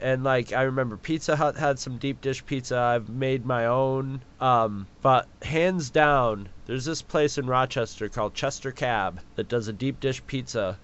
And 0.00 0.24
like 0.24 0.52
I 0.52 0.62
remember 0.62 0.96
Pizza 0.96 1.36
Hut 1.36 1.56
had 1.56 1.78
some 1.78 1.96
deep 1.96 2.20
dish 2.20 2.44
pizza. 2.44 2.78
I've 2.78 3.08
made 3.08 3.46
my 3.46 3.66
own. 3.66 4.20
Um, 4.40 4.86
but 5.00 5.26
hands 5.42 5.90
down, 5.90 6.48
there's 6.66 6.84
this 6.84 7.00
place 7.02 7.38
in 7.38 7.46
Rochester 7.46 8.08
called 8.08 8.34
Chester 8.34 8.72
Cab 8.72 9.20
that 9.36 9.48
does 9.48 9.68
a 9.68 9.72
deep 9.72 10.00
dish 10.00 10.22
pizza 10.26 10.78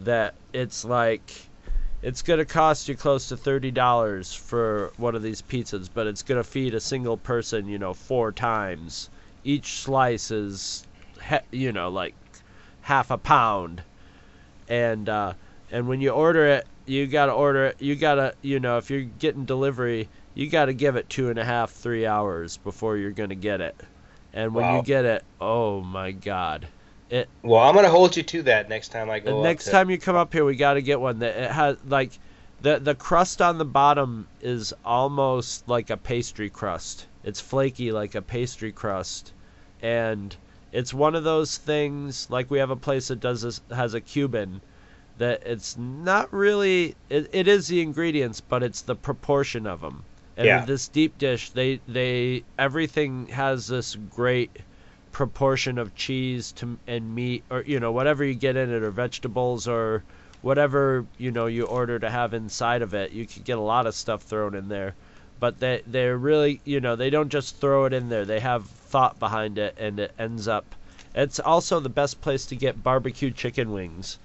that 0.00 0.34
it's 0.52 0.84
like 0.84 1.30
it's 2.02 2.22
gonna 2.22 2.44
cost 2.44 2.88
you 2.88 2.96
close 2.96 3.28
to 3.28 3.36
thirty 3.36 3.70
dollars 3.70 4.34
for 4.34 4.92
one 4.96 5.14
of 5.14 5.22
these 5.22 5.40
pizzas, 5.40 5.88
but 5.92 6.08
it's 6.08 6.24
gonna 6.24 6.42
feed 6.42 6.74
a 6.74 6.80
single 6.80 7.16
person, 7.16 7.68
you 7.68 7.78
know, 7.78 7.94
four 7.94 8.32
times. 8.32 9.08
Each 9.44 9.80
slice 9.80 10.32
is, 10.32 10.84
you 11.52 11.70
know, 11.70 11.90
like 11.90 12.14
half 12.80 13.12
a 13.12 13.18
pound, 13.18 13.82
and 14.68 15.08
uh, 15.08 15.34
and 15.70 15.86
when 15.86 16.00
you 16.00 16.10
order 16.10 16.46
it, 16.46 16.66
you 16.86 17.06
gotta 17.06 17.32
order 17.32 17.66
it. 17.66 17.76
You 17.80 17.96
gotta, 17.96 18.34
you 18.42 18.60
know, 18.60 18.78
if 18.78 18.90
you're 18.90 19.00
getting 19.02 19.44
delivery, 19.44 20.08
you 20.34 20.48
gotta 20.50 20.72
give 20.72 20.96
it 20.96 21.08
two 21.08 21.30
and 21.30 21.38
a 21.38 21.44
half, 21.44 21.70
three 21.72 22.06
hours 22.06 22.56
before 22.56 22.96
you're 22.96 23.10
gonna 23.12 23.34
get 23.34 23.60
it. 23.60 23.80
And 24.32 24.54
when 24.54 24.64
Wow. 24.64 24.76
you 24.78 24.82
get 24.82 25.04
it, 25.04 25.24
oh 25.40 25.82
my 25.82 26.10
God, 26.12 26.68
it 27.10 27.28
Well, 27.42 27.60
I'm 27.62 27.74
gonna 27.74 27.88
hold 27.90 28.16
you 28.16 28.22
to 28.22 28.42
that 28.44 28.68
next 28.68 28.88
time 28.88 29.10
I 29.10 29.18
go. 29.20 29.42
next 29.42 29.66
to- 29.66 29.70
time 29.72 29.90
you 29.90 29.98
come 29.98 30.16
up 30.16 30.32
here, 30.32 30.44
we 30.44 30.56
got 30.56 30.74
to 30.74 30.82
get 30.82 31.00
one 31.00 31.18
that 31.20 31.36
it 31.36 31.50
has 31.50 31.76
like 31.84 32.18
the 32.60 32.78
the 32.78 32.94
crust 32.94 33.42
on 33.42 33.58
the 33.58 33.64
bottom 33.64 34.28
is 34.40 34.72
almost 34.84 35.68
like 35.68 35.90
a 35.90 35.96
pastry 35.96 36.48
crust. 36.48 37.06
It's 37.22 37.40
flaky 37.40 37.92
like 37.92 38.14
a 38.14 38.22
pastry 38.22 38.72
crust, 38.72 39.32
and 39.80 40.34
it's 40.72 40.94
one 40.94 41.14
of 41.14 41.24
those 41.24 41.58
things 41.58 42.28
like 42.30 42.50
we 42.50 42.58
have 42.58 42.70
a 42.70 42.76
place 42.76 43.08
that 43.08 43.20
does 43.20 43.42
this 43.42 43.60
has 43.70 43.94
a 43.94 44.00
Cuban 44.00 44.62
that 45.18 45.42
it's 45.44 45.76
not 45.76 46.32
really 46.32 46.94
it, 47.10 47.28
it 47.32 47.48
is 47.48 47.68
the 47.68 47.80
ingredients, 47.80 48.40
but 48.40 48.62
it's 48.62 48.82
the 48.82 48.94
proportion 48.94 49.66
of 49.66 49.80
them. 49.80 50.04
And 50.36 50.46
Yeah. 50.46 50.64
this 50.64 50.88
deep 50.88 51.18
dish, 51.18 51.50
they 51.50 51.80
they 51.86 52.44
everything 52.58 53.26
has 53.28 53.66
this 53.66 53.94
great 53.94 54.50
proportion 55.12 55.76
of 55.78 55.94
cheese 55.94 56.52
to 56.52 56.78
and 56.86 57.14
meat 57.14 57.44
or 57.50 57.62
you 57.66 57.78
know 57.78 57.92
whatever 57.92 58.24
you 58.24 58.34
get 58.34 58.56
in 58.56 58.70
it 58.72 58.82
or 58.82 58.90
vegetables 58.90 59.68
or 59.68 60.02
whatever 60.40 61.04
you 61.18 61.30
know 61.30 61.46
you 61.46 61.64
order 61.66 61.98
to 61.98 62.08
have 62.08 62.32
inside 62.32 62.80
of 62.80 62.94
it 62.94 63.12
you 63.12 63.26
can 63.26 63.42
get 63.42 63.58
a 63.58 63.60
lot 63.60 63.86
of 63.86 63.94
stuff 63.94 64.22
thrown 64.22 64.54
in 64.54 64.68
there 64.68 64.94
but 65.38 65.60
they 65.60 65.82
they're 65.86 66.16
really 66.16 66.60
you 66.64 66.80
know 66.80 66.96
they 66.96 67.10
don't 67.10 67.28
just 67.28 67.56
throw 67.56 67.84
it 67.84 67.92
in 67.92 68.08
there 68.08 68.24
they 68.24 68.40
have 68.40 68.64
thought 68.66 69.18
behind 69.18 69.58
it 69.58 69.74
and 69.76 70.00
it 70.00 70.12
ends 70.18 70.48
up 70.48 70.74
it's 71.14 71.38
also 71.38 71.78
the 71.78 71.90
best 71.90 72.20
place 72.22 72.46
to 72.46 72.56
get 72.56 72.82
barbecue 72.82 73.30
chicken 73.30 73.70
wings 73.70 74.18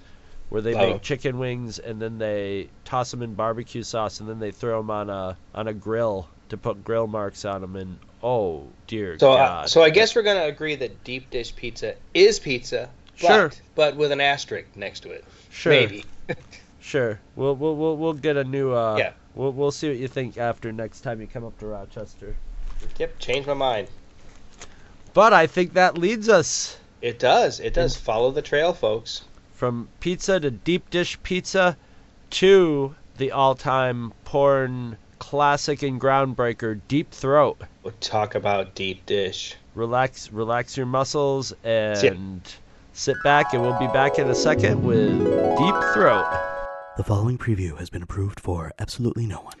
where 0.48 0.62
they 0.62 0.74
Oh. 0.74 0.92
make 0.92 1.02
chicken 1.02 1.38
wings 1.38 1.78
and 1.78 2.00
then 2.00 2.18
they 2.18 2.68
toss 2.84 3.10
them 3.10 3.22
in 3.22 3.34
barbecue 3.34 3.82
sauce 3.82 4.20
and 4.20 4.28
then 4.28 4.38
they 4.38 4.50
throw 4.50 4.78
them 4.78 4.90
on 4.90 5.10
a 5.10 5.36
on 5.54 5.68
a 5.68 5.72
grill 5.74 6.28
to 6.48 6.56
put 6.56 6.82
grill 6.84 7.06
marks 7.06 7.44
on 7.44 7.60
them 7.60 7.76
and 7.76 7.98
oh 8.22 8.64
dear 8.86 9.18
So, 9.18 9.32
uh, 9.32 9.36
god 9.36 9.68
so 9.68 9.82
I 9.82 9.90
guess 9.90 10.14
we're 10.16 10.22
gonna 10.22 10.46
agree 10.46 10.74
that 10.76 11.04
deep 11.04 11.30
dish 11.30 11.54
pizza 11.54 11.94
is 12.14 12.38
pizza, 12.38 12.88
but, 13.20 13.26
Sure. 13.28 13.52
but 13.74 13.96
with 13.96 14.10
an 14.12 14.20
asterisk 14.20 14.68
next 14.74 15.00
to 15.00 15.10
it. 15.10 15.24
Sure. 15.50 15.72
Maybe. 15.72 16.04
Sure. 16.80 17.20
We'll 17.36 17.54
we'll 17.54 17.76
we'll, 17.76 17.96
we'll 17.98 18.12
get 18.14 18.38
a 18.38 18.44
new 18.44 18.72
uh 18.72 18.96
Yeah. 18.98 19.12
we'll 19.34 19.52
we'll 19.52 19.70
see 19.72 19.88
what 19.90 19.98
you 19.98 20.08
think 20.08 20.38
after 20.38 20.72
next 20.72 21.00
time 21.02 21.20
you 21.20 21.26
come 21.26 21.44
up 21.44 21.58
to 21.58 21.66
Rochester. 21.66 22.34
Yep, 22.98 23.18
change 23.18 23.46
my 23.46 23.52
mind. 23.52 23.88
But 25.12 25.34
I 25.34 25.46
think 25.46 25.74
that 25.74 25.98
leads 25.98 26.28
us 26.30 26.78
It 27.02 27.18
does. 27.18 27.60
It 27.60 27.74
does. 27.74 27.94
Follow 27.96 28.30
the 28.30 28.40
trail, 28.42 28.72
folks. 28.72 29.22
From 29.58 29.88
pizza 29.98 30.38
to 30.38 30.52
deep 30.52 30.88
dish 30.88 31.18
pizza 31.24 31.76
to 32.30 32.94
the 33.16 33.32
all-time 33.32 34.12
porn 34.24 34.96
classic 35.18 35.82
and 35.82 36.00
groundbreaker 36.00 36.80
Deep 36.86 37.10
Throat. 37.10 37.60
We'll 37.82 37.92
talk 37.98 38.36
about 38.36 38.76
deep 38.76 39.04
dish. 39.04 39.56
Relax 39.74 40.30
relax 40.30 40.76
your 40.76 40.86
muscles 40.86 41.52
and 41.64 41.98
Sit. 41.98 42.16
sit 42.92 43.16
back 43.24 43.52
and 43.52 43.60
we'll 43.62 43.78
be 43.80 43.88
back 43.88 44.20
in 44.20 44.30
a 44.30 44.34
second 44.34 44.84
with 44.84 45.18
Deep 45.18 45.74
Throat. 45.92 46.26
The 46.96 47.04
following 47.04 47.36
preview 47.36 47.76
has 47.78 47.90
been 47.90 48.02
approved 48.02 48.38
for 48.38 48.72
absolutely 48.78 49.26
no 49.26 49.38
one. 49.38 49.56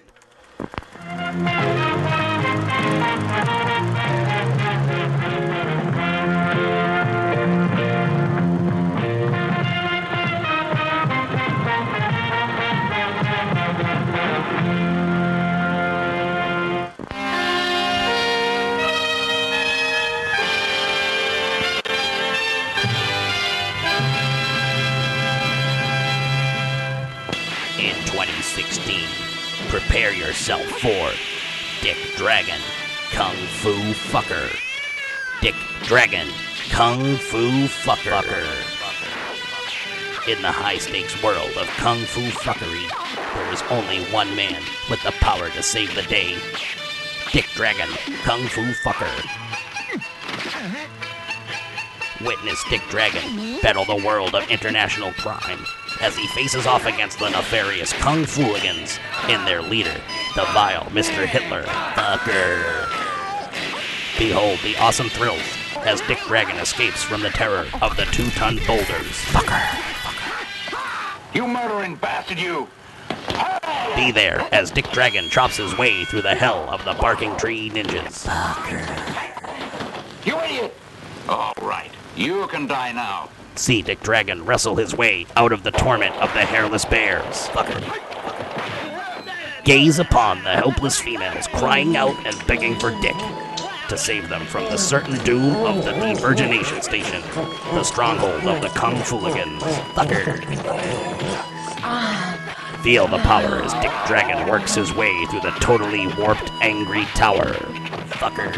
Fucker. 34.08 34.48
Dick 35.42 35.54
Dragon 35.82 36.26
Kung 36.70 37.16
Fu 37.16 37.66
Fucker. 37.66 38.24
In 40.26 40.40
the 40.40 40.50
high 40.50 40.78
stakes 40.78 41.22
world 41.22 41.50
of 41.58 41.66
Kung 41.76 41.98
Fu 41.98 42.22
Fuckery, 42.40 42.88
there 43.34 43.52
is 43.52 43.62
only 43.70 44.02
one 44.10 44.34
man 44.34 44.62
with 44.88 45.02
the 45.02 45.12
power 45.20 45.50
to 45.50 45.62
save 45.62 45.94
the 45.94 46.02
day 46.02 46.38
Dick 47.32 47.44
Dragon 47.54 47.88
Kung 48.22 48.40
Fu 48.46 48.62
Fucker. 48.82 49.12
Witness 52.24 52.64
Dick 52.70 52.82
Dragon 52.88 53.60
battle 53.60 53.84
the 53.84 54.02
world 54.06 54.34
of 54.34 54.50
international 54.50 55.12
crime 55.12 55.66
as 56.00 56.16
he 56.16 56.26
faces 56.28 56.66
off 56.66 56.86
against 56.86 57.18
the 57.18 57.28
nefarious 57.28 57.92
Kung 57.92 58.24
Fooligans 58.24 58.98
and 59.28 59.46
their 59.46 59.60
leader, 59.60 60.00
the 60.34 60.44
vile 60.54 60.84
Mr. 60.92 61.26
Hitler 61.26 61.64
Fucker. 61.64 62.77
Behold 64.18 64.58
the 64.64 64.76
awesome 64.78 65.08
thrills 65.08 65.40
as 65.76 66.00
Dick 66.00 66.18
Dragon 66.26 66.56
escapes 66.56 67.04
from 67.04 67.22
the 67.22 67.30
terror 67.30 67.68
of 67.80 67.96
the 67.96 68.04
two 68.06 68.28
ton 68.30 68.56
boulders. 68.66 69.12
Fucker. 69.30 69.62
You 71.32 71.46
murdering 71.46 71.94
bastard, 71.94 72.40
you! 72.40 72.66
Be 73.94 74.10
there 74.10 74.40
as 74.50 74.72
Dick 74.72 74.90
Dragon 74.90 75.28
chops 75.28 75.58
his 75.58 75.78
way 75.78 76.04
through 76.04 76.22
the 76.22 76.34
hell 76.34 76.68
of 76.68 76.84
the 76.84 76.94
barking 76.94 77.36
tree 77.36 77.70
ninjas. 77.70 78.26
You 80.26 80.36
idiot! 80.40 80.74
All 81.28 81.54
right, 81.62 81.92
you 82.16 82.48
can 82.48 82.66
die 82.66 82.90
now. 82.90 83.28
See 83.54 83.82
Dick 83.82 84.00
Dragon 84.00 84.44
wrestle 84.44 84.74
his 84.74 84.96
way 84.96 85.26
out 85.36 85.52
of 85.52 85.62
the 85.62 85.70
torment 85.70 86.16
of 86.16 86.32
the 86.34 86.44
hairless 86.44 86.84
bears. 86.84 87.46
Fucker. 87.50 87.84
Gaze 89.62 90.00
upon 90.00 90.42
the 90.42 90.56
helpless 90.56 90.98
females 90.98 91.46
crying 91.46 91.96
out 91.96 92.16
and 92.26 92.46
begging 92.48 92.76
for 92.80 92.90
Dick 93.00 93.14
to 93.88 93.96
save 93.98 94.28
them 94.28 94.44
from 94.46 94.64
the 94.64 94.76
certain 94.76 95.18
doom 95.24 95.54
of 95.64 95.84
the 95.84 95.92
Devirgination 95.92 96.82
Station, 96.82 97.22
the 97.74 97.82
stronghold 97.82 98.44
of 98.46 98.60
the 98.60 98.68
Kung 98.68 98.96
Fooligans. 98.96 99.60
Fucker. 99.94 100.44
Feel 102.82 103.08
the 103.08 103.18
power 103.18 103.62
as 103.62 103.72
Dick 103.74 103.92
Dragon 104.06 104.48
works 104.48 104.74
his 104.74 104.92
way 104.94 105.26
through 105.26 105.40
the 105.40 105.50
totally 105.60 106.06
warped, 106.18 106.50
angry 106.60 107.04
tower. 107.14 107.54
Fucker. 108.10 108.54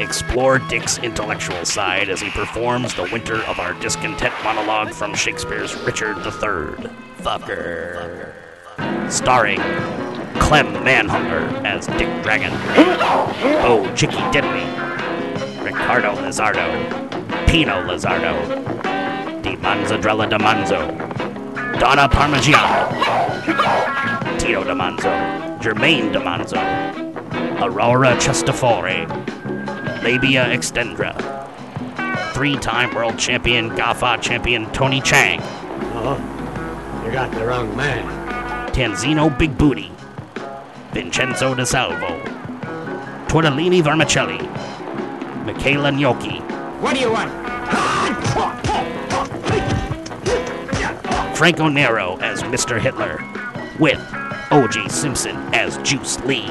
Explore 0.00 0.58
Dick's 0.58 0.98
intellectual 0.98 1.64
side 1.64 2.10
as 2.10 2.20
he 2.20 2.30
performs 2.30 2.94
the 2.94 3.08
Winter 3.10 3.42
of 3.44 3.58
Our 3.58 3.72
Discontent 3.80 4.34
monologue 4.44 4.92
from 4.92 5.14
Shakespeare's 5.14 5.74
Richard 5.82 6.18
III. 6.18 6.90
Fucker. 7.22 8.34
Starring 9.10 9.60
Clem 10.38 10.72
Manhunger 10.84 11.64
as 11.64 11.86
Dick 11.86 12.08
Dragon. 12.22 12.52
Oh, 13.62 13.92
Chicky 13.96 14.16
Deadly. 14.30 14.64
Ricardo 15.64 16.14
Lizardo, 16.16 16.66
Pino 17.46 17.82
Lizardo, 17.82 18.32
Di 19.42 19.56
Manzadrella 19.56 20.28
Damanzo, 20.28 20.86
Donna 21.78 22.08
Parmigiano, 22.08 22.88
Tito 24.38 24.62
Damanzo, 24.64 25.10
Jermaine 25.60 26.12
Damanzo, 26.12 26.56
Aurora 27.60 28.16
Chestafore, 28.16 29.06
Labia 30.02 30.46
Extendra, 30.46 31.14
three-time 32.32 32.94
world 32.94 33.18
champion 33.18 33.70
Gafa 33.70 34.20
champion 34.20 34.70
Tony 34.72 35.00
Chang, 35.00 35.40
Oh, 35.98 36.16
you 37.04 37.12
got 37.12 37.30
the 37.32 37.44
wrong 37.46 37.74
man. 37.76 38.15
Tanzino 38.76 39.30
Big 39.38 39.56
Booty, 39.56 39.90
Vincenzo 40.92 41.54
De 41.54 41.64
Salvo, 41.64 42.20
Tortellini 43.26 43.82
Vermicelli, 43.82 44.36
Michaela 45.46 45.90
Gnocchi, 45.90 46.40
What 46.82 46.94
do 46.94 47.00
you 47.00 47.10
want? 47.10 47.32
Franco 51.34 51.68
Nero 51.70 52.18
as 52.18 52.42
Mr. 52.42 52.78
Hitler, 52.78 53.18
with 53.80 53.98
O.J. 54.50 54.88
Simpson 54.88 55.36
as 55.54 55.78
Juice 55.78 56.20
Lee, 56.26 56.44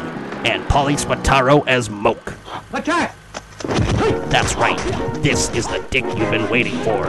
and 0.46 0.68
Polly 0.68 0.96
Spataro 0.96 1.64
as 1.68 1.92
Moke. 1.92 2.34
Attack! 2.74 3.16
That's 4.30 4.56
right, 4.56 4.78
this 5.24 5.50
is 5.52 5.68
the 5.68 5.86
Dick 5.90 6.06
you've 6.06 6.32
been 6.32 6.50
waiting 6.50 6.78
for. 6.84 7.08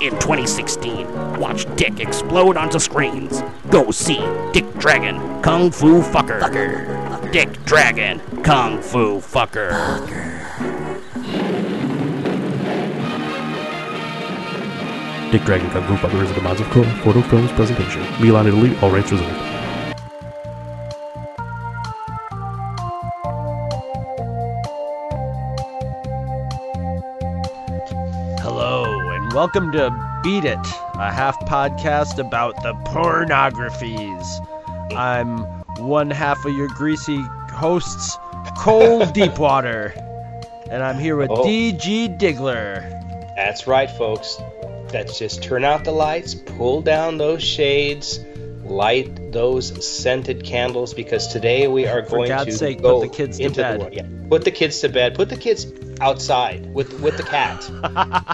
In 0.00 0.12
2016, 0.12 1.06
watch 1.38 1.66
Dick 1.76 2.00
explode 2.00 2.56
onto 2.56 2.78
screens. 2.78 3.42
Go 3.70 3.90
see 3.90 4.18
Dick 4.52 4.72
Dragon, 4.78 5.42
Kung 5.42 5.70
Fu 5.70 6.00
Fucker. 6.00 6.40
Dick 7.32 7.64
Dragon, 7.64 8.18
Kung 8.42 8.80
Fu 8.80 9.20
Fucker. 9.20 9.70
Dick 15.30 15.42
Dragon 15.42 15.70
Kung 15.70 15.86
Fu 15.86 15.94
Fucker 15.94 16.22
is 16.24 16.30
a 16.30 16.34
Demands 16.34 16.60
of 16.60 16.66
Cole 16.70 16.84
Photo 17.04 17.20
Films 17.22 17.52
presentation. 17.52 18.00
Milan, 18.20 18.46
Italy, 18.46 18.76
all 18.78 18.90
rights 18.90 19.12
reserved. 19.12 19.49
Welcome 29.52 29.72
to 29.72 29.90
Beat 30.22 30.44
It, 30.44 30.58
a 30.94 31.10
half 31.12 31.36
podcast 31.40 32.18
about 32.24 32.54
the 32.62 32.72
pornographies. 32.88 34.24
I'm 34.96 35.38
one 35.84 36.08
half 36.08 36.44
of 36.44 36.54
your 36.54 36.68
greasy 36.68 37.20
hosts, 37.50 38.16
Cole 38.58 39.04
Deepwater, 39.12 39.92
and 40.70 40.84
I'm 40.84 41.00
here 41.00 41.16
with 41.16 41.30
Oh. 41.32 41.42
DG 41.44 42.16
Diggler. 42.16 42.88
That's 43.34 43.66
right, 43.66 43.90
folks. 43.90 44.40
Let's 44.92 45.18
just 45.18 45.42
turn 45.42 45.64
out 45.64 45.82
the 45.82 45.90
lights, 45.90 46.32
pull 46.36 46.80
down 46.82 47.18
those 47.18 47.42
shades, 47.42 48.20
light 48.62 49.32
those 49.32 49.84
scented 49.84 50.44
candles 50.44 50.94
because 50.94 51.26
today 51.26 51.66
we 51.66 51.88
are 51.88 52.04
For 52.04 52.18
going 52.18 52.28
God's 52.28 52.52
to 52.52 52.52
sake, 52.52 52.82
put 52.82 53.00
the 53.00 53.08
kids 53.08 53.38
to 53.38 53.50
bed. 53.50 53.80
the. 53.80 53.94
Yeah, 53.96 54.06
put 54.28 54.44
the 54.44 54.52
kids 54.52 54.78
to 54.82 54.88
bed. 54.88 55.16
Put 55.16 55.28
the 55.28 55.36
kids 55.36 55.64
outside 56.00 56.72
with 56.72 57.00
with 57.00 57.16
the 57.16 57.22
cat, 57.22 57.68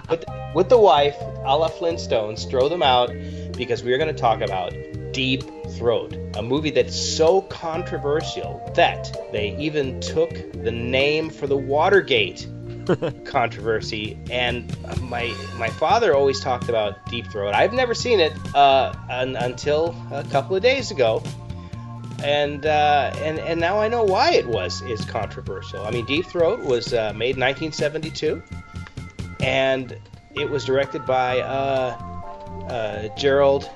with 0.10 0.24
with 0.54 0.68
the 0.68 0.78
wife, 0.78 1.16
a 1.44 1.56
la 1.56 1.68
Flintstones. 1.68 2.48
Throw 2.48 2.68
them 2.68 2.82
out 2.82 3.10
because 3.56 3.82
we 3.82 3.92
are 3.92 3.98
going 3.98 4.14
to 4.14 4.20
talk 4.20 4.40
about 4.40 4.72
Deep 5.12 5.42
Throat, 5.78 6.16
a 6.36 6.42
movie 6.42 6.70
that's 6.70 6.94
so 6.94 7.42
controversial 7.42 8.70
that 8.74 9.30
they 9.32 9.56
even 9.56 10.00
took 10.00 10.30
the 10.52 10.70
name 10.70 11.30
for 11.30 11.46
the 11.46 11.56
Watergate 11.56 12.46
controversy. 13.24 14.18
And 14.30 14.74
my 15.02 15.34
my 15.56 15.70
father 15.70 16.14
always 16.14 16.40
talked 16.40 16.68
about 16.68 17.04
Deep 17.06 17.26
Throat. 17.28 17.54
I've 17.54 17.72
never 17.72 17.94
seen 17.94 18.20
it 18.20 18.32
uh, 18.54 18.94
un, 19.10 19.36
until 19.36 19.96
a 20.10 20.24
couple 20.24 20.56
of 20.56 20.62
days 20.62 20.90
ago, 20.90 21.22
and 22.24 22.64
uh, 22.66 23.12
and 23.18 23.38
and 23.38 23.60
now 23.60 23.80
I 23.80 23.88
know 23.88 24.02
why 24.02 24.32
it 24.32 24.46
was 24.46 24.82
is 24.82 25.04
controversial. 25.04 25.84
I 25.86 25.90
mean, 25.90 26.06
Deep 26.06 26.26
Throat 26.26 26.60
was 26.60 26.92
uh, 26.92 27.12
made 27.14 27.36
in 27.36 27.40
1972, 27.42 28.42
and 29.40 29.96
it 30.34 30.48
was 30.50 30.64
directed 30.64 31.04
by 31.06 31.40
uh, 31.40 31.96
uh, 32.68 33.08
Gerald 33.16 33.70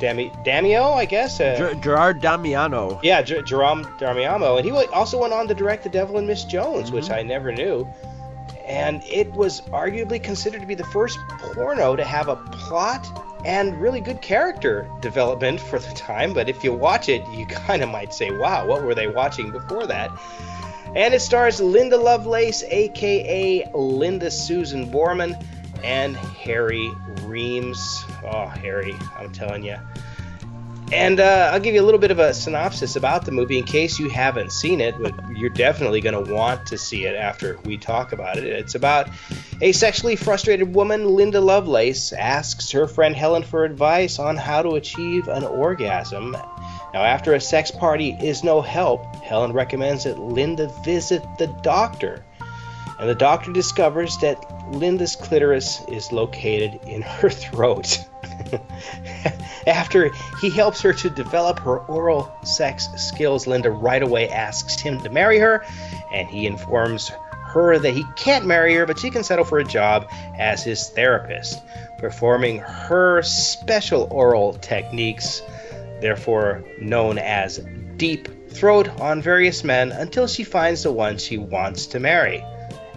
Dami- 0.00 0.32
Damio, 0.44 0.94
I 0.94 1.04
guess. 1.04 1.40
Uh, 1.40 1.56
Ger- 1.56 1.74
Gerard 1.74 2.20
Damiano. 2.20 3.00
yeah, 3.02 3.22
Ger- 3.22 3.42
Jerome 3.42 3.82
Damiano, 3.98 4.56
and 4.56 4.64
he 4.64 4.70
also 4.70 5.20
went 5.20 5.32
on 5.32 5.48
to 5.48 5.54
direct 5.54 5.82
The 5.84 5.90
Devil 5.90 6.16
and 6.18 6.26
Miss 6.26 6.44
Jones, 6.44 6.90
which 6.90 7.10
I 7.10 7.22
never 7.22 7.52
knew. 7.52 7.86
And 8.66 9.02
it 9.04 9.32
was 9.32 9.62
arguably 9.62 10.22
considered 10.22 10.60
to 10.60 10.66
be 10.66 10.76
the 10.76 10.84
first 10.84 11.18
porno 11.40 11.96
to 11.96 12.04
have 12.04 12.28
a 12.28 12.36
plot 12.36 13.04
and 13.44 13.80
really 13.80 14.00
good 14.00 14.20
character 14.20 14.88
development 15.00 15.60
for 15.60 15.78
the 15.78 15.92
time. 15.94 16.32
But 16.32 16.48
if 16.48 16.62
you 16.64 16.72
watch 16.72 17.08
it, 17.08 17.26
you 17.28 17.46
kind 17.66 17.82
of 17.82 17.88
might 17.88 18.12
say, 18.12 18.30
"Wow, 18.30 18.66
what 18.66 18.82
were 18.82 18.94
they 18.94 19.06
watching 19.06 19.50
before 19.50 19.86
that?" 19.86 20.10
And 20.94 21.14
it 21.14 21.20
stars 21.20 21.60
Linda 21.60 21.96
Lovelace, 21.96 22.64
aka 22.64 23.70
Linda 23.74 24.30
Susan 24.30 24.90
Boreman, 24.90 25.40
and 25.84 26.16
Harry 26.16 26.90
Reems. 27.22 28.04
Oh, 28.24 28.46
Harry, 28.46 28.94
I'm 29.16 29.32
telling 29.32 29.64
you. 29.64 29.76
And 30.92 31.20
uh, 31.20 31.50
I'll 31.52 31.60
give 31.60 31.74
you 31.74 31.80
a 31.80 31.84
little 31.84 32.00
bit 32.00 32.10
of 32.10 32.18
a 32.18 32.34
synopsis 32.34 32.96
about 32.96 33.24
the 33.24 33.30
movie 33.30 33.58
in 33.58 33.64
case 33.64 34.00
you 34.00 34.08
haven't 34.08 34.50
seen 34.50 34.80
it, 34.80 35.00
but 35.00 35.14
you're 35.36 35.48
definitely 35.50 36.00
going 36.00 36.24
to 36.24 36.32
want 36.32 36.66
to 36.66 36.78
see 36.78 37.04
it 37.04 37.14
after 37.14 37.58
we 37.64 37.78
talk 37.78 38.12
about 38.12 38.38
it. 38.38 38.44
It's 38.44 38.74
about 38.74 39.08
a 39.60 39.70
sexually 39.70 40.16
frustrated 40.16 40.74
woman, 40.74 41.06
Linda 41.06 41.40
Lovelace, 41.40 42.12
asks 42.12 42.72
her 42.72 42.88
friend 42.88 43.14
Helen 43.14 43.44
for 43.44 43.64
advice 43.64 44.18
on 44.18 44.36
how 44.36 44.62
to 44.62 44.70
achieve 44.70 45.28
an 45.28 45.44
orgasm. 45.44 46.32
Now, 46.92 47.04
after 47.04 47.34
a 47.34 47.40
sex 47.40 47.70
party 47.70 48.16
is 48.20 48.42
no 48.42 48.60
help, 48.60 49.14
Helen 49.16 49.52
recommends 49.52 50.04
that 50.04 50.18
Linda 50.18 50.68
visit 50.84 51.22
the 51.38 51.46
doctor. 51.62 52.24
And 52.98 53.08
the 53.08 53.14
doctor 53.14 53.52
discovers 53.52 54.18
that 54.18 54.44
Linda's 54.72 55.14
clitoris 55.14 55.82
is 55.88 56.10
located 56.10 56.80
in 56.86 57.02
her 57.02 57.30
throat. 57.30 57.98
After 59.66 60.10
he 60.40 60.50
helps 60.50 60.80
her 60.82 60.92
to 60.92 61.10
develop 61.10 61.58
her 61.60 61.78
oral 61.78 62.32
sex 62.44 62.88
skills, 62.96 63.46
Linda 63.46 63.70
right 63.70 64.02
away 64.02 64.28
asks 64.28 64.80
him 64.80 65.00
to 65.00 65.10
marry 65.10 65.38
her, 65.38 65.64
and 66.12 66.28
he 66.28 66.46
informs 66.46 67.10
her 67.50 67.78
that 67.78 67.92
he 67.92 68.04
can't 68.16 68.46
marry 68.46 68.74
her, 68.74 68.86
but 68.86 68.98
she 68.98 69.10
can 69.10 69.24
settle 69.24 69.44
for 69.44 69.58
a 69.58 69.64
job 69.64 70.08
as 70.38 70.62
his 70.62 70.88
therapist, 70.88 71.60
performing 71.98 72.58
her 72.58 73.22
special 73.22 74.08
oral 74.10 74.54
techniques, 74.54 75.42
therefore 76.00 76.64
known 76.78 77.18
as 77.18 77.58
deep 77.96 78.28
throat, 78.50 78.88
on 79.00 79.20
various 79.20 79.62
men 79.64 79.92
until 79.92 80.26
she 80.26 80.44
finds 80.44 80.82
the 80.82 80.92
one 80.92 81.18
she 81.18 81.38
wants 81.38 81.86
to 81.86 82.00
marry. 82.00 82.44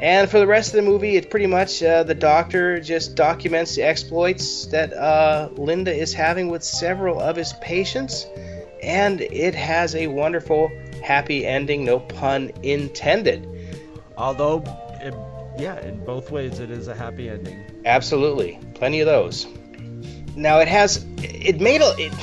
And 0.01 0.29
for 0.29 0.39
the 0.39 0.47
rest 0.47 0.73
of 0.73 0.83
the 0.83 0.89
movie, 0.89 1.15
it's 1.15 1.27
pretty 1.27 1.47
much 1.47 1.81
uh, 1.83 2.03
the 2.03 2.15
doctor 2.15 2.79
just 2.79 3.15
documents 3.15 3.75
the 3.75 3.83
exploits 3.83 4.65
that 4.67 4.91
uh, 4.93 5.49
Linda 5.55 5.93
is 5.93 6.13
having 6.13 6.49
with 6.49 6.63
several 6.63 7.19
of 7.19 7.35
his 7.35 7.53
patients, 7.61 8.25
and 8.81 9.21
it 9.21 9.55
has 9.55 9.95
a 9.95 10.07
wonderful 10.07 10.71
happy 11.03 11.45
ending, 11.45 11.85
no 11.85 11.99
pun 11.99 12.51
intended. 12.63 13.47
Although, 14.17 14.63
it, 14.99 15.13
yeah, 15.57 15.79
in 15.81 16.03
both 16.03 16.31
ways, 16.31 16.59
it 16.59 16.71
is 16.71 16.87
a 16.87 16.95
happy 16.95 17.29
ending. 17.29 17.63
Absolutely, 17.85 18.59
plenty 18.73 18.99
of 18.99 19.05
those. 19.05 19.47
Now 20.35 20.59
it 20.59 20.67
has 20.67 21.05
it 21.17 21.61
made 21.61 21.81
a 21.81 21.93
it 21.97 22.13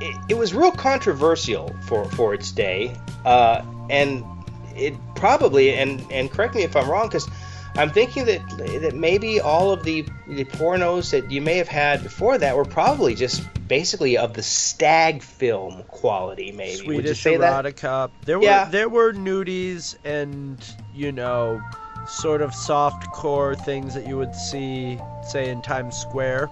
it, 0.00 0.16
it 0.30 0.34
was 0.36 0.52
real 0.52 0.72
controversial 0.72 1.74
for 1.88 2.04
for 2.04 2.34
its 2.34 2.52
day, 2.52 2.94
uh, 3.24 3.62
and 3.88 4.22
it 4.76 4.94
probably 5.14 5.74
and 5.74 6.04
and 6.10 6.30
correct 6.30 6.54
me 6.54 6.62
if 6.62 6.76
I'm 6.76 6.88
wrong 6.88 7.08
because 7.08 7.28
I'm 7.76 7.90
thinking 7.90 8.24
that 8.26 8.40
that 8.80 8.94
maybe 8.94 9.40
all 9.40 9.70
of 9.70 9.84
the 9.84 10.02
the 10.28 10.44
pornos 10.44 11.10
that 11.10 11.30
you 11.30 11.40
may 11.42 11.56
have 11.56 11.68
had 11.68 12.02
before 12.02 12.38
that 12.38 12.56
were 12.56 12.64
probably 12.64 13.14
just 13.14 13.42
basically 13.68 14.16
of 14.16 14.32
the 14.34 14.42
stag 14.42 15.22
film 15.22 15.82
quality. 15.88 16.52
Maybe 16.52 16.86
would 16.86 16.96
you 17.06 17.14
Swedish 17.14 17.20
say 17.22 17.36
that? 17.36 17.64
erotica. 17.64 18.10
There 18.24 18.38
were 18.38 18.44
Yeah. 18.44 18.64
there 18.66 18.88
were 18.88 19.12
nudies 19.12 19.96
and 20.04 20.58
you 20.94 21.12
know, 21.12 21.60
sort 22.08 22.40
of 22.40 22.54
soft 22.54 23.10
core 23.12 23.54
things 23.54 23.92
that 23.94 24.06
you 24.06 24.16
would 24.16 24.34
see, 24.34 24.98
say 25.28 25.50
in 25.50 25.60
Times 25.60 25.96
Square. 25.96 26.50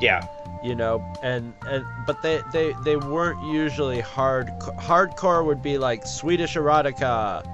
Yeah. 0.00 0.26
You 0.64 0.74
know, 0.74 1.04
and 1.22 1.52
and 1.68 1.84
but 2.08 2.22
they 2.22 2.40
they 2.52 2.72
they 2.84 2.96
weren't 2.96 3.40
usually 3.52 4.00
hard. 4.00 4.48
Hardcore 4.80 5.44
would 5.44 5.62
be 5.62 5.78
like 5.78 6.04
Swedish 6.06 6.56
erotica, 6.56 7.44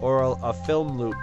or 0.00 0.22
a, 0.22 0.30
a 0.42 0.52
film 0.52 0.98
loop, 0.98 1.16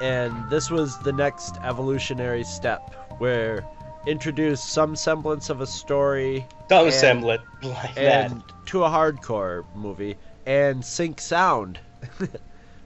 and 0.00 0.48
this 0.50 0.70
was 0.70 0.98
the 1.00 1.12
next 1.12 1.56
evolutionary 1.62 2.44
step 2.44 2.94
where 3.18 3.64
introduce 4.06 4.62
some 4.62 4.94
semblance 4.94 5.50
of 5.50 5.60
a 5.60 5.66
story 5.66 6.46
Some 6.68 6.90
semblance 6.90 7.42
like 7.62 7.94
that. 7.96 8.30
and 8.30 8.42
to 8.66 8.84
a 8.84 8.88
hardcore 8.88 9.64
movie 9.74 10.16
and 10.46 10.84
sync 10.84 11.20
sound 11.20 11.80
for 12.18 12.28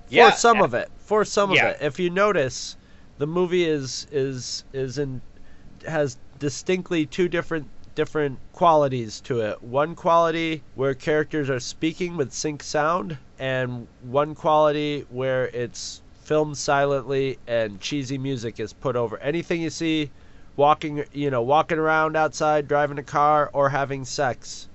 Yeah, 0.08 0.30
some 0.30 0.60
a- 0.60 0.64
of 0.64 0.74
it 0.74 0.90
for 0.98 1.24
some 1.24 1.50
yeah. 1.52 1.66
of 1.70 1.76
it 1.76 1.84
if 1.84 1.98
you 1.98 2.08
notice 2.08 2.76
the 3.18 3.26
movie 3.26 3.64
is 3.68 4.06
is 4.10 4.64
is 4.72 4.96
in 4.96 5.20
has 5.86 6.16
distinctly 6.38 7.04
two 7.04 7.28
different 7.28 7.68
different 8.00 8.38
qualities 8.54 9.20
to 9.20 9.40
it. 9.42 9.62
One 9.62 9.94
quality 9.94 10.62
where 10.74 10.94
characters 10.94 11.50
are 11.50 11.60
speaking 11.60 12.16
with 12.16 12.32
sync 12.32 12.62
sound, 12.62 13.18
and 13.38 13.86
one 14.00 14.34
quality 14.34 15.04
where 15.10 15.48
it's 15.48 16.00
filmed 16.22 16.56
silently 16.56 17.38
and 17.46 17.78
cheesy 17.78 18.16
music 18.16 18.58
is 18.58 18.72
put 18.72 18.96
over 18.96 19.18
anything 19.18 19.60
you 19.60 19.68
see 19.68 20.08
walking 20.56 21.04
you 21.12 21.30
know 21.30 21.42
walking 21.42 21.76
around 21.76 22.16
outside 22.16 22.66
driving 22.66 22.98
a 22.98 23.02
car 23.02 23.50
or 23.52 23.68
having 23.68 24.06
sex 24.06 24.66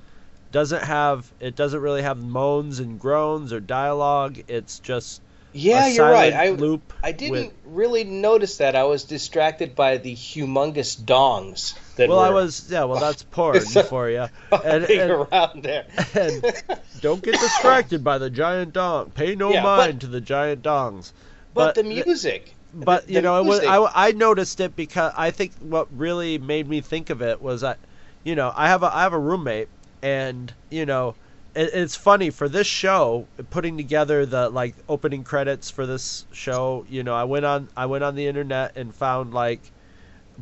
doesn't 0.51 0.83
have 0.83 1.31
it 1.39 1.55
doesn't 1.55 1.81
really 1.81 2.03
have 2.03 2.17
moans 2.17 2.79
and 2.79 2.99
groans 2.99 3.51
or 3.51 3.59
dialogue 3.59 4.37
it's 4.47 4.77
just 4.79 5.19
Yeah, 5.57 5.87
you're 5.87 6.09
right. 6.09 6.33
I 6.33 6.49
loop 6.49 6.93
I 7.03 7.11
didn't 7.13 7.31
with- 7.31 7.53
really 7.65 8.03
notice 8.03 8.57
that. 8.57 8.75
I 8.75 8.83
was 8.83 9.05
distracted 9.05 9.75
by 9.75 9.97
the 9.97 10.13
humongous 10.13 10.99
dongs 10.99 11.75
that 11.95 12.09
well 12.09 12.19
were 12.19 12.25
i 12.25 12.29
was 12.29 12.67
yeah 12.69 12.83
well 12.83 12.99
that's 12.99 13.23
porn 13.23 13.61
for 13.61 14.09
you 14.09 14.27
and, 14.51 14.83
and- 14.83 15.11
around 15.11 15.63
there. 15.63 15.85
and 16.13 16.43
don't 17.01 17.23
get 17.23 17.39
distracted 17.39 18.03
by 18.03 18.17
the 18.17 18.29
giant 18.29 18.73
dong 18.73 19.11
pay 19.11 19.33
no 19.35 19.51
Yeah, 19.53 19.63
but- 19.63 19.77
mind 19.87 20.01
to 20.01 20.07
the 20.07 20.19
giant 20.19 20.61
dongs 20.61 21.13
But, 21.53 21.75
the 21.75 21.83
music. 21.83 22.53
but 22.73 23.05
the- 23.07 23.13
you 23.13 23.19
the 23.19 23.21
know, 23.21 23.39
it 23.41 23.45
was, 23.45 23.61
I, 23.61 24.07
I 24.07 24.11
noticed 24.11 24.59
it 24.59 24.75
because 24.75 25.13
I 25.15 25.31
think 25.31 25.53
what 25.61 25.87
really 25.95 26.37
made 26.37 26.67
me 26.67 26.81
think 26.81 27.09
of 27.09 27.21
it 27.21 27.41
was 27.41 27.61
that, 27.61 27.77
you 28.25 28.35
know, 28.35 28.51
I 28.53 28.67
have 28.67 28.83
a 28.83 28.93
I 28.93 29.03
have 29.03 29.13
a 29.13 29.19
roommate, 29.19 29.69
and 30.01 30.51
you 30.69 30.85
know, 30.85 31.15
it, 31.55 31.71
it's 31.73 31.95
funny 31.95 32.29
for 32.29 32.47
this 32.49 32.67
show 32.67 33.25
putting 33.49 33.77
together 33.77 34.25
the 34.25 34.49
like 34.49 34.75
opening 34.87 35.23
credits 35.23 35.69
for 35.69 35.85
this 35.85 36.25
show. 36.31 36.85
You 36.89 37.03
know, 37.03 37.15
I 37.15 37.23
went 37.23 37.45
on 37.45 37.69
I 37.75 37.85
went 37.87 38.03
on 38.03 38.15
the 38.15 38.27
internet 38.27 38.75
and 38.75 38.93
found 38.93 39.33
like 39.33 39.61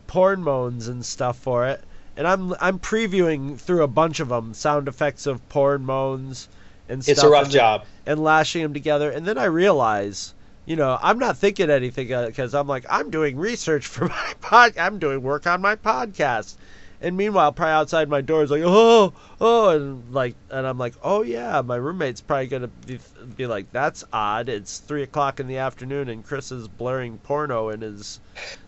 porn 0.08 0.44
moans 0.44 0.88
and 0.88 1.06
stuff 1.06 1.38
for 1.38 1.68
it, 1.68 1.84
and 2.18 2.28
I'm 2.28 2.54
I'm 2.60 2.80
previewing 2.80 3.60
through 3.60 3.84
a 3.84 3.88
bunch 3.88 4.20
of 4.20 4.30
them, 4.30 4.54
sound 4.54 4.88
effects 4.88 5.26
of 5.26 5.48
porn 5.50 5.86
moans 5.86 6.50
and 6.90 7.04
stuff. 7.04 7.14
It's 7.14 7.24
a 7.24 7.30
rough 7.30 7.44
and 7.44 7.52
job. 7.52 7.86
and 8.06 8.24
lashing 8.24 8.64
them 8.64 8.74
together. 8.74 9.10
And 9.10 9.26
then 9.26 9.38
I 9.38 9.46
realize, 9.46 10.34
you 10.66 10.76
know, 10.76 10.98
I'm 11.02 11.20
not 11.20 11.38
thinking 11.38 11.70
anything 11.70 12.12
uh, 12.12 12.28
because 12.28 12.54
I'm 12.54 12.68
like, 12.68 12.86
I'm 12.90 13.10
doing 13.10 13.38
research 13.38 13.88
for 13.88 14.06
my 14.10 14.34
pod. 14.42 14.78
I'm 14.78 15.00
doing 15.00 15.22
work 15.22 15.48
on 15.48 15.62
my 15.62 15.76
podcast. 15.76 16.56
And 17.04 17.18
meanwhile, 17.18 17.52
probably 17.52 17.74
outside 17.74 18.08
my 18.08 18.22
door 18.22 18.44
is 18.44 18.50
like, 18.50 18.64
oh, 18.64 19.12
oh, 19.42 19.70
and 19.70 20.14
like, 20.14 20.36
and 20.50 20.66
I'm 20.66 20.78
like, 20.78 20.94
oh 21.04 21.22
yeah, 21.22 21.62
my 21.62 21.76
roommate's 21.76 22.22
probably 22.22 22.48
gonna 22.48 22.70
be, 22.88 22.98
be 23.36 23.46
like, 23.46 23.70
that's 23.74 24.06
odd. 24.14 24.48
It's 24.48 24.80
three 24.80 25.04
o'clock 25.04 25.42
in 25.42 25.48
the 25.48 25.58
afternoon, 25.58 26.08
and 26.08 26.26
Chris 26.26 26.50
is 26.50 26.70
blaring 26.70 27.18
porno 27.18 27.70
in 27.70 27.82
his. 27.82 28.22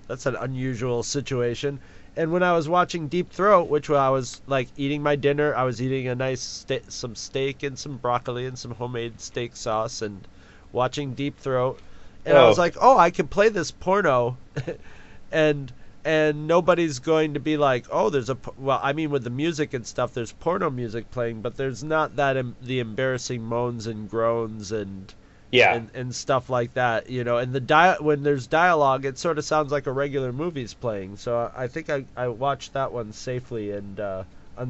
That's 0.07 0.25
an 0.25 0.35
unusual 0.35 1.01
situation. 1.01 1.79
And 2.17 2.31
when 2.33 2.43
I 2.43 2.51
was 2.51 2.67
watching 2.67 3.07
Deep 3.07 3.31
Throat, 3.31 3.69
which 3.69 3.89
I 3.89 4.09
was 4.09 4.41
like 4.47 4.67
eating 4.75 5.01
my 5.01 5.15
dinner, 5.15 5.55
I 5.55 5.63
was 5.63 5.81
eating 5.81 6.09
a 6.09 6.15
nice 6.15 6.41
sta- 6.41 6.89
some 6.89 7.15
steak 7.15 7.63
and 7.63 7.79
some 7.79 7.97
broccoli 7.97 8.45
and 8.45 8.59
some 8.59 8.71
homemade 8.71 9.21
steak 9.21 9.55
sauce 9.55 10.01
and 10.01 10.27
watching 10.73 11.13
Deep 11.13 11.39
Throat. 11.39 11.79
And 12.25 12.37
I 12.37 12.41
oh. 12.43 12.47
was 12.49 12.59
Oh. 12.59 12.61
like, 12.61 12.75
"Oh, 12.81 12.97
I 12.97 13.11
can 13.11 13.27
play 13.29 13.47
this 13.47 13.71
porno." 13.71 14.35
and 15.31 15.71
and 16.05 16.47
nobody's 16.47 16.99
going 16.99 17.33
to 17.33 17.39
be 17.39 17.57
like, 17.57 17.87
"Oh, 17.91 18.09
there's 18.09 18.29
a 18.29 18.35
p-" 18.35 18.51
well, 18.57 18.79
I 18.81 18.93
mean 18.93 19.09
with 19.09 19.23
the 19.23 19.29
music 19.29 19.73
and 19.73 19.85
stuff, 19.85 20.13
there's 20.13 20.31
porno 20.31 20.69
music 20.69 21.11
playing, 21.11 21.41
but 21.41 21.57
there's 21.57 21.83
not 21.83 22.15
that 22.17 22.37
em- 22.37 22.55
the 22.61 22.79
embarrassing 22.79 23.41
moans 23.43 23.87
and 23.87 24.09
groans 24.09 24.71
and 24.71 25.13
Yeah. 25.51 25.73
and, 25.75 25.89
and 25.93 26.13
stuff 26.15 26.49
like 26.49 26.73
that, 26.75 27.09
you 27.09 27.23
know. 27.23 27.37
And 27.37 27.51
the 27.53 27.59
dia- 27.59 27.97
when 27.99 28.23
there's 28.23 28.47
dialogue, 28.47 29.05
it 29.05 29.17
sort 29.17 29.37
of 29.37 29.45
sounds 29.45 29.71
like 29.71 29.87
a 29.87 29.91
regular 29.91 30.31
movie's 30.31 30.73
playing. 30.73 31.17
So 31.17 31.51
I 31.55 31.67
think 31.67 31.89
I, 31.89 32.05
I 32.15 32.27
watched 32.29 32.73
that 32.73 32.91
one 32.91 33.11
safely 33.13 33.71
and 33.71 33.99
uh, 33.99 34.23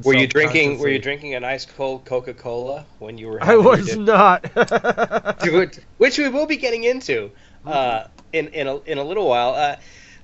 Were 0.04 0.16
you 0.16 0.28
drinking? 0.28 0.80
Were 0.80 0.90
you 0.90 1.00
drinking 1.00 1.36
an 1.36 1.44
ice 1.44 1.66
cold 1.66 2.06
Coca 2.06 2.34
Cola 2.34 2.86
when 3.00 3.18
you 3.18 3.28
were? 3.28 3.44
I 3.44 3.56
was 3.58 3.88
dinner? 3.88 4.06
not. 4.06 5.40
Dude, 5.42 5.78
which 5.98 6.18
we 6.18 6.30
will 6.30 6.46
be 6.48 6.58
getting 6.58 6.84
into 6.84 7.32
uh, 7.66 8.06
in 8.34 8.48
in 8.50 8.68
a, 8.68 8.78
in 8.82 8.98
a 9.00 9.04
little 9.04 9.28
while. 9.28 9.54
Uh, 9.56 9.76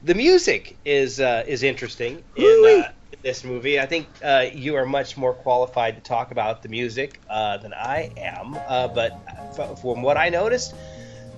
the 0.02 0.16
music 0.16 0.80
is 0.86 1.20
uh, 1.20 1.44
is 1.48 1.64
interesting 1.64 2.24
in 2.36 2.64
uh, 2.66 2.92
this 3.24 3.44
movie. 3.44 3.80
I 3.80 3.86
think 3.86 4.08
uh, 4.24 4.46
you 4.54 4.76
are 4.76 4.86
much 4.86 5.18
more 5.18 5.34
qualified 5.34 5.96
to 5.96 6.02
talk 6.02 6.32
about 6.32 6.64
the 6.64 6.70
music 6.70 7.22
uh, 7.30 7.58
than 7.58 7.74
I 7.74 8.12
am. 8.18 8.58
Uh, 8.68 8.88
but 8.88 9.12
f- 9.58 9.80
from 9.82 10.02
what 10.02 10.18
I 10.18 10.30
noticed, 10.30 10.74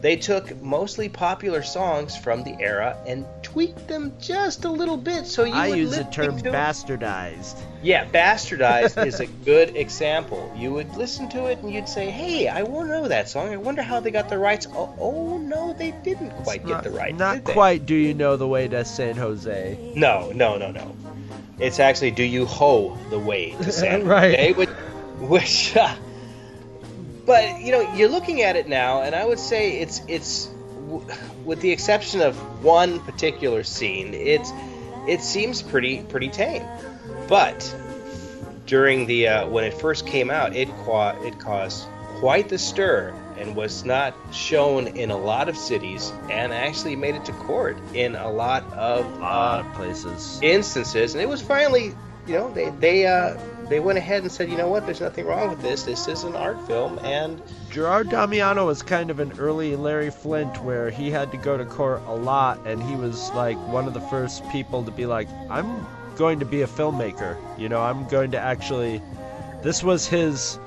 they 0.02 0.16
took 0.16 0.62
mostly 0.62 1.10
popular 1.10 1.62
songs 1.62 2.16
from 2.16 2.44
the 2.44 2.56
era 2.60 2.98
and 3.06 3.26
tweaked 3.54 3.88
them 3.88 4.12
just 4.20 4.66
a 4.66 4.70
little 4.70 4.98
bit. 4.98 5.26
So 5.28 5.44
you 5.46 5.54
I 5.54 5.70
would 5.70 5.78
use 5.78 5.96
the 5.96 6.04
term 6.04 6.38
to- 6.42 6.52
bastardized. 6.52 7.56
yeah, 7.82 8.04
bastardized 8.06 9.06
is 9.06 9.20
a 9.20 9.28
good 9.28 9.76
example. 9.78 10.52
You 10.58 10.74
would 10.74 10.96
listen 10.96 11.30
to 11.30 11.46
it 11.46 11.60
and 11.60 11.72
you'd 11.72 11.88
say, 11.88 12.10
"Hey, 12.10 12.48
I 12.48 12.64
won't 12.64 12.90
know 12.90 13.08
that 13.08 13.30
song. 13.30 13.50
I 13.54 13.58
wonder 13.58 13.82
how 13.82 14.00
they 14.00 14.12
got 14.12 14.28
the 14.30 14.38
rights." 14.38 14.68
Oh, 14.74 14.94
oh 15.00 15.38
no, 15.38 15.74
they 15.74 15.92
didn't 16.04 16.32
quite 16.44 16.66
get 16.66 16.84
the 16.84 16.90
rights. 16.92 17.18
Not 17.18 17.36
did 17.36 17.46
they? 17.46 17.54
quite. 17.54 17.86
Do 17.86 17.96
you 17.96 18.14
know 18.14 18.36
the 18.38 18.48
way 18.48 18.68
to 18.68 18.84
San 18.86 19.16
Jose? 19.16 19.94
No, 19.96 20.32
no, 20.34 20.58
no, 20.58 20.72
no. 20.72 20.96
It's 21.60 21.80
actually 21.80 22.12
"Do 22.12 22.24
You 22.24 22.46
hoe 22.46 22.98
the 23.12 23.20
Way 23.20 23.52
to 23.52 23.72
San 23.84 24.06
Right. 24.08 24.36
Jose," 24.38 24.54
which, 24.54 24.70
which 25.20 25.78
uh, 25.78 25.94
but 27.26 27.62
you 27.62 27.72
know, 27.72 27.94
you're 27.94 28.10
looking 28.10 28.42
at 28.42 28.56
it 28.56 28.68
now, 28.68 29.04
and 29.04 29.14
I 29.16 29.24
would 29.26 29.40
say 29.40 29.80
it's 29.80 30.02
it's 30.08 30.50
w- 30.88 31.06
with 31.46 31.62
the 31.62 31.72
exception 31.72 32.22
of 32.22 32.36
one 32.64 33.00
particular 33.00 33.64
scene, 33.64 34.14
it's 34.14 34.52
it 35.08 35.22
seems 35.22 35.62
pretty 35.62 36.02
pretty 36.04 36.30
tame. 36.30 36.66
But 37.28 37.76
during 38.66 39.06
the 39.06 39.28
uh, 39.28 39.48
when 39.48 39.64
it 39.64 39.74
first 39.74 40.08
came 40.08 40.30
out, 40.30 40.56
it 40.56 40.70
qua- 40.70 41.18
it 41.22 41.40
caused 41.40 41.86
quite 42.20 42.50
the 42.50 42.58
stir 42.58 43.14
and 43.38 43.56
was 43.56 43.84
not 43.84 44.14
shown 44.32 44.88
in 44.88 45.12
a 45.12 45.18
lot 45.18 45.50
of 45.50 45.58
cities, 45.58 46.14
and 46.30 46.54
actually 46.54 46.96
made 46.96 47.16
it 47.16 47.26
to 47.26 47.32
court 47.34 47.78
in 47.94 48.16
a 48.16 48.30
lot 48.30 48.64
of 48.74 49.06
lot 49.20 49.66
uh, 49.66 49.74
places 49.76 50.40
instances. 50.42 51.14
And 51.14 51.22
it 51.22 51.28
was 51.28 51.42
finally, 51.42 51.94
you 52.28 52.34
know, 52.34 52.54
they 52.54 52.70
they 52.70 53.06
uh, 53.08 53.36
they 53.70 53.80
went 53.80 53.98
ahead 53.98 54.24
and 54.24 54.32
said, 54.32 54.50
you 54.50 54.58
know 54.58 54.68
what, 54.68 54.86
there's 54.86 55.02
nothing 55.02 55.26
wrong 55.26 55.50
with 55.50 55.62
this. 55.62 55.84
This 55.84 56.08
is 56.08 56.24
an 56.24 56.36
art 56.36 56.66
film, 56.68 57.00
and 57.00 57.42
Gerard 57.70 58.10
Damiano 58.10 58.68
was 58.68 58.82
kind 58.82 59.10
of 59.10 59.20
an 59.20 59.34
early 59.40 59.76
Larry 59.76 60.12
Flynt 60.12 60.64
where 60.64 60.90
he 60.90 61.10
had 61.10 61.32
to 61.32 61.38
go 61.38 61.58
to 61.58 61.66
court 61.66 62.02
a 62.06 62.16
lot 62.16 62.60
and 62.68 62.82
he 62.84 62.96
was 62.96 63.32
like 63.32 63.58
one 63.68 63.88
of 63.88 63.94
the 63.94 64.02
first 64.02 64.48
people 64.50 64.84
to 64.84 64.92
be 64.92 65.06
like, 65.06 65.28
I'm 65.50 65.86
going 66.16 66.40
to 66.40 66.46
be 66.46 66.62
a 66.62 66.68
filmmaker. 66.68 67.38
You 67.58 67.70
know, 67.70 67.82
I'm 67.82 68.08
going 68.08 68.32
to 68.32 68.40
actually. 68.40 69.02
This 69.64 69.82
was 69.82 70.06
his 70.06 70.60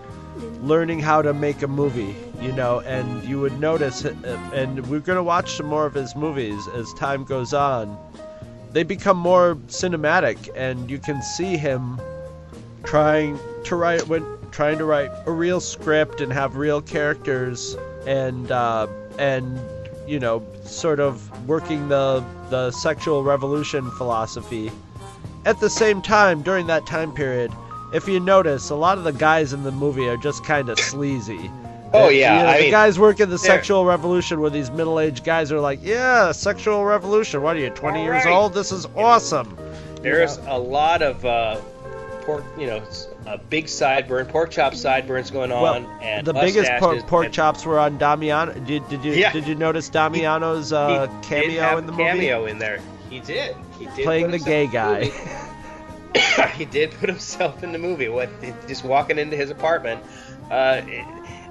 learning 0.62 1.01
how 1.01 1.22
to 1.22 1.34
make 1.34 1.62
a 1.62 1.68
movie, 1.68 2.16
you 2.40 2.53
know, 2.53 2.80
and 2.80 3.22
you 3.24 3.40
would 3.40 3.59
notice, 3.61 4.05
uh, 4.05 4.14
and 4.55 4.86
we're 4.86 5.01
going 5.01 5.16
to 5.16 5.22
watch 5.22 5.53
some 5.53 5.66
more 5.66 5.86
of 5.86 5.94
his 5.94 6.16
movies 6.16 6.66
as 6.74 6.92
time 6.94 7.24
goes 7.24 7.53
on. 7.53 7.97
They 8.72 8.82
become 8.82 9.16
more 9.16 9.55
cinematic, 9.68 10.49
and 10.57 10.90
you 10.90 10.99
can 10.99 11.22
see 11.22 11.57
him 11.57 12.01
trying 12.87 13.39
to 13.64 13.76
write 13.76 14.07
when 14.09 14.24
trying 14.53 14.78
to 14.78 14.84
write 14.84 15.11
a 15.26 15.30
real 15.30 15.61
script 15.61 16.20
and 16.20 16.32
have 16.32 16.57
real 16.57 16.80
characters 16.80 17.76
and 18.07 18.51
uh, 18.51 18.87
and 19.18 19.61
you 20.07 20.18
know 20.18 20.47
sort 20.64 21.01
of 21.01 21.47
working 21.49 21.89
the 21.89 22.24
the 22.49 22.70
sexual 22.70 23.22
revolution 23.22 23.91
philosophy. 23.93 24.70
At 25.45 25.61
the 25.61 25.70
same 25.70 26.01
time 26.01 26.43
during 26.43 26.66
that 26.68 26.87
time 26.87 27.12
period 27.12 27.53
if 27.93 28.09
you 28.09 28.20
notice 28.20 28.70
a 28.70 28.74
lot 28.74 28.99
of 28.99 29.05
the 29.05 29.12
guys 29.12 29.53
in 29.53 29.62
the 29.62 29.70
movie 29.72 30.09
are 30.09 30.16
just 30.16 30.45
kind 30.45 30.68
of 30.68 30.78
sleazy. 30.78 31.51
Oh, 31.95 32.09
yeah, 32.09 32.37
you 32.37 32.43
know, 32.43 32.53
the 32.53 32.61
mean, 32.62 32.70
guys 32.70 32.99
working 32.99 33.30
the 33.30 33.39
sexual 33.39 33.84
revolution 33.84 34.41
where 34.41 34.51
these 34.51 34.70
middle-aged 34.70 35.24
guys 35.24 35.53
are 35.53 35.61
like 35.61 35.78
yeah 35.82 36.32
sexual 36.32 36.84
revolution. 36.84 37.43
What 37.43 37.57
are 37.57 37.61
you 37.61 37.70
20 37.70 38.03
years 38.03 38.24
Right. 38.24 38.34
old? 38.34 38.55
This 38.55 38.72
is 38.72 38.87
awesome. 38.97 39.57
There's 40.03 40.39
a 40.47 40.59
lot 40.59 41.01
of 41.01 41.24
uh, 41.24 41.61
pork, 42.26 42.44
you 42.58 42.66
know, 42.66 42.82
a 43.26 43.38
big 43.38 43.66
sideburn, 43.66 44.28
pork 44.28 44.50
chop 44.50 44.74
sideburns 44.74 45.30
going 45.30 45.50
on, 45.52 45.62
Well, 45.62 45.98
and 46.02 46.26
the 46.26 46.34
biggest 46.34 46.70
pork, 46.78 47.06
pork 47.06 47.24
and- 47.26 47.34
chops 47.34 47.64
were 47.64 47.78
on 47.78 47.96
Damiano. 47.98 48.52
Did, 48.52 48.86
did 48.88 49.04
you 49.04 49.12
Yeah. 49.12 49.32
did 49.32 49.46
you 49.46 49.54
notice 49.54 49.88
Damiano's 49.88 50.72
uh, 50.72 51.08
cameo 51.22 51.78
in 51.78 51.86
the 51.86 51.92
a 51.92 51.96
movie? 51.96 52.04
cameo 52.04 52.44
in 52.46 52.58
there. 52.58 52.80
He 53.08 53.20
did. 53.20 53.56
He 53.78 53.86
did 53.86 54.04
Playing 54.04 54.30
the 54.32 54.38
gay 54.40 54.66
guy. 54.66 55.04
movie. 55.04 55.12
he 56.56 56.64
did 56.64 56.90
put 56.92 57.08
himself 57.08 57.62
in 57.62 57.72
the 57.72 57.78
movie. 57.78 58.08
What? 58.08 58.28
Just 58.66 58.84
walking 58.84 59.18
into 59.18 59.36
his 59.36 59.50
apartment, 59.50 60.02
uh, 60.50 60.82
it- 60.86 61.04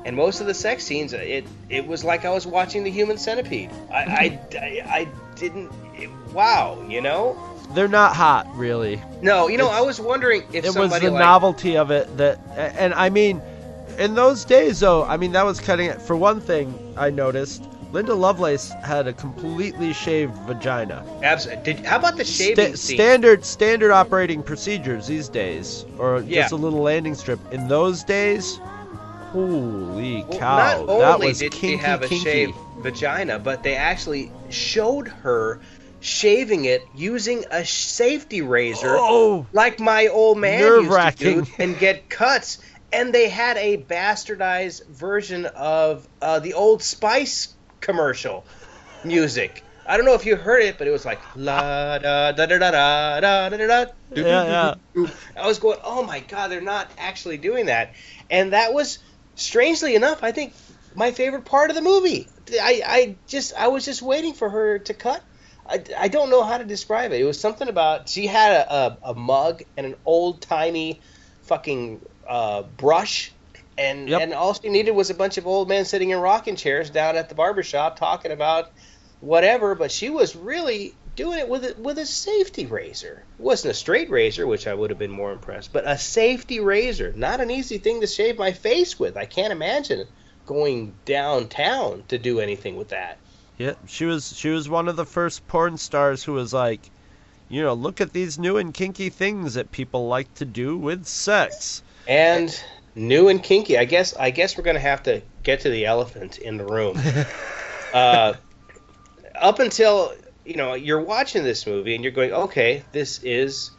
and 0.06 0.16
most 0.16 0.40
of 0.40 0.46
the 0.46 0.54
sex 0.54 0.84
scenes, 0.84 1.14
it 1.14 1.46
it 1.70 1.88
was 1.88 2.04
like 2.04 2.26
I 2.26 2.30
was 2.30 2.46
watching 2.46 2.84
the 2.84 2.92
Human 2.92 3.18
Centipede. 3.18 3.72
I 3.92 3.96
I, 3.96 4.40
I, 4.60 4.82
I 5.00 5.08
didn't. 5.36 5.72
It, 5.96 6.10
wow, 6.34 6.84
you 6.88 7.02
know. 7.02 7.36
They're 7.74 7.88
not 7.88 8.16
hot, 8.16 8.48
really. 8.56 9.02
No, 9.22 9.48
you 9.48 9.58
know, 9.58 9.66
It's- 9.66 9.80
I 9.80 9.82
was 9.82 10.00
wondering 10.00 10.44
if 10.54 10.66
it 10.66 10.76
was 10.76 10.92
the 11.00 11.10
like 11.10 11.20
novelty 11.20 11.76
of 11.78 11.92
it 11.92 12.16
that, 12.18 12.40
and 12.58 12.94
I 12.94 13.10
mean, 13.10 13.42
in 13.98 14.16
those 14.16 14.46
days 14.46 14.80
though, 14.80 15.04
I 15.04 15.18
mean 15.18 15.32
that 15.34 15.46
was 15.46 15.60
cutting 15.60 15.88
it. 15.90 16.02
For 16.02 16.16
one 16.16 16.40
thing, 16.42 16.74
I 16.98 17.10
noticed 17.10 17.64
Linda 17.92 18.14
Lovelace 18.14 18.72
had 18.84 19.08
a 19.08 19.14
completely 19.14 19.94
shaved 19.94 20.34
vagina. 20.48 21.04
Absolutely. 21.24 21.74
Did, 21.74 21.86
how 21.86 21.98
about 21.98 22.18
the 22.18 22.26
shaving 22.26 22.76
standard 22.76 23.46
standard 23.46 23.92
operating 23.92 24.44
procedures 24.44 25.08
these 25.08 25.30
days, 25.30 25.86
or 25.98 26.22
Yeah. 26.28 26.42
just 26.42 26.52
a 26.52 26.58
little 26.58 26.82
landing 26.82 27.16
strip. 27.16 27.40
In 27.54 27.68
those 27.70 28.04
days, 28.04 28.60
holy 29.32 30.26
Well, 30.30 30.40
cow, 30.40 30.58
not 30.58 30.88
that 31.00 31.14
only 31.16 31.28
was 31.28 31.40
did 31.40 31.52
kinky, 31.52 31.78
she 31.78 31.84
have 31.84 32.04
a 32.04 32.08
kinky. 32.08 32.24
shaved 32.24 32.54
vagina, 32.80 33.40
but 33.40 33.64
they 33.64 33.76
actually 33.76 34.32
showed 34.50 35.08
her 35.08 35.60
shaving 36.06 36.66
it 36.66 36.86
using 36.94 37.46
a 37.50 37.66
safety 37.66 38.42
razor, 38.44 38.96
Oh. 38.96 39.48
like 39.52 39.80
my 39.80 40.08
old 40.08 40.38
man 40.38 40.62
used 40.84 41.18
to 41.18 41.44
do, 41.44 41.46
and 41.58 41.78
get 41.80 42.10
cuts. 42.10 42.60
And 42.94 43.12
they 43.14 43.28
had 43.28 43.58
a 43.58 43.78
bastardized 43.78 44.86
version 44.88 45.48
of 45.48 46.08
uh, 46.22 46.40
the 46.40 46.54
Old 46.54 46.84
Spice 46.84 47.54
commercial 47.82 48.46
music. 49.04 49.64
I 49.88 49.98
don't 49.98 50.06
know 50.06 50.14
if 50.14 50.26
you 50.26 50.36
heard 50.36 50.64
it, 50.64 50.78
but 50.78 50.88
it 50.88 50.92
was 50.92 51.06
like 51.06 51.20
la 51.36 51.98
da 51.98 52.32
da 52.32 52.46
da 52.46 52.58
da 52.58 53.20
da 53.20 53.20
da 53.20 53.50
da 53.50 53.68
da. 53.68 53.92
Yeah, 54.16 54.76
yeah. 54.96 55.08
I 55.36 55.48
was 55.48 55.60
going, 55.60 55.80
oh 55.84 56.04
my 56.04 56.20
god, 56.20 56.52
they're 56.52 56.62
not 56.62 56.90
actually 57.00 57.38
doing 57.38 57.66
that, 57.66 57.96
and 58.30 58.54
that 58.54 58.74
was 58.74 59.00
strangely 59.36 59.96
enough, 59.96 60.24
I 60.24 60.32
think 60.32 60.54
my 60.96 61.12
favorite 61.12 61.46
part 61.46 61.70
of 61.72 61.76
the 61.76 61.82
movie. 61.82 62.28
I, 62.52 62.82
I 62.86 63.16
just 63.28 63.54
I 63.56 63.68
was 63.70 63.84
just 63.86 64.02
waiting 64.04 64.34
for 64.34 64.50
her 64.50 64.80
to 64.80 64.94
cut. 64.94 65.22
I, 65.68 65.84
I 65.98 66.08
don't 66.08 66.30
know 66.30 66.44
how 66.44 66.58
to 66.58 66.64
describe 66.64 67.12
it. 67.12 67.20
It 67.22 67.24
was 67.26 67.40
something 67.40 67.68
about 67.68 68.08
she 68.10 68.28
had 68.28 68.52
a, 68.54 68.74
a, 68.74 68.98
a 69.04 69.14
mug 69.16 69.64
and 69.78 69.86
an 69.86 69.96
old 70.06 70.42
timey 70.42 71.02
fucking 71.44 72.02
uh, 72.28 72.64
brush. 72.64 73.32
And, 73.78 74.08
Yep. 74.08 74.22
and 74.22 74.34
all 74.34 74.54
she 74.54 74.70
needed 74.70 74.92
was 74.92 75.10
a 75.10 75.14
bunch 75.14 75.38
of 75.38 75.46
old 75.48 75.68
men 75.68 75.84
sitting 75.84 76.12
in 76.12 76.20
rocking 76.20 76.56
chairs 76.56 76.90
down 76.90 77.18
at 77.18 77.28
the 77.30 77.36
barber 77.36 77.62
shop 77.64 77.98
talking 77.98 78.32
about 78.32 78.72
whatever, 79.20 79.76
but 79.76 79.92
she 79.92 80.10
was 80.10 80.36
really 80.36 80.94
doing 81.16 81.40
it 81.40 81.50
with 81.50 81.66
a, 81.66 81.82
with 81.82 81.98
a 81.98 82.06
safety 82.06 82.66
razor. 82.66 83.24
It 83.38 83.44
wasn't 83.44 83.72
a 83.72 83.76
straight 83.76 84.10
razor, 84.10 84.48
which 84.48 84.68
I 84.68 84.74
would 84.74 84.92
have 84.92 85.00
been 85.00 85.12
more 85.12 85.32
impressed, 85.32 85.74
but 85.74 85.88
a 85.88 85.98
safety 85.98 86.60
razor. 86.60 87.12
Not 87.16 87.42
an 87.42 87.52
easy 87.52 87.78
thing 87.78 88.02
to 88.02 88.08
shave 88.08 88.38
my 88.38 88.52
face 88.54 88.98
with. 89.00 89.18
I 89.18 89.26
can't 89.26 89.52
imagine 89.52 90.06
going 90.46 90.94
downtown 91.06 92.04
to 92.10 92.18
do 92.18 92.40
anything 92.40 92.76
with 92.78 92.90
that. 92.90 93.18
Yeah, 93.58 93.74
she 93.88 94.06
was 94.06 94.36
she 94.36 94.50
was 94.50 94.68
one 94.68 94.88
of 94.88 94.96
the 94.96 95.06
first 95.06 95.48
porn 95.48 95.78
stars 95.78 96.24
who 96.24 96.34
was 96.34 96.54
like, 96.54 96.82
you 97.48 97.62
know, 97.62 97.74
look 97.74 98.02
at 98.02 98.12
these 98.12 98.38
new 98.38 98.58
and 98.58 98.74
kinky 98.74 99.10
things 99.10 99.54
that 99.54 99.72
people 99.72 100.08
like 100.08 100.34
to 100.36 100.46
do 100.46 100.78
with 100.78 101.06
sex. 101.06 101.82
And 102.08 102.58
new 102.96 103.30
and 103.30 103.42
kinky. 103.42 103.78
I 103.78 103.86
guess 103.86 104.16
I 104.16 104.32
guess 104.32 104.58
we're 104.58 104.64
gonna 104.64 104.80
have 104.80 105.04
to 105.04 105.22
get 105.44 105.62
to 105.62 105.70
the 105.70 105.86
elephant 105.86 106.38
in 106.38 106.58
the 106.58 106.66
room. 106.66 107.00
uh, 107.94 108.34
up 109.36 109.60
until 109.60 110.14
you 110.44 110.56
know 110.56 110.74
you're 110.74 111.02
watching 111.02 111.44
this 111.44 111.66
movie 111.66 111.96
and 111.96 112.04
you're 112.04 112.14
going, 112.14 112.34
okay, 112.34 112.84
this 112.92 113.20
is 113.24 113.72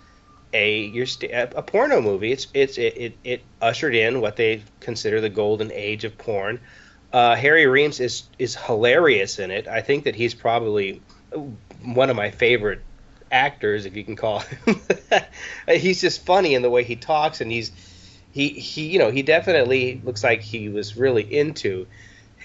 a 0.52 0.80
you're 0.86 1.06
st- 1.06 1.32
a 1.32 1.62
porno 1.62 2.00
movie. 2.00 2.32
It's 2.32 2.46
it's 2.54 2.78
it, 2.78 2.96
it, 2.96 3.18
it 3.24 3.42
ushered 3.60 3.94
in 3.94 4.20
what 4.20 4.36
they 4.36 4.62
consider 4.80 5.20
the 5.20 5.28
golden 5.28 5.70
age 5.72 6.04
of 6.04 6.16
porn. 6.16 6.60
Uh, 7.16 7.34
Harry 7.34 7.66
Reems 7.66 7.98
is 7.98 8.24
is 8.38 8.56
hilarious 8.56 9.38
in 9.38 9.50
it. 9.50 9.66
I 9.66 9.80
think 9.80 10.04
that 10.04 10.14
he's 10.14 10.34
probably 10.34 11.00
one 11.82 12.10
of 12.10 12.16
my 12.16 12.30
favorite 12.30 12.82
actors, 13.32 13.86
if 13.86 13.96
you 13.96 14.04
can 14.04 14.16
call 14.16 14.40
him. 14.40 14.82
he's 15.66 16.02
just 16.02 16.26
funny 16.26 16.52
in 16.54 16.60
the 16.60 16.68
way 16.68 16.84
he 16.84 16.94
talks, 16.94 17.40
and 17.40 17.50
he's 17.50 17.72
he 18.32 18.50
he 18.50 18.88
you 18.88 18.98
know 18.98 19.10
he 19.10 19.22
definitely 19.22 19.98
looks 20.04 20.22
like 20.22 20.42
he 20.42 20.68
was 20.68 20.98
really 20.98 21.22
into 21.22 21.86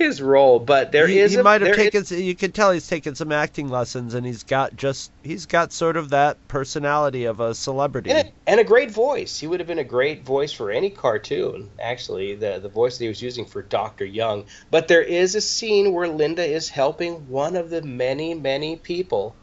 his 0.02 0.22
role. 0.22 0.60
But 0.60 0.92
there 0.92 1.08
he, 1.08 1.20
is 1.20 1.32
he 1.34 1.38
a- 1.38 1.44
might 1.44 1.62
have 1.62 1.76
taken. 1.76 2.02
s 2.02 2.12
You 2.12 2.36
can 2.36 2.52
tell 2.52 2.72
he's 2.72 2.88
taken 2.88 3.16
some 3.16 3.32
acting 3.32 3.70
lessons, 3.70 4.14
and 4.14 4.26
he's 4.26 4.44
got 4.44 4.76
just 4.76 5.12
he's 5.24 5.46
got 5.46 5.72
sort 5.72 5.98
of 5.98 6.10
that 6.10 6.38
personality 6.48 7.26
of 7.26 7.40
a 7.40 7.54
celebrity. 7.56 8.12
and 8.12 8.28
a, 8.28 8.32
and 8.48 8.60
a 8.60 8.64
great 8.64 8.92
voice. 8.92 9.40
He 9.40 9.48
would 9.48 9.60
have 9.60 9.68
been 9.68 9.80
a 9.80 9.84
great 9.84 10.24
voice 10.24 10.52
for 10.52 10.72
any 10.72 10.90
cartoon. 10.90 11.70
Actually, 11.80 12.36
the 12.36 12.60
the 12.60 12.70
voice 12.70 12.98
that 12.98 13.06
he 13.06 13.10
was 13.10 13.22
using 13.22 13.46
for 13.46 13.62
Doctor 13.62 14.06
Young. 14.06 14.46
But 14.70 14.88
there 14.88 15.04
is 15.04 15.36
a 15.36 15.42
scene 15.42 15.94
where 15.94 16.08
Linda 16.08 16.46
is 16.46 16.70
helping 16.70 17.30
one 17.30 17.56
of 17.56 17.70
the 17.70 17.82
many 17.82 18.34
many 18.34 18.76
people 18.76 19.36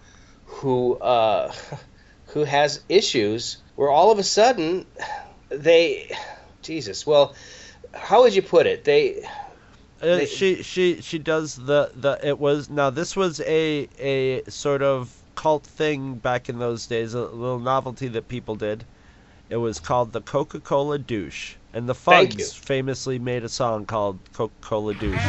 who 0.47 0.97
uh, 0.97 1.53
who 2.27 2.45
has 2.45 2.81
issues. 2.89 3.59
Where 3.77 3.91
all 3.91 4.11
of 4.11 4.19
a 4.19 4.25
sudden 4.25 4.87
they, 5.51 6.11
Jesus, 6.63 7.07
well, 7.07 7.35
how 7.95 8.23
would 8.23 8.35
you 8.35 8.43
put 8.43 8.67
it? 8.67 8.85
They 8.85 9.25
Uh, 10.01 10.25
she 10.27 10.63
she 10.63 11.01
she 11.01 11.19
does 11.19 11.57
the 11.57 11.91
the 11.97 12.19
it 12.23 12.39
was 12.39 12.71
now 12.71 12.89
this 12.89 13.17
was 13.17 13.41
a 13.41 13.89
a 13.99 14.43
sort 14.49 14.81
of 14.81 15.13
cult 15.35 15.65
thing 15.65 16.15
back 16.15 16.49
in 16.49 16.59
those 16.59 16.87
days 16.87 17.15
a 17.15 17.21
little 17.21 17.59
novelty 17.59 18.07
that 18.09 18.29
people 18.29 18.55
did. 18.55 18.85
It 19.51 19.57
was 19.57 19.81
called 19.81 20.13
the 20.13 20.21
coca-cola 20.21 20.99
douche 20.99 21.55
and 21.73 21.89
the 21.89 21.95
Thank. 21.95 22.33
Fugs 22.33 22.53
famously 22.53 23.19
made 23.19 23.45
a 23.45 23.49
song 23.49 23.87
called 23.87 24.19
coca-cola 24.35 24.95
douche. 24.95 25.25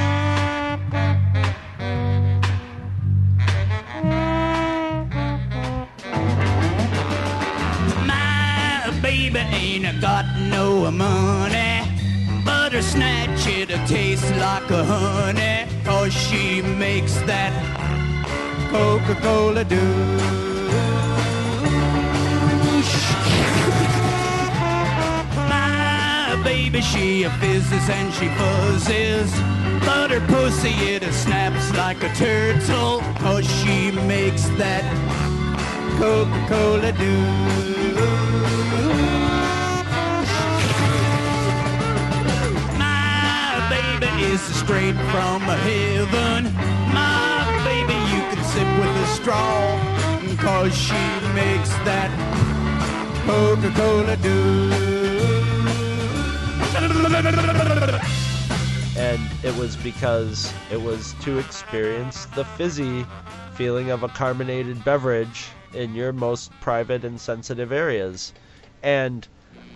My 8.06 9.00
baby 9.02 9.40
ain't 9.40 10.02
got 10.02 10.26
no 10.52 10.92
money, 10.92 11.29
snatch 12.92 13.48
it'll 13.48 13.86
taste 13.88 14.30
like 14.38 14.70
a 14.72 14.84
honey, 14.84 15.66
cause 15.84 16.12
she 16.12 16.62
makes 16.62 17.14
that 17.30 17.54
Coca-Cola 18.72 19.64
douche. 19.64 20.40
Baby, 26.44 26.82
she 26.82 27.24
a 27.24 27.30
fizzes 27.40 27.90
and 27.90 28.14
she 28.14 28.28
buzzes, 28.40 29.32
but 29.86 30.10
her 30.12 30.26
pussy 30.28 30.74
it 30.94 31.04
snaps 31.14 31.72
like 31.76 32.02
a 32.04 32.12
turtle, 32.16 33.02
cause 33.20 33.46
she 33.60 33.92
makes 34.08 34.44
that 34.62 34.86
Coca-Cola 36.00 36.92
douche. 36.94 37.70
Baby 44.40 44.52
is 44.52 44.60
straight 44.60 44.96
from 45.12 45.44
a 45.44 45.56
heaven. 45.58 46.54
My 46.94 47.62
baby, 47.64 47.94
you 47.94 48.22
can 48.30 48.44
sip 48.44 48.68
with 48.80 48.96
a 48.96 49.08
straw, 49.08 49.80
cause 50.38 50.76
she 50.76 50.94
makes 51.34 51.70
that 51.86 52.10
Coca-Cola 53.26 54.16
douche. 54.18 55.00
and 58.98 59.20
it 59.44 59.56
was 59.56 59.76
because 59.78 60.54
it 60.72 60.82
was 60.82 61.16
to 61.22 61.38
experience 61.38 62.26
the 62.28 62.46
fizzy 62.46 63.06
feeling 63.56 63.92
of 63.92 64.04
a 64.04 64.10
carbonated 64.10 64.84
beverage 64.84 65.48
in 65.74 65.94
your 65.94 66.12
most 66.14 66.52
private 66.62 67.04
and 67.04 67.20
sensitive 67.20 67.72
areas. 67.72 68.34
And 68.84 69.28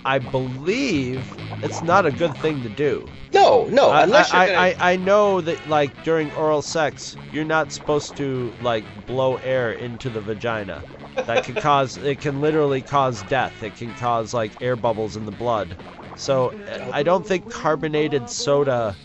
I 0.06 0.20
believe 0.20 1.26
it's 1.64 1.82
not 1.82 2.06
a 2.06 2.12
good 2.12 2.36
thing 2.38 2.62
to 2.64 2.70
do. 2.70 3.08
No, 3.34 3.66
no, 3.66 3.90
I, 3.90 4.04
unless 4.04 4.32
I, 4.32 4.46
you're 4.46 4.56
gonna- 4.56 4.68
I, 4.80 4.94
I 4.94 4.96
know 4.98 5.42
that 5.42 5.68
like 5.68 6.04
during 6.04 6.32
oral 6.34 6.62
sex, 6.62 7.16
you're 7.32 7.46
not 7.46 7.72
supposed 7.72 8.16
to 8.18 8.54
like 8.62 8.84
blow 9.08 9.38
air 9.38 9.72
into 9.72 10.10
the 10.10 10.22
vagina. 10.22 10.84
That 11.26 11.44
can 11.44 11.56
cause 11.70 11.98
it 11.98 12.20
can 12.22 12.42
literally 12.42 12.82
cause 12.82 13.24
death. 13.24 13.64
It 13.64 13.76
can 13.76 13.94
cause 13.96 14.34
like 14.34 14.52
air 14.62 14.76
bubbles 14.76 15.16
in 15.16 15.26
the 15.26 15.32
blood. 15.32 15.78
So 16.16 16.54
I 16.92 17.02
don't 17.02 17.26
think 17.26 17.50
carbonated 17.50 18.30
soda 18.30 18.96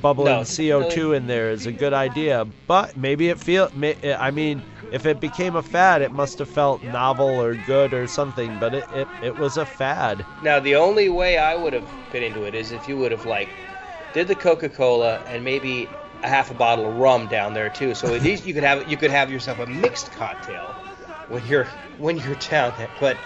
bubbling 0.00 0.34
No, 0.34 0.40
CO2 0.40 1.16
in 1.16 1.26
there 1.26 1.50
is 1.50 1.66
a 1.66 1.72
good 1.72 1.92
idea. 1.92 2.46
But 2.66 2.96
maybe 2.96 3.28
it 3.28 3.38
feel. 3.38 3.70
I 4.04 4.30
mean, 4.30 4.62
if 4.92 5.06
it 5.06 5.20
became 5.20 5.56
a 5.56 5.62
fad, 5.62 6.02
it 6.02 6.12
must 6.12 6.38
have 6.38 6.48
felt 6.48 6.82
novel 6.82 7.26
or 7.26 7.54
good 7.54 7.94
or 7.94 8.06
something. 8.06 8.58
But 8.58 8.74
it, 8.74 8.90
it, 8.92 9.08
it 9.20 9.36
was 9.36 9.56
a 9.56 9.66
fad. 9.66 10.24
Now 10.42 10.60
the 10.60 10.76
only 10.76 11.08
way 11.08 11.38
I 11.38 11.54
would 11.54 11.72
have 11.72 11.88
fit 12.10 12.22
into 12.22 12.44
it 12.44 12.54
is 12.54 12.72
if 12.72 12.88
you 12.88 12.96
would 12.98 13.12
have 13.12 13.26
like 13.26 13.48
did 14.12 14.28
the 14.28 14.34
Coca-Cola 14.34 15.22
and 15.26 15.44
maybe 15.44 15.88
a 16.22 16.28
half 16.28 16.50
a 16.50 16.54
bottle 16.54 16.86
of 16.86 16.94
rum 16.96 17.26
down 17.28 17.52
there 17.52 17.68
too. 17.68 17.94
So 17.94 18.14
at 18.14 18.22
least 18.22 18.46
you 18.46 18.54
could 18.54 18.64
have 18.64 18.88
you 18.88 18.96
could 18.96 19.10
have 19.10 19.30
yourself 19.30 19.58
a 19.58 19.66
mixed 19.66 20.10
cocktail 20.12 20.74
when 21.28 21.44
you're 21.46 21.68
when 21.98 22.16
you're 22.16 22.34
down 22.34 22.72
there. 22.76 22.90
But 22.98 23.16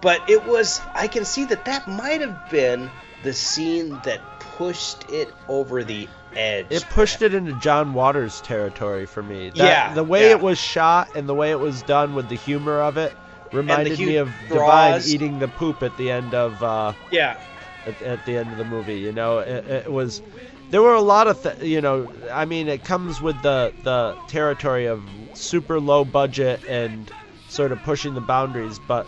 but 0.00 0.20
it 0.28 0.44
was 0.44 0.80
I 0.94 1.08
can 1.08 1.24
see 1.24 1.44
that 1.46 1.64
that 1.64 1.88
might 1.88 2.20
have 2.20 2.48
been 2.50 2.90
the 3.22 3.32
scene 3.32 3.98
that 4.04 4.20
pushed 4.40 5.10
it 5.10 5.32
over 5.48 5.84
the 5.84 6.08
edge. 6.34 6.66
It 6.70 6.84
pushed 6.90 7.22
it 7.22 7.34
into 7.34 7.52
John 7.60 7.94
Waters 7.94 8.40
territory 8.42 9.06
for 9.06 9.22
me. 9.22 9.50
That, 9.50 9.56
Yeah, 9.56 9.94
the 9.94 10.04
way 10.04 10.26
yeah. 10.26 10.30
it 10.32 10.40
was 10.40 10.58
shot 10.58 11.14
and 11.14 11.28
the 11.28 11.34
way 11.34 11.50
it 11.50 11.60
was 11.60 11.82
done 11.82 12.14
with 12.14 12.28
the 12.28 12.36
humor 12.36 12.80
of 12.80 12.96
it 12.96 13.12
reminded 13.52 13.98
me 13.98 14.16
of. 14.16 14.30
Divine 14.48 15.00
eating 15.06 15.38
the 15.38 15.48
poop 15.48 15.82
at 15.82 15.96
the 15.96 16.10
end 16.10 16.34
of 16.34 16.62
uh, 16.62 16.92
Yeah. 17.10 17.36
at, 17.86 18.00
at 18.02 18.24
the 18.26 18.36
end 18.36 18.50
of 18.52 18.58
the 18.58 18.64
movie. 18.64 18.98
You 18.98 19.12
know, 19.12 19.38
it, 19.38 19.66
it 19.66 19.92
was 19.92 20.20
there 20.70 20.82
were 20.82 20.94
a 20.94 21.00
lot 21.00 21.28
of 21.28 21.40
th- 21.40 21.62
you 21.62 21.80
know 21.80 22.12
i 22.32 22.44
mean 22.44 22.66
it 22.66 22.82
comes 22.82 23.20
with 23.20 23.40
the 23.42 23.72
the 23.84 24.16
territory 24.26 24.86
of 24.86 25.00
super 25.34 25.78
low 25.78 26.04
budget 26.04 26.60
and 26.68 27.08
sort 27.48 27.70
of 27.70 27.80
pushing 27.84 28.14
the 28.14 28.20
boundaries 28.20 28.80
but 28.88 29.06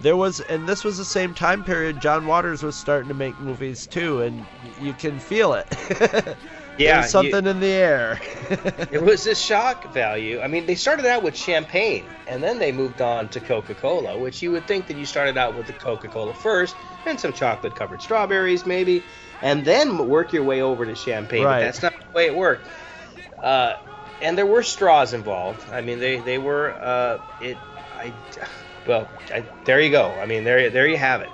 there 0.00 0.16
was 0.16 0.40
and 0.40 0.68
this 0.68 0.84
was 0.84 0.98
the 0.98 1.04
same 1.04 1.34
time 1.34 1.64
period 1.64 2.00
john 2.00 2.26
waters 2.26 2.62
was 2.62 2.76
starting 2.76 3.08
to 3.08 3.14
make 3.14 3.38
movies 3.40 3.86
too 3.86 4.20
and 4.22 4.44
you 4.80 4.92
can 4.94 5.18
feel 5.18 5.54
it 5.54 5.66
Yeah, 6.78 7.00
There's 7.00 7.12
something 7.12 7.46
in 7.46 7.60
the 7.60 7.68
air 7.68 8.20
it 8.92 9.02
was 9.02 9.26
a 9.26 9.34
shock 9.34 9.84
value. 9.84 10.40
I 10.40 10.46
mean, 10.46 10.66
they 10.66 10.74
started 10.74 11.06
out 11.06 11.22
with 11.22 11.36
champagne, 11.36 12.04
and 12.26 12.42
then 12.42 12.58
they 12.58 12.70
moved 12.70 13.00
on 13.00 13.28
to 13.30 13.40
Coca-Cola, 13.40 14.18
which 14.18 14.42
you 14.42 14.52
would 14.52 14.66
think 14.66 14.86
that 14.88 14.96
you 14.96 15.06
started 15.06 15.38
out 15.38 15.54
with 15.54 15.66
the 15.66 15.72
Coca-Cola 15.72 16.34
first, 16.34 16.76
and 17.06 17.18
some 17.18 17.32
chocolate-covered 17.32 18.02
strawberries 18.02 18.66
maybe, 18.66 19.02
and 19.40 19.64
then 19.64 20.06
work 20.06 20.32
your 20.32 20.44
way 20.44 20.60
over 20.60 20.84
to 20.84 20.94
champagne. 20.94 21.44
Right. 21.44 21.60
But 21.60 21.64
that's 21.64 21.82
not 21.82 21.94
the 21.98 22.16
way 22.16 22.26
it 22.26 22.36
worked. 22.36 22.68
Uh, 23.42 23.74
and 24.20 24.36
there 24.36 24.46
were 24.46 24.62
straws 24.62 25.12
involved. 25.12 25.68
I 25.70 25.80
mean, 25.80 25.98
they 25.98 26.20
they 26.20 26.38
were 26.38 26.76
uh, 26.80 27.18
it. 27.40 27.58
I 27.90 28.14
well, 28.86 29.10
I, 29.32 29.48
there 29.64 29.80
you 29.80 29.90
go. 29.90 30.18
I 30.18 30.26
mean, 30.26 30.44
there 30.44 30.70
there 30.70 30.86
you 30.86 30.96
have 30.96 31.20
it. 31.22 31.32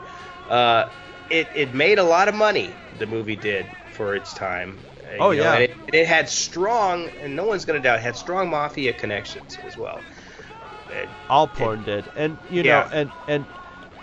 Uh, 0.49 0.87
it 1.29 1.51
it 1.55 1.75
made 1.75 1.99
a 1.99 2.05
lot 2.05 2.29
of 2.29 2.35
money. 2.35 2.77
The 2.99 3.07
movie 3.07 3.37
did 3.37 3.75
for 3.87 4.15
its 4.15 4.33
time. 4.35 4.79
Oh, 5.19 5.31
know, 5.37 5.43
yeah. 5.45 5.59
it, 5.59 5.71
it 5.93 6.07
had 6.07 6.29
strong, 6.29 7.11
and 7.21 7.37
no 7.37 7.45
one's 7.45 7.65
going 7.65 7.81
to 7.81 7.83
doubt, 7.87 7.99
it 7.99 8.03
had 8.03 8.17
strong 8.17 8.49
mafia 8.51 8.93
connections 8.93 9.59
as 9.67 9.77
well. 9.77 10.05
It- 10.89 11.11
all 11.29 11.49
porn 11.49 11.83
did 11.83 12.09
and 12.15 12.39
you 12.49 12.63
know 12.63 12.87
and 12.93 13.13
and 13.27 13.47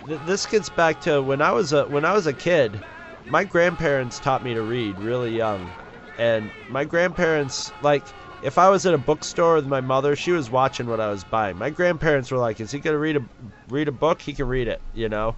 th- 0.06 0.20
this 0.22 0.46
gets 0.46 0.68
back 0.68 1.00
to 1.00 1.22
when 1.22 1.40
i 1.40 1.52
was 1.52 1.72
a 1.72 1.86
when 1.88 2.04
i 2.04 2.12
was 2.12 2.26
a 2.26 2.34
kid 2.34 2.82
my 3.24 3.44
grandparents 3.44 4.18
taught 4.20 4.42
me 4.42 4.54
to 4.54 4.62
read 4.62 4.98
really 5.00 5.32
young 5.36 5.74
and 6.18 6.52
my 6.66 6.84
grandparents 6.84 7.72
like 7.80 8.14
if 8.42 8.58
i 8.58 8.68
was 8.68 8.86
at 8.86 8.94
a 8.94 8.98
bookstore 8.98 9.54
with 9.56 9.66
my 9.66 9.80
mother 9.80 10.16
she 10.16 10.32
was 10.32 10.50
watching 10.50 10.86
what 10.86 11.00
i 11.00 11.10
was 11.10 11.24
buying 11.24 11.56
my 11.58 11.70
grandparents 11.70 12.30
were 12.30 12.38
like 12.38 12.60
is 12.60 12.70
he 12.70 12.78
going 12.78 12.94
to 12.94 12.98
read 12.98 13.16
a 13.16 13.24
read 13.68 13.88
a 13.88 13.92
book 13.92 14.20
he 14.22 14.32
can 14.32 14.46
read 14.46 14.68
it 14.68 14.80
you 14.94 15.08
know 15.08 15.34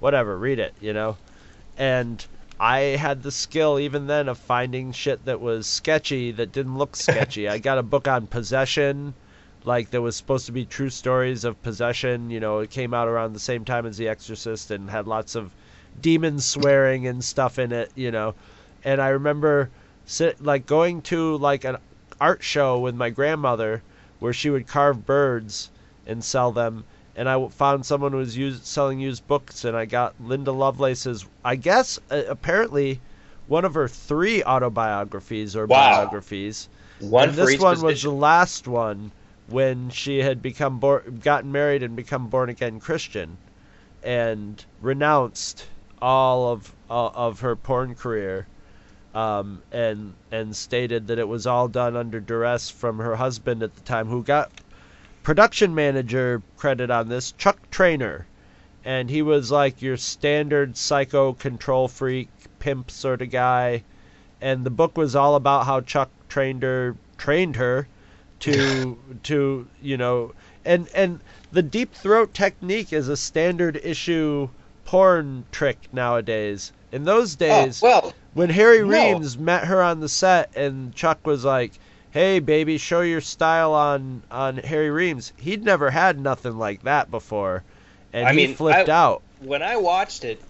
whatever 0.00 0.36
read 0.36 0.58
it 0.58 0.74
you 0.80 0.92
know 0.92 1.16
and 1.76 2.26
I 2.60 2.96
had 2.96 3.22
the 3.24 3.32
skill 3.32 3.80
even 3.80 4.06
then 4.06 4.28
of 4.28 4.38
finding 4.38 4.92
shit 4.92 5.24
that 5.24 5.40
was 5.40 5.66
sketchy 5.66 6.30
that 6.32 6.52
didn't 6.52 6.78
look 6.78 6.94
sketchy. 7.08 7.48
I 7.48 7.58
got 7.58 7.78
a 7.78 7.82
book 7.82 8.06
on 8.06 8.28
possession, 8.28 9.14
like 9.64 9.90
there 9.90 10.02
was 10.02 10.16
supposed 10.16 10.46
to 10.46 10.52
be 10.52 10.64
true 10.64 10.90
stories 10.90 11.44
of 11.44 11.60
possession. 11.62 12.30
You 12.30 12.40
know, 12.40 12.60
it 12.60 12.70
came 12.70 12.94
out 12.94 13.08
around 13.08 13.32
the 13.32 13.40
same 13.40 13.64
time 13.64 13.86
as 13.86 13.96
The 13.96 14.08
Exorcist 14.08 14.70
and 14.70 14.88
had 14.88 15.08
lots 15.08 15.34
of 15.34 15.50
demons 16.00 16.44
swearing 16.44 17.06
and 17.06 17.24
stuff 17.24 17.58
in 17.58 17.72
it. 17.72 17.90
You 17.96 18.10
know, 18.10 18.34
and 18.84 19.00
I 19.00 19.08
remember 19.08 19.70
sit 20.04 20.40
like 20.40 20.66
going 20.66 21.02
to 21.02 21.36
like 21.38 21.64
an 21.64 21.78
art 22.22 22.42
show 22.42 22.78
with 22.78 22.94
my 22.94 23.10
grandmother 23.10 23.82
where 24.20 24.32
she 24.32 24.48
would 24.48 24.66
carve 24.68 25.04
birds 25.04 25.70
and 26.06 26.22
sell 26.22 26.52
them 26.52 26.84
and 27.16 27.28
I 27.28 27.48
found 27.48 27.84
someone 27.84 28.12
who 28.12 28.18
was 28.18 28.36
used, 28.36 28.64
selling 28.64 28.98
used 28.98 29.26
books, 29.28 29.64
and 29.64 29.76
I 29.76 29.84
got 29.84 30.14
Linda 30.20 30.52
Lovelace's, 30.52 31.26
I 31.44 31.56
guess, 31.56 31.98
uh, 32.10 32.22
apparently, 32.28 33.00
one 33.48 33.64
of 33.64 33.74
her 33.74 33.88
three 33.88 34.42
autobiographies 34.42 35.54
or 35.54 35.66
Wow. 35.66 35.90
biographies. 35.96 36.68
One 37.00 37.28
and 37.28 37.36
this 37.36 37.58
one 37.58 37.82
was 37.82 38.02
the 38.02 38.10
last 38.10 38.66
one 38.66 39.12
when 39.48 39.90
she 39.90 40.22
had 40.22 40.40
become 40.40 40.78
bor- 40.78 41.04
gotten 41.22 41.52
married 41.52 41.82
and 41.82 41.94
become 41.94 42.28
born 42.28 42.48
again 42.48 42.80
Christian, 42.80 43.36
and 44.02 44.64
renounced 44.80 45.66
all 46.00 46.50
of 46.50 46.72
uh, 46.88 47.08
of 47.08 47.40
her 47.40 47.56
porn 47.56 47.94
career. 47.94 48.46
Um, 49.14 49.62
and 49.70 50.14
and 50.30 50.56
stated 50.56 51.08
that 51.08 51.18
it 51.18 51.28
was 51.28 51.46
all 51.46 51.68
done 51.68 51.96
under 51.96 52.18
duress 52.18 52.70
from 52.70 52.98
her 52.98 53.16
husband 53.16 53.62
at 53.62 53.74
the 53.74 53.82
time, 53.82 54.08
who 54.08 54.22
got 54.22 54.50
production 55.22 55.74
manager 55.74 56.42
credit 56.56 56.90
on 56.90 57.08
this, 57.08 57.32
Chuck 57.32 57.58
Traynor. 57.70 58.26
And 58.84 59.10
he 59.10 59.22
was 59.22 59.50
like 59.50 59.82
your 59.82 59.96
standard 59.96 60.76
psycho 60.76 61.34
control 61.34 61.88
freak, 61.88 62.28
pimp 62.58 62.90
sort 62.90 63.22
of 63.22 63.30
guy. 63.30 63.84
And 64.40 64.64
the 64.64 64.70
book 64.70 64.96
was 64.96 65.14
all 65.14 65.36
about 65.36 65.66
how 65.66 65.82
Chuck 65.82 66.10
trained 66.28 66.62
her 66.62 66.96
trained 67.18 67.56
her 67.56 67.86
to 68.40 68.98
to, 69.24 69.68
you 69.80 69.96
know, 69.96 70.32
and 70.64 70.88
and 70.94 71.20
the 71.52 71.62
deep 71.62 71.92
throat 71.92 72.32
technique 72.34 72.92
is 72.92 73.08
a 73.08 73.16
standard 73.16 73.78
issue 73.84 74.48
porn 74.84 75.44
trick 75.52 75.78
nowadays. 75.92 76.72
In 76.90 77.04
those 77.04 77.36
days, 77.36 77.82
Oh, 77.82 77.86
well, 77.86 78.14
when 78.34 78.50
Harry 78.50 78.80
no. 78.80 78.88
Reems 78.88 79.36
met 79.38 79.64
her 79.64 79.82
on 79.82 80.00
the 80.00 80.08
set 80.08 80.50
and 80.56 80.94
Chuck 80.94 81.26
was 81.26 81.44
like, 81.44 81.72
"Hey, 82.10 82.38
baby, 82.38 82.78
show 82.78 83.00
your 83.00 83.20
style 83.20 83.72
on 83.74 84.22
on 84.30 84.56
Harry 84.58 84.90
Reems," 84.90 85.32
he'd 85.36 85.64
never 85.64 85.90
had 85.90 86.18
nothing 86.18 86.56
like 86.58 86.82
that 86.84 87.10
before, 87.10 87.62
and 88.12 88.26
I 88.26 88.30
he 88.32 88.36
mean, 88.36 88.54
flipped 88.54 88.88
I- 88.88 88.92
out. 88.92 89.22
When 89.40 89.62
I 89.62 89.76
watched 89.76 90.24
it, 90.24 90.40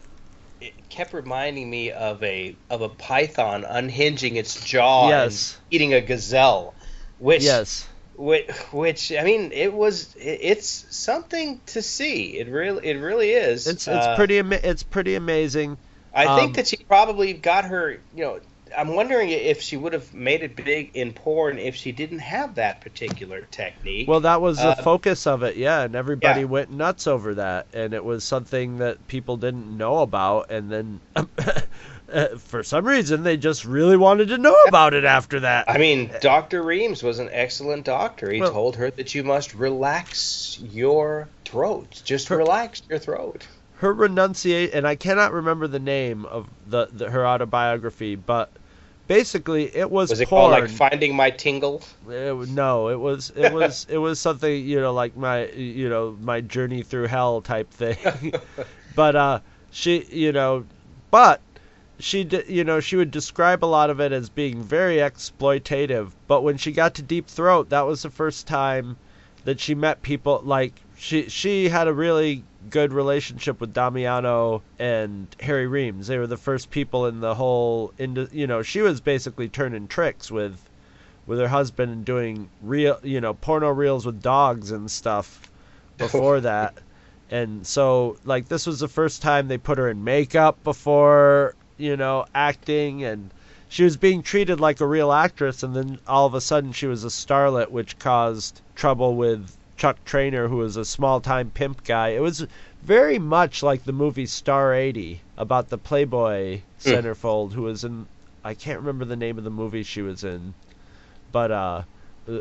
it 0.60 0.74
kept 0.90 1.12
reminding 1.14 1.68
me 1.70 1.90
of 1.92 2.22
a 2.22 2.54
of 2.70 2.82
a 2.82 2.88
python 2.88 3.64
unhinging 3.64 4.36
its 4.36 4.62
jaw 4.64 5.08
Yes. 5.08 5.54
and 5.56 5.74
eating 5.74 5.94
a 5.94 6.00
gazelle, 6.00 6.74
which 7.18 7.42
Yes. 7.42 7.88
which, 8.16 8.46
which 8.72 9.10
I 9.12 9.22
mean, 9.24 9.50
it 9.52 9.72
was 9.72 10.14
it, 10.16 10.38
it's 10.42 10.84
something 10.90 11.60
to 11.68 11.80
see. 11.82 12.38
It 12.38 12.48
really 12.48 12.86
it 12.86 12.98
really 13.00 13.30
is. 13.30 13.66
It's 13.66 13.88
it's 13.88 14.06
Uh, 14.06 14.14
pretty 14.14 14.38
ama- 14.38 14.60
it's 14.62 14.82
pretty 14.82 15.14
amazing. 15.14 15.78
I 16.14 16.26
Um, 16.26 16.38
think 16.40 16.56
that 16.56 16.68
she 16.68 16.76
probably 16.76 17.32
got 17.32 17.64
her. 17.66 17.98
You 18.14 18.24
know, 18.24 18.40
I'm 18.76 18.94
wondering 18.94 19.28
if 19.30 19.60
she 19.62 19.76
would 19.76 19.92
have 19.92 20.12
made 20.14 20.42
it 20.42 20.56
big 20.56 20.90
in 20.94 21.12
porn 21.12 21.58
if 21.58 21.74
she 21.76 21.92
didn't 21.92 22.20
have 22.20 22.54
that 22.56 22.80
particular 22.80 23.42
technique. 23.50 24.08
Well, 24.08 24.20
that 24.20 24.40
was 24.40 24.56
the 24.58 24.68
Uh, 24.70 24.82
focus 24.82 25.26
of 25.26 25.42
it, 25.42 25.56
yeah, 25.56 25.82
and 25.82 25.94
everybody 25.94 26.40
yeah. 26.40 26.46
went 26.46 26.70
nuts 26.70 27.06
over 27.06 27.34
that, 27.34 27.66
and 27.74 27.92
it 27.94 28.04
was 28.04 28.24
something 28.24 28.78
that 28.78 29.06
people 29.08 29.36
didn't 29.36 29.76
know 29.76 29.98
about, 29.98 30.50
and 30.50 30.70
then 30.70 31.00
uh, 32.12 32.28
for 32.38 32.62
some 32.62 32.86
reason 32.86 33.22
they 33.22 33.36
just 33.36 33.64
really 33.64 33.96
wanted 33.96 34.28
to 34.28 34.38
know 34.38 34.56
about 34.68 34.94
it 34.94 35.04
after 35.04 35.40
that. 35.40 35.68
I 35.68 35.78
mean, 35.78 36.10
Dr. 36.20 36.62
Reems 36.62 37.02
was 37.02 37.18
an 37.18 37.28
excellent 37.32 37.84
doctor. 37.84 38.30
He 38.30 38.40
Well- 38.40 38.52
told 38.52 38.76
her 38.76 38.90
that 38.90 39.14
you 39.14 39.22
must 39.24 39.54
relax 39.54 40.58
your 40.62 41.28
throat. 41.44 42.00
Just 42.04 42.30
relax 42.30 42.82
your 42.88 42.98
throat. 42.98 43.46
Her 43.82 43.92
renunciate 43.92 44.70
and 44.72 44.86
I 44.86 44.94
cannot 44.94 45.32
remember 45.32 45.66
the 45.66 45.80
name 45.80 46.24
of 46.26 46.48
the, 46.68 46.88
the 46.92 47.10
her 47.10 47.26
autobiography, 47.26 48.14
but 48.14 48.48
basically 49.08 49.74
it 49.74 49.90
was, 49.90 50.10
Was 50.10 50.20
it 50.20 50.28
porn. 50.28 50.52
called 50.52 50.52
like 50.52 50.70
Finding 50.70 51.16
My 51.16 51.30
Tingle? 51.30 51.82
It 52.08 52.48
no, 52.50 52.90
it 52.90 53.00
was 53.00 53.30
it 53.34 53.52
was 53.58 53.88
it 53.90 53.98
was 53.98 54.20
something 54.20 54.64
you 54.64 54.80
know 54.80 54.92
like 54.92 55.16
my 55.16 55.48
you 55.48 55.88
know 55.88 56.16
my 56.20 56.40
journey 56.40 56.84
through 56.84 57.08
hell 57.08 57.40
type 57.40 57.70
thing. 57.70 58.32
but 58.94 59.16
uh, 59.16 59.40
she 59.72 60.04
you 60.04 60.30
know, 60.30 60.64
but 61.10 61.40
she 61.98 62.22
you 62.46 62.62
know 62.62 62.78
she 62.78 62.94
would 62.94 63.10
describe 63.10 63.64
a 63.64 63.66
lot 63.66 63.90
of 63.90 64.00
it 64.00 64.12
as 64.12 64.28
being 64.28 64.62
very 64.62 64.98
exploitative. 64.98 66.12
But 66.28 66.42
when 66.42 66.56
she 66.56 66.70
got 66.70 66.94
to 66.94 67.02
Deep 67.02 67.26
Throat, 67.26 67.70
that 67.70 67.82
was 67.82 68.02
the 68.02 68.10
first 68.10 68.46
time 68.46 68.96
that 69.42 69.58
she 69.58 69.74
met 69.74 70.02
people 70.02 70.40
like 70.44 70.80
she 71.02 71.28
she 71.28 71.68
had 71.68 71.88
a 71.88 71.92
really 71.92 72.44
good 72.70 72.92
relationship 72.92 73.60
with 73.60 73.72
Damiano 73.72 74.62
and 74.78 75.26
Harry 75.40 75.66
Reems. 75.66 76.06
They 76.06 76.16
were 76.16 76.28
the 76.28 76.36
first 76.36 76.70
people 76.70 77.06
in 77.06 77.18
the 77.18 77.34
whole 77.34 77.92
into 77.98 78.28
you 78.30 78.46
know 78.46 78.62
she 78.62 78.82
was 78.82 79.00
basically 79.00 79.48
turning 79.48 79.88
tricks 79.88 80.30
with 80.30 80.62
with 81.26 81.40
her 81.40 81.48
husband 81.48 81.90
and 81.90 82.04
doing 82.04 82.48
real 82.62 83.00
you 83.02 83.20
know 83.20 83.34
porno 83.34 83.70
reels 83.70 84.06
with 84.06 84.22
dogs 84.22 84.70
and 84.70 84.88
stuff 84.88 85.50
before 85.98 86.40
that. 86.40 86.78
And 87.32 87.66
so 87.66 88.16
like 88.24 88.46
this 88.46 88.64
was 88.64 88.78
the 88.78 88.86
first 88.86 89.22
time 89.22 89.48
they 89.48 89.58
put 89.58 89.78
her 89.78 89.88
in 89.88 90.04
makeup 90.04 90.62
before 90.62 91.56
you 91.78 91.96
know 91.96 92.26
acting 92.32 93.02
and 93.02 93.30
she 93.68 93.82
was 93.82 93.96
being 93.96 94.22
treated 94.22 94.60
like 94.60 94.80
a 94.80 94.86
real 94.86 95.10
actress 95.10 95.64
and 95.64 95.74
then 95.74 95.98
all 96.06 96.26
of 96.26 96.34
a 96.34 96.40
sudden 96.40 96.70
she 96.70 96.86
was 96.86 97.02
a 97.02 97.08
starlet 97.08 97.70
which 97.70 97.98
caused 97.98 98.60
trouble 98.76 99.16
with 99.16 99.56
Chuck 99.82 100.04
Traynor 100.04 100.46
who 100.46 100.58
was 100.58 100.76
a 100.76 100.84
small 100.84 101.20
time 101.20 101.50
pimp 101.50 101.82
guy. 101.82 102.10
It 102.10 102.22
was 102.22 102.46
very 102.84 103.18
much 103.18 103.64
like 103.64 103.82
the 103.82 103.92
movie 103.92 104.26
Star 104.26 104.72
80 104.72 105.20
about 105.36 105.70
the 105.70 105.76
Playboy 105.76 106.60
centerfold 106.78 107.54
who 107.54 107.62
was 107.62 107.82
in 107.82 108.06
I 108.44 108.54
can't 108.54 108.78
remember 108.78 109.04
the 109.04 109.16
name 109.16 109.38
of 109.38 109.42
the 109.42 109.50
movie 109.50 109.82
she 109.82 110.00
was 110.00 110.22
in 110.22 110.54
but 111.32 111.50
uh 111.50 111.82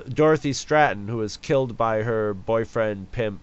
Dorothy 0.08 0.52
Stratten 0.52 1.08
who 1.10 1.18
was 1.18 1.38
killed 1.38 1.76
by 1.76 2.04
her 2.04 2.36
boyfriend 2.36 3.12
pimp 3.12 3.42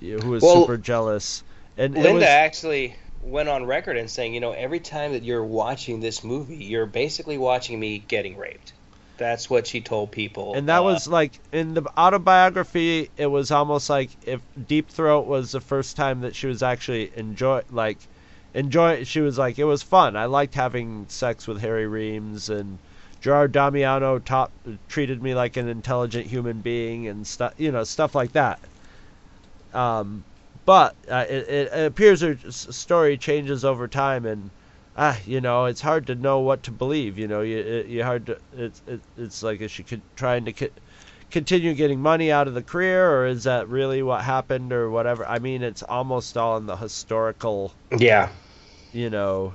who 0.00 0.30
was 0.30 0.42
Well, 0.42 0.62
super 0.62 0.78
jealous 0.78 1.42
and 1.76 1.92
Linda 1.92 2.12
was, 2.14 2.22
actually 2.22 2.96
went 3.22 3.50
on 3.50 3.66
record 3.66 3.98
and 3.98 4.08
saying, 4.08 4.32
you 4.32 4.40
know, 4.40 4.52
every 4.52 4.80
time 4.80 5.12
that 5.12 5.22
you're 5.22 5.44
watching 5.44 6.00
this 6.00 6.24
movie, 6.24 6.64
you're 6.64 6.86
basically 6.86 7.36
watching 7.36 7.78
me 7.78 7.98
getting 7.98 8.38
raped. 8.38 8.72
That's 9.16 9.48
what 9.48 9.66
she 9.66 9.80
told 9.80 10.10
people. 10.10 10.54
And 10.54 10.68
that 10.68 10.80
Uh, 10.80 10.84
was 10.84 11.06
like 11.06 11.38
in 11.52 11.74
the 11.74 11.82
autobiography. 11.96 13.10
It 13.16 13.26
was 13.26 13.50
almost 13.50 13.88
like 13.88 14.10
if 14.26 14.40
Deep 14.66 14.88
Throat 14.90 15.26
was 15.26 15.52
the 15.52 15.60
first 15.60 15.96
time 15.96 16.20
that 16.22 16.34
she 16.34 16.46
was 16.46 16.62
actually 16.62 17.12
enjoy 17.16 17.62
like 17.70 17.98
enjoy. 18.54 19.04
She 19.04 19.20
was 19.20 19.38
like, 19.38 19.58
it 19.58 19.64
was 19.64 19.82
fun. 19.82 20.16
I 20.16 20.26
liked 20.26 20.54
having 20.54 21.06
sex 21.08 21.46
with 21.46 21.60
Harry 21.60 21.86
Reems 21.86 22.48
and 22.50 22.78
Gerard 23.20 23.52
Damiano 23.52 24.18
top, 24.18 24.52
treated 24.88 25.22
me 25.22 25.34
like 25.34 25.56
an 25.56 25.68
intelligent 25.68 26.26
human 26.26 26.60
being 26.60 27.06
and 27.08 27.26
stuff, 27.26 27.54
you 27.56 27.72
know, 27.72 27.84
stuff 27.84 28.14
like 28.14 28.32
that. 28.32 28.58
Um, 29.72 30.24
but 30.66 30.94
uh, 31.10 31.24
it, 31.28 31.48
it, 31.48 31.72
it 31.72 31.86
appears 31.86 32.20
her 32.20 32.36
story 32.50 33.16
changes 33.16 33.64
over 33.64 33.88
time, 33.88 34.26
and 34.26 34.50
ah, 34.96 35.18
you 35.24 35.40
know, 35.40 35.66
it's 35.66 35.80
hard 35.82 36.06
to 36.08 36.14
know 36.14 36.40
what 36.40 36.62
to 36.64 36.70
believe. 36.70 37.18
You 37.18 37.28
know, 37.28 37.40
you 37.42 37.84
you 37.86 38.02
hard 38.04 38.26
to 38.26 38.40
it's 38.52 38.82
it, 38.86 39.02
it's 39.16 39.42
like 39.42 39.60
is 39.60 39.70
she 39.70 39.84
could, 39.84 40.02
trying 40.16 40.44
to 40.46 40.52
co- 40.52 40.68
continue 41.30 41.74
getting 41.74 42.00
money 42.00 42.30
out 42.32 42.48
of 42.48 42.54
the 42.54 42.62
career, 42.62 43.10
or 43.10 43.26
is 43.26 43.44
that 43.44 43.68
really 43.68 44.02
what 44.02 44.22
happened, 44.24 44.72
or 44.72 44.90
whatever? 44.90 45.26
I 45.26 45.38
mean, 45.38 45.62
it's 45.62 45.82
almost 45.82 46.36
all 46.36 46.56
in 46.56 46.66
the 46.66 46.76
historical 46.76 47.72
Yeah. 47.98 48.28
you 48.92 49.10
know, 49.10 49.52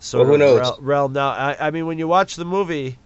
sort 0.00 0.26
Well, 0.26 0.32
who 0.32 0.38
of 0.38 0.38
knows? 0.38 0.78
realm. 0.80 1.12
Now, 1.12 1.30
I, 1.30 1.68
I 1.68 1.70
mean, 1.70 1.86
when 1.86 1.98
you 1.98 2.08
watch 2.08 2.36
the 2.36 2.44
movie, 2.44 2.98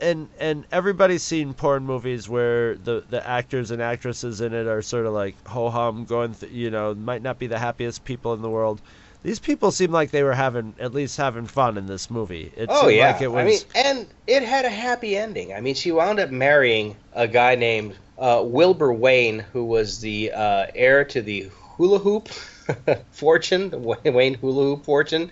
and 0.00 0.28
and 0.38 0.66
everybody's 0.70 1.22
seen 1.22 1.54
porn 1.54 1.84
movies 1.84 2.28
where 2.28 2.74
the 2.76 3.04
the 3.08 3.26
actors 3.26 3.70
and 3.70 3.80
actresses 3.82 4.40
in 4.40 4.52
it 4.52 4.66
are 4.66 4.82
sort 4.82 5.06
of 5.06 5.12
like 5.12 5.34
ho 5.48 5.70
hum, 5.70 6.04
going, 6.04 6.34
th- 6.34 6.52
you 6.52 6.70
know, 6.70 6.94
might 6.94 7.22
not 7.22 7.38
be 7.38 7.46
the 7.46 7.58
happiest 7.58 8.04
people 8.04 8.34
in 8.34 8.42
the 8.42 8.50
world. 8.50 8.80
These 9.24 9.38
people 9.38 9.70
seem 9.70 9.90
like 9.90 10.10
they 10.10 10.22
were 10.22 10.34
having 10.34 10.74
at 10.78 10.92
least 10.92 11.16
having 11.16 11.46
fun 11.46 11.78
in 11.78 11.86
this 11.86 12.10
movie. 12.10 12.52
It 12.56 12.68
oh 12.70 12.88
yeah. 12.88 13.12
like 13.12 13.22
it 13.22 13.28
was. 13.28 13.40
I 13.40 13.44
mean, 13.44 13.58
and 13.74 14.06
it 14.26 14.42
had 14.42 14.66
a 14.66 14.70
happy 14.70 15.16
ending. 15.16 15.54
I 15.54 15.62
mean, 15.62 15.74
she 15.74 15.92
wound 15.92 16.20
up 16.20 16.30
marrying 16.30 16.94
a 17.14 17.26
guy 17.26 17.54
named 17.54 17.96
uh, 18.18 18.42
Wilbur 18.44 18.92
Wang, 18.92 19.38
who 19.38 19.64
was 19.64 20.02
the 20.02 20.30
uh, 20.30 20.66
heir 20.74 21.06
to 21.06 21.22
the 21.22 21.48
hula 21.54 21.98
hoop 21.98 22.28
fortune, 23.12 23.70
the 23.70 23.78
Wang 23.78 24.34
hula 24.34 24.62
hoop 24.62 24.84
fortune, 24.84 25.30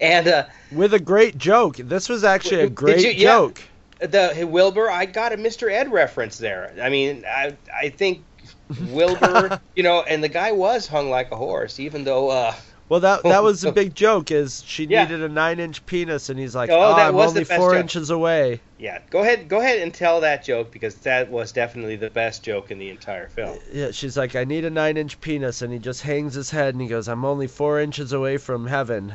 and 0.00 0.26
uh, 0.26 0.46
with 0.72 0.94
a 0.94 1.00
great 1.00 1.36
joke. 1.36 1.76
This 1.76 2.08
was 2.08 2.24
actually 2.24 2.62
a 2.62 2.70
great 2.70 3.04
you- 3.04 3.10
yeah. 3.10 3.24
joke. 3.24 3.60
the 4.00 4.32
hey, 4.32 4.44
Wilbur, 4.44 4.90
I 4.90 5.04
got 5.04 5.34
a 5.34 5.36
Mr. 5.36 5.70
Ed 5.70 5.92
reference 5.92 6.38
there. 6.38 6.72
I 6.80 6.88
mean, 6.88 7.26
I 7.28 7.54
I 7.78 7.90
think 7.90 8.24
Wilbur, 8.88 9.60
you 9.76 9.82
know, 9.82 10.00
and 10.00 10.24
the 10.24 10.30
guy 10.30 10.52
was 10.52 10.86
hung 10.86 11.10
like 11.10 11.30
a 11.30 11.36
horse, 11.36 11.78
even 11.78 12.04
though. 12.04 12.54
Uh, 12.84 12.86
Well, 12.90 13.00
that 13.00 13.22
that 13.22 13.42
was 13.42 13.60
the 13.62 13.72
big 13.80 13.94
joke. 13.94 14.30
Is 14.30 14.62
she 14.66 14.86
Yeah. 14.86 15.04
needed 15.04 15.22
a 15.22 15.28
nine 15.28 15.58
inch 15.58 15.84
penis, 15.86 16.28
and 16.28 16.38
he's 16.38 16.54
like, 16.54 16.70
Oh, 16.70 16.78
"Oh, 16.80 16.94
that 16.94 17.08
I'm 17.08 17.14
was 17.14 17.32
the 17.32 17.40
only 17.40 17.44
best 17.44 17.58
four 17.58 17.72
joke. 17.72 17.80
inches 17.80 18.10
away." 18.10 18.60
yeah, 18.78 18.98
go 19.10 19.20
ahead, 19.20 19.48
go 19.48 19.60
ahead 19.60 19.78
and 19.80 19.94
tell 19.94 20.20
that 20.20 20.44
joke 20.44 20.70
because 20.72 20.96
that 20.96 21.30
was 21.30 21.52
definitely 21.52 21.96
the 21.96 22.10
best 22.10 22.44
joke 22.44 22.70
in 22.70 22.78
the 22.78 22.90
entire 22.90 23.28
film. 23.28 23.56
Yeah, 23.72 23.92
she's 23.92 24.16
like, 24.16 24.36
I 24.36 24.44
need 24.44 24.64
a 24.64 24.70
nine 24.70 24.96
inch 24.96 25.20
penis, 25.20 25.62
and 25.62 25.72
he 25.72 25.78
just 25.78 26.02
hangs 26.02 26.34
his 26.34 26.50
head 26.50 26.74
and 26.74 26.82
he 26.82 26.88
goes, 26.88 27.08
I'm 27.08 27.24
only 27.24 27.46
four 27.46 27.80
inches 27.80 28.12
away 28.12 28.36
from 28.36 28.66
heaven. 28.66 29.14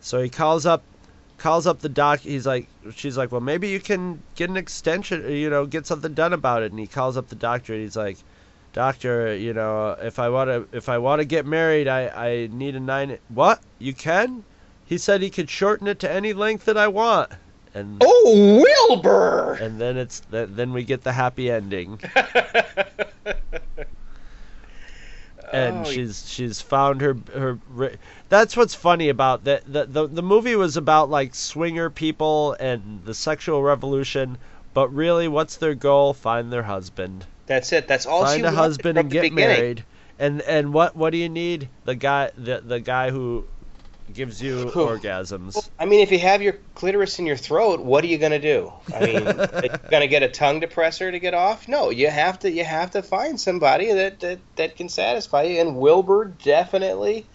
So 0.00 0.20
he 0.22 0.28
calls 0.28 0.66
up, 0.66 0.82
calls 1.38 1.66
up 1.66 1.80
the 1.80 1.88
doc. 1.88 2.20
He's 2.20 2.46
like, 2.46 2.66
she's 2.94 3.16
like, 3.16 3.30
well, 3.32 3.40
maybe 3.40 3.68
you 3.68 3.80
can 3.80 4.22
get 4.34 4.50
an 4.50 4.56
extension, 4.56 5.30
you 5.30 5.50
know, 5.50 5.66
get 5.66 5.86
something 5.86 6.14
done 6.14 6.32
about 6.32 6.62
it. 6.62 6.70
And 6.72 6.80
he 6.80 6.86
calls 6.86 7.16
up 7.16 7.28
the 7.28 7.34
doctor 7.36 7.74
and 7.74 7.82
he's 7.82 7.96
like, 7.96 8.16
Doctor, 8.76 9.34
you 9.34 9.54
know, 9.54 9.96
if 10.02 10.18
I 10.18 10.28
want 10.28 10.50
to, 10.50 10.68
if 10.76 10.90
I 10.90 10.98
want 10.98 11.20
to 11.20 11.24
get 11.24 11.46
married, 11.46 11.88
I, 11.88 12.08
I 12.08 12.48
need 12.52 12.76
a 12.76 12.80
nine. 12.80 13.16
What? 13.28 13.62
You 13.78 13.94
can? 13.94 14.44
He 14.84 14.98
said 14.98 15.22
he 15.22 15.30
could 15.30 15.48
shorten 15.48 15.88
it 15.88 15.98
to 16.00 16.12
any 16.12 16.34
length 16.34 16.66
that 16.66 16.76
I 16.76 16.88
want. 16.88 17.32
And 17.72 18.02
oh, 18.04 18.62
Wilbur! 18.62 19.54
And 19.62 19.80
then 19.80 19.96
it's 19.96 20.20
th- 20.20 20.50
then 20.52 20.74
we 20.74 20.84
get 20.84 21.04
the 21.04 21.12
happy 21.12 21.50
ending. 21.50 21.98
and 25.50 25.78
Oh, 25.78 25.84
she's 25.90 26.28
she's 26.28 26.60
found 26.60 27.00
her 27.00 27.16
her 27.32 27.58
that's 28.28 28.58
what's 28.58 28.74
funny 28.74 29.08
about 29.08 29.44
that 29.44 29.62
the, 29.72 29.86
the 29.86 30.06
the 30.06 30.22
movie 30.22 30.56
was 30.56 30.76
about 30.76 31.08
like 31.08 31.34
swinger 31.34 31.88
people 31.88 32.54
and 32.60 33.02
the 33.06 33.14
sexual 33.14 33.62
revolution 33.62 34.36
but 34.74 34.92
really 34.92 35.28
what's 35.28 35.56
their 35.56 35.74
goal 35.74 36.12
find 36.12 36.52
their 36.52 36.64
husband 36.64 37.24
That's 37.46 37.72
it. 37.72 37.88
That's 37.88 38.06
all 38.06 38.24
find 38.24 38.44
a 38.44 38.50
husband 38.50 38.98
and 38.98 39.10
get 39.10 39.22
beginning. 39.22 39.36
married 39.58 39.84
and 40.18 40.42
and 40.42 40.72
what 40.72 40.96
what 40.96 41.10
do 41.10 41.18
you 41.18 41.28
need 41.28 41.68
the 41.84 41.94
guy 41.94 42.30
the 42.36 42.60
the 42.60 42.80
guy 42.80 43.10
who 43.10 43.46
gives 44.12 44.40
you 44.40 44.66
orgasms 44.66 45.68
I 45.78 45.84
mean, 45.84 46.00
if 46.00 46.12
you 46.12 46.18
have 46.20 46.40
your 46.40 46.54
clitoris 46.74 47.18
in 47.18 47.26
your 47.26 47.36
throat, 47.36 47.80
what 47.80 48.04
are 48.04 48.06
you 48.06 48.18
gonna 48.18 48.38
do? 48.38 48.72
I 48.94 49.00
mean, 49.00 49.24
gonna 49.90 50.06
get 50.06 50.22
a 50.22 50.28
tongue 50.28 50.60
depressor 50.60 51.10
to 51.10 51.18
get 51.18 51.34
off? 51.34 51.68
No, 51.68 51.90
you 51.90 52.08
have 52.08 52.38
to. 52.40 52.50
You 52.50 52.64
have 52.64 52.92
to 52.92 53.02
find 53.02 53.40
somebody 53.40 53.92
that 53.92 54.20
that, 54.20 54.38
that 54.56 54.76
can 54.76 54.88
satisfy 54.88 55.42
you. 55.44 55.60
And 55.60 55.76
Wilbur 55.76 56.32
definitely. 56.42 57.26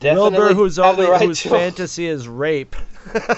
definitely 0.00 0.38
Wilbur 0.38 0.54
who's 0.54 0.78
only 0.78 1.06
right 1.06 1.22
whose 1.22 1.40
to- 1.42 1.50
fantasy 1.50 2.06
is 2.06 2.26
rape 2.28 2.76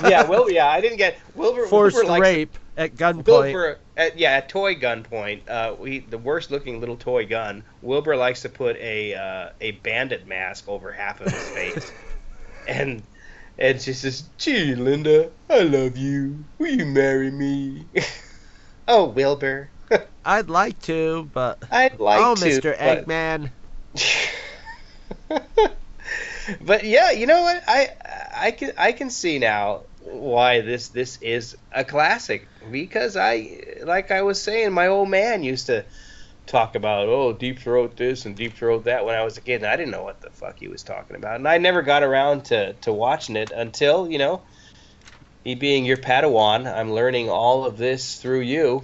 yeah, 0.04 0.28
Wilbur. 0.28 0.50
Yeah, 0.56 0.68
I 0.68 0.80
didn't 0.80 0.98
get 0.98 1.18
Wilbur. 1.34 1.66
forced 1.66 1.96
Wilbur 1.96 2.10
likes 2.10 2.22
rape 2.22 2.58
at 2.76 2.94
gunpoint 2.94 3.26
Wilbur, 3.26 3.78
at, 3.96 4.18
yeah, 4.18 4.32
at 4.32 4.48
toy 4.48 4.74
gunpoint, 4.74 5.48
uh, 5.48 5.74
we 5.78 6.00
the 6.00 6.18
worst 6.18 6.50
looking 6.50 6.80
little 6.80 6.96
toy 6.96 7.26
gun. 7.26 7.64
Wilbur 7.82 8.16
likes 8.16 8.42
to 8.42 8.48
put 8.48 8.76
a 8.76 9.14
uh, 9.14 9.50
a 9.60 9.72
bandit 9.72 10.26
mask 10.26 10.68
over 10.68 10.92
half 10.92 11.20
of 11.20 11.32
his 11.32 11.48
face, 11.50 11.92
and 12.68 13.02
and 13.58 13.80
she 13.80 13.92
says, 13.92 14.24
"Gee, 14.38 14.74
Linda, 14.74 15.30
I 15.48 15.60
love 15.60 15.96
you. 15.96 16.44
Will 16.58 16.68
you 16.68 16.86
marry 16.86 17.30
me?" 17.30 17.86
oh, 18.88 19.06
Wilbur, 19.06 19.70
I'd 20.24 20.50
like 20.50 20.80
to 20.82 21.30
but 21.32 21.62
I'd 21.70 21.98
like 21.98 22.20
oh 22.20 22.34
to. 22.34 22.44
Oh, 22.44 22.48
Mr. 22.48 22.78
but- 22.78 23.06
Eggman 23.06 23.50
but 26.60 26.84
yeah, 26.84 27.10
you 27.10 27.26
know 27.26 27.42
what? 27.42 27.62
I 27.66 27.90
I 28.34 28.50
can 28.52 28.72
I 28.78 28.92
can 28.92 29.10
see 29.10 29.38
now 29.38 29.82
why 30.02 30.60
this 30.60 30.88
this 30.88 31.18
is 31.20 31.56
a 31.72 31.84
classic 31.84 32.48
because 32.70 33.16
I 33.16 33.62
like 33.82 34.10
I 34.10 34.22
was 34.22 34.42
saying, 34.42 34.72
my 34.72 34.88
old 34.88 35.08
man 35.08 35.42
used 35.42 35.66
to 35.66 35.84
talk 36.46 36.76
about 36.76 37.08
oh 37.08 37.32
deep 37.32 37.58
throat 37.58 37.96
this 37.96 38.24
and 38.24 38.36
deep 38.36 38.56
throat 38.56 38.84
that 38.84 39.04
when 39.04 39.14
I 39.14 39.24
was 39.24 39.36
a 39.36 39.40
kid, 39.40 39.56
and 39.56 39.66
I 39.66 39.76
didn't 39.76 39.92
know 39.92 40.04
what 40.04 40.20
the 40.20 40.30
fuck 40.30 40.58
he 40.58 40.68
was 40.68 40.82
talking 40.82 41.16
about, 41.16 41.36
and 41.36 41.48
I 41.48 41.58
never 41.58 41.82
got 41.82 42.02
around 42.02 42.46
to 42.46 42.74
to 42.74 42.92
watching 42.92 43.36
it 43.36 43.50
until 43.50 44.10
you 44.10 44.18
know. 44.18 44.42
Me 45.44 45.54
being 45.54 45.84
your 45.84 45.96
Padawan, 45.96 46.66
I'm 46.66 46.92
learning 46.92 47.30
all 47.30 47.66
of 47.66 47.78
this 47.78 48.16
through 48.16 48.40
you, 48.40 48.82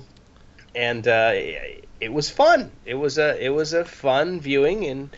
and 0.76 1.08
uh, 1.08 1.32
it 1.34 2.12
was 2.12 2.30
fun. 2.30 2.70
It 2.84 2.94
was 2.94 3.18
a 3.18 3.36
it 3.44 3.48
was 3.48 3.72
a 3.72 3.84
fun 3.84 4.40
viewing, 4.40 4.84
and 4.84 5.16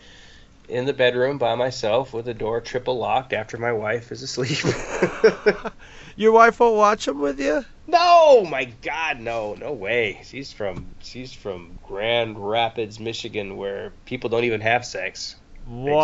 in 0.67 0.85
the 0.85 0.93
bedroom 0.93 1.37
by 1.37 1.55
myself 1.55 2.13
with 2.13 2.25
the 2.25 2.33
door 2.33 2.61
triple 2.61 2.97
locked 2.97 3.33
after 3.33 3.57
my 3.57 3.71
wife 3.71 4.11
is 4.11 4.23
asleep. 4.23 4.57
Your 6.15 6.31
wife 6.31 6.59
won't 6.59 6.77
watch 6.77 7.05
them 7.05 7.19
with 7.19 7.39
you? 7.39 7.65
no, 7.87 8.43
my 8.45 8.65
God, 8.81 9.19
no, 9.19 9.53
no 9.59 9.71
way. 9.73 10.19
She's 10.23 10.51
from 10.51 10.87
she's 11.01 11.31
from 11.33 11.77
Grand 11.87 12.37
Rapids, 12.39 12.99
Michigan, 12.99 13.57
where 13.57 13.91
people 14.05 14.29
don't 14.29 14.43
even 14.45 14.61
have 14.61 14.85
sex. 14.85 15.35
Whatever. 15.67 15.97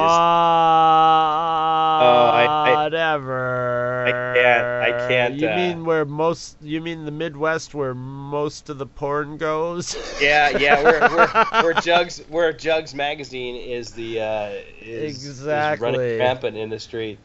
I- 2.01 2.83
Whatever. 2.83 4.05
I 4.07 4.11
can't- 4.35 4.65
I 4.81 5.07
can't, 5.07 5.33
You 5.35 5.49
uh, 5.49 5.55
mean 5.55 5.85
where 5.85 6.03
most? 6.05 6.57
You 6.61 6.81
mean 6.81 7.05
the 7.05 7.11
Midwest, 7.11 7.73
where 7.73 7.93
most 7.93 8.69
of 8.69 8.77
the 8.79 8.85
porn 8.87 9.37
goes? 9.37 9.95
Yeah, 10.21 10.57
yeah, 10.57 10.81
we're, 10.83 10.99
we're, 11.15 11.63
we're 11.63 11.73
Jugs. 11.81 12.21
We're 12.29 12.51
Jugs 12.53 12.93
magazine 12.95 13.55
is 13.55 13.91
the 13.91 14.21
uh, 14.21 14.49
is, 14.81 15.25
is 15.25 15.45
running 15.79 16.19
rampant 16.19 16.57
in 16.57 16.69
the 16.69 16.79
street. 16.79 17.19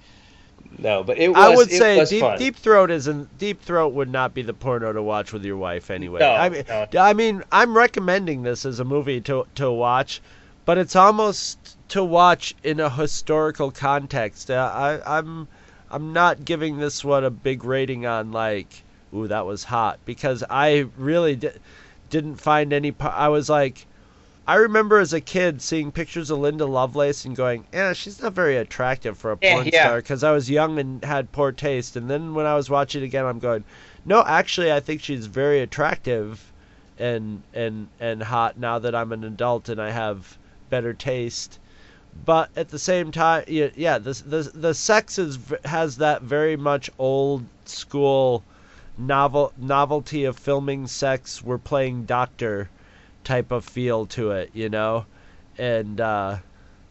No, 0.79 1.03
but 1.03 1.19
it 1.19 1.29
was. 1.29 1.39
I 1.39 1.55
would 1.55 1.71
say 1.71 2.05
deep 2.05 2.21
fun. 2.21 2.39
deep 2.39 2.57
throat 2.57 2.91
isn't 2.91 3.39
deep 3.39 3.63
throat 3.63 3.89
would 3.95 4.11
not 4.11 4.35
be 4.35 4.43
the 4.43 4.53
porno 4.53 4.93
to 4.93 5.03
watch 5.03 5.33
with 5.33 5.45
your 5.45 5.57
wife 5.57 5.91
anyway. 5.91 6.21
No, 6.21 6.33
I 6.33 6.49
mean, 6.49 6.65
no. 6.69 6.87
I 6.99 7.13
mean, 7.13 7.43
I'm 7.51 7.77
recommending 7.77 8.43
this 8.43 8.65
as 8.67 8.81
a 8.81 8.85
movie 8.85 9.21
to 9.23 9.47
to 9.57 9.71
watch, 9.71 10.21
but 10.65 10.79
it's 10.79 10.97
almost 10.97 11.77
to 11.91 12.05
watch 12.05 12.55
in 12.63 12.81
a 12.81 12.91
historical 12.91 13.71
context. 13.71 14.51
Uh, 14.51 14.71
I 15.05 15.19
I'm 15.19 15.49
I'm 15.91 16.13
not 16.13 16.45
giving 16.45 16.79
this 16.79 17.05
one 17.05 17.25
a 17.25 17.31
big 17.31 17.65
rating 17.65 18.05
on 18.07 18.33
like, 18.33 18.83
ooh, 19.15 19.29
that 19.29 19.47
was 19.47 19.65
hot 19.65 19.99
because 20.05 20.45
I 20.51 20.87
really 20.97 21.37
di- 21.37 21.53
didn't 22.11 22.37
find 22.37 22.73
any. 22.73 22.95
I 23.01 23.29
was 23.29 23.49
like. 23.49 23.87
I 24.49 24.55
remember 24.55 25.01
as 25.01 25.13
a 25.13 25.21
kid 25.21 25.61
seeing 25.61 25.91
pictures 25.91 26.31
of 26.31 26.39
Linda 26.39 26.67
Lovelace 26.67 27.25
and 27.25 27.35
going, 27.35 27.67
"Yeah, 27.73 27.93
she's 27.95 28.23
not 28.23 28.33
very 28.33 28.57
attractive 28.57 29.19
for 29.19 29.33
a 29.33 29.37
porn 29.37 29.67
yeah. 29.67 29.87
star." 29.87 29.97
Because 29.97 30.23
I 30.23 30.31
was 30.31 30.49
young 30.49 30.79
and 30.79 31.05
had 31.05 31.33
poor 31.33 31.51
taste. 31.51 31.97
And 31.97 32.09
then 32.09 32.33
when 32.33 32.47
I 32.47 32.55
was 32.55 32.71
watching 32.71 33.03
it 33.03 33.07
again, 33.07 33.25
I'm 33.25 33.41
going, 33.41 33.65
"No, 34.05 34.23
actually, 34.25 34.73
I 34.73 34.79
think 34.79 35.03
she's 35.03 35.27
very 35.27 35.61
attractive, 35.63 36.53
and 36.97 37.43
and 37.53 37.89
and 37.99 38.23
hot 38.23 38.57
now 38.57 38.79
that 38.79 38.95
I'm 38.95 39.11
an 39.11 39.25
adult 39.25 39.69
and 39.69 39.83
I 39.83 39.91
have 39.91 40.39
better 40.71 40.95
taste." 40.95 41.59
But 42.25 42.51
at 42.55 42.69
the 42.69 42.79
same 42.79 43.11
time, 43.11 43.45
yeah, 43.49 43.71
yeah 43.75 43.99
the 43.99 44.13
the 44.13 44.43
the 44.55 44.75
sex 44.75 45.19
is 45.19 45.41
has 45.65 45.97
that 45.97 46.23
very 46.23 46.57
much 46.57 46.89
old 47.01 47.45
school 47.65 48.45
novel 48.97 49.53
novelty 49.57 50.25
of 50.25 50.39
filming 50.39 50.87
sex. 50.87 51.43
We're 51.43 51.59
playing 51.59 52.05
doctor 52.05 52.71
type 53.27 53.51
of 53.51 53.65
feel 53.65 54.07
to 54.07 54.31
it, 54.31 54.51
you 54.55 54.69
know, 54.69 55.05
and 55.59 56.01
uh, 56.01 56.37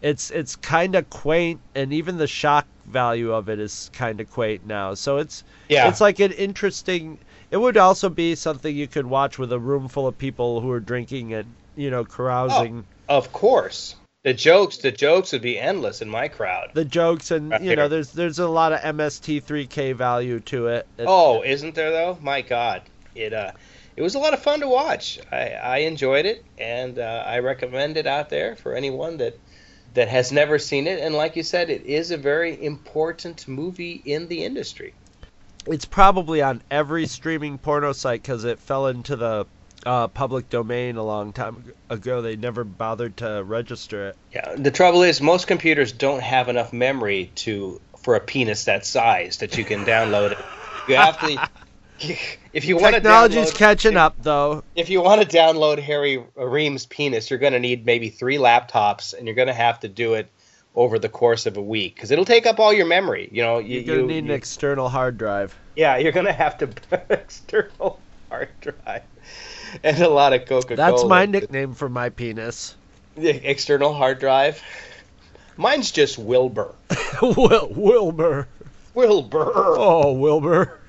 it's 0.01 0.29
it's 0.31 0.55
kind 0.57 0.93
of 0.95 1.09
quaint, 1.09 1.59
and 1.73 1.93
even 1.93 2.17
the 2.17 2.27
shock 2.27 2.67
value 2.85 3.31
of 3.31 3.49
it 3.49 3.59
is 3.59 3.89
kind 3.93 4.19
of 4.19 4.29
quaint 4.29 4.67
now. 4.67 4.93
So 4.93 5.17
it's 5.17 5.43
Yeah. 5.69 5.87
it's 5.87 6.01
like 6.01 6.19
an 6.19 6.33
interesting. 6.33 7.17
It 7.51 7.57
would 7.57 7.77
also 7.77 8.09
be 8.09 8.35
something 8.35 8.75
you 8.75 8.87
could 8.87 9.05
watch 9.07 9.39
with 9.39 9.51
a 9.53 9.59
room 9.59 9.87
full 9.87 10.07
of 10.07 10.17
people 10.17 10.59
who 10.61 10.69
are 10.71 10.79
drinking 10.81 11.33
and 11.33 11.47
you 11.75 11.89
know 11.89 12.03
carousing. 12.03 12.83
Of 13.07 13.31
course. 13.31 13.95
The 14.23 14.33
jokes, 14.33 14.77
the 14.77 14.91
jokes 14.91 15.31
would 15.33 15.43
be 15.43 15.59
endless 15.59 16.01
in 16.01 16.09
my 16.09 16.27
crowd. 16.27 16.71
The 16.73 16.83
jokes 16.83 17.29
and 17.31 17.51
Right 17.51 17.61
you 17.61 17.75
know 17.75 17.87
there's 17.87 18.11
there's 18.11 18.39
a 18.39 18.47
lot 18.47 18.73
of 18.73 18.79
MST3K 18.81 19.93
value 19.95 20.39
to 20.41 20.67
it. 20.67 20.87
It- 20.97 21.05
Oh, 21.07 21.43
isn't 21.43 21.75
there 21.75 21.91
though? 21.91 22.17
My 22.21 22.41
God, 22.41 22.81
it 23.13 23.33
uh, 23.33 23.51
it 23.95 24.01
was 24.01 24.15
a 24.15 24.19
lot 24.19 24.33
of 24.33 24.41
fun 24.41 24.59
to 24.59 24.67
watch. 24.67 25.19
I, 25.31 25.49
I 25.51 25.77
enjoyed 25.79 26.25
it, 26.25 26.43
and 26.57 26.99
uh, 26.99 27.23
I 27.25 27.39
recommend 27.39 27.97
it 27.97 28.07
out 28.07 28.29
there 28.29 28.55
for 28.55 28.75
anyone 28.75 29.17
that 29.17 29.37
that 29.93 30.09
has 30.09 30.31
never 30.31 30.59
seen 30.59 30.87
it. 30.87 30.99
And 30.99 31.15
like 31.15 31.37
you 31.37 31.43
said, 31.43 31.69
it 31.69 31.85
is 31.85 32.11
a 32.11 32.17
very 32.17 32.61
important 32.63 33.47
movie 33.47 34.01
in 34.03 34.27
the 34.27 34.43
industry. 34.43 34.93
it's 35.67 35.85
probably 35.85 36.41
on 36.41 36.61
every 36.69 37.07
streaming 37.07 37.57
porno 37.57 37.93
site 37.93 38.21
because 38.21 38.43
it 38.43 38.59
fell 38.59 38.87
into 38.87 39.15
the 39.15 39.47
uh, 39.85 40.07
public 40.09 40.49
domain 40.49 40.97
a 40.97 41.03
long 41.03 41.31
time 41.31 41.63
ago. 41.89 42.21
They 42.21 42.35
never 42.35 42.63
bothered 42.65 43.17
to 43.17 43.43
register 43.45 44.09
it. 44.09 44.17
Yeah. 44.33 44.55
The 44.55 44.71
trouble 44.71 45.03
is, 45.03 45.21
most 45.21 45.47
computers 45.47 45.93
don't 45.93 46.21
have 46.21 46.49
enough 46.49 46.73
memory 46.73 47.31
to 47.35 47.79
for 47.99 48.15
a 48.15 48.19
penis 48.19 48.65
that 48.65 48.85
size 48.85 49.37
that 49.37 49.57
you 49.57 49.63
can 49.63 49.85
download 49.85 50.33
it. 50.33 50.45
You 50.87 50.95
have 50.97 51.19
to. 51.21 51.49
If 51.99 52.65
you 52.65 52.77
want 52.77 52.95
Technology's 52.95 53.51
download, 53.51 53.55
catching 53.55 53.97
up, 53.97 54.15
though. 54.21 54.63
if 54.75 54.89
you 54.89 55.01
want 55.01 55.21
to 55.21 55.27
download 55.37 55.79
Harry 55.79 56.23
Reems' 56.35 56.85
penis, 56.85 57.29
you're 57.29 57.39
going 57.39 57.53
to 57.53 57.59
need 57.59 57.85
maybe 57.85 58.09
three 58.09 58.37
laptops, 58.37 59.13
and 59.13 59.27
you're 59.27 59.35
going 59.35 59.47
to 59.47 59.53
have 59.53 59.79
to 59.81 59.87
do 59.87 60.13
it 60.15 60.29
over 60.75 60.99
the 60.99 61.07
course 61.09 61.45
of 61.45 61.55
a 61.57 61.61
week 61.61 61.95
because 61.95 62.11
it'll 62.11 62.25
take 62.25 62.45
up 62.45 62.59
all 62.59 62.73
your 62.73 62.85
memory. 62.85 63.29
You 63.31 63.43
know, 63.43 63.59
you, 63.59 63.79
You're 63.79 63.95
gonna 63.95 64.07
you- 64.07 64.21
need 64.21 64.23
an 64.25 64.31
external 64.31 64.89
hard 64.89 65.17
drive. 65.17 65.55
yeah, 65.75 65.97
you're 65.97 66.11
going 66.11 66.25
to 66.25 66.33
have 66.33 66.57
to 66.59 66.69
external 67.09 67.99
hard 68.29 68.49
drive 68.59 69.03
and 69.83 70.01
a 70.01 70.09
lot 70.09 70.33
of 70.33 70.45
Coca 70.45 70.75
Cola. 70.75 70.91
That's 70.91 71.03
my 71.05 71.25
nickname 71.25 71.73
for 71.73 71.89
my 71.89 72.09
penis. 72.09 72.75
The 73.15 73.29
external 73.49 73.93
hard 73.93 74.19
drive. 74.19 74.61
Mine's 75.57 75.91
just 75.91 76.17
Wilbur. 76.17 76.75
Wil- 77.21 77.69
Wilbur. 77.73 78.47
Wilbur. 78.93 79.51
Oh, 79.55 80.13
Wilbur. 80.13 80.79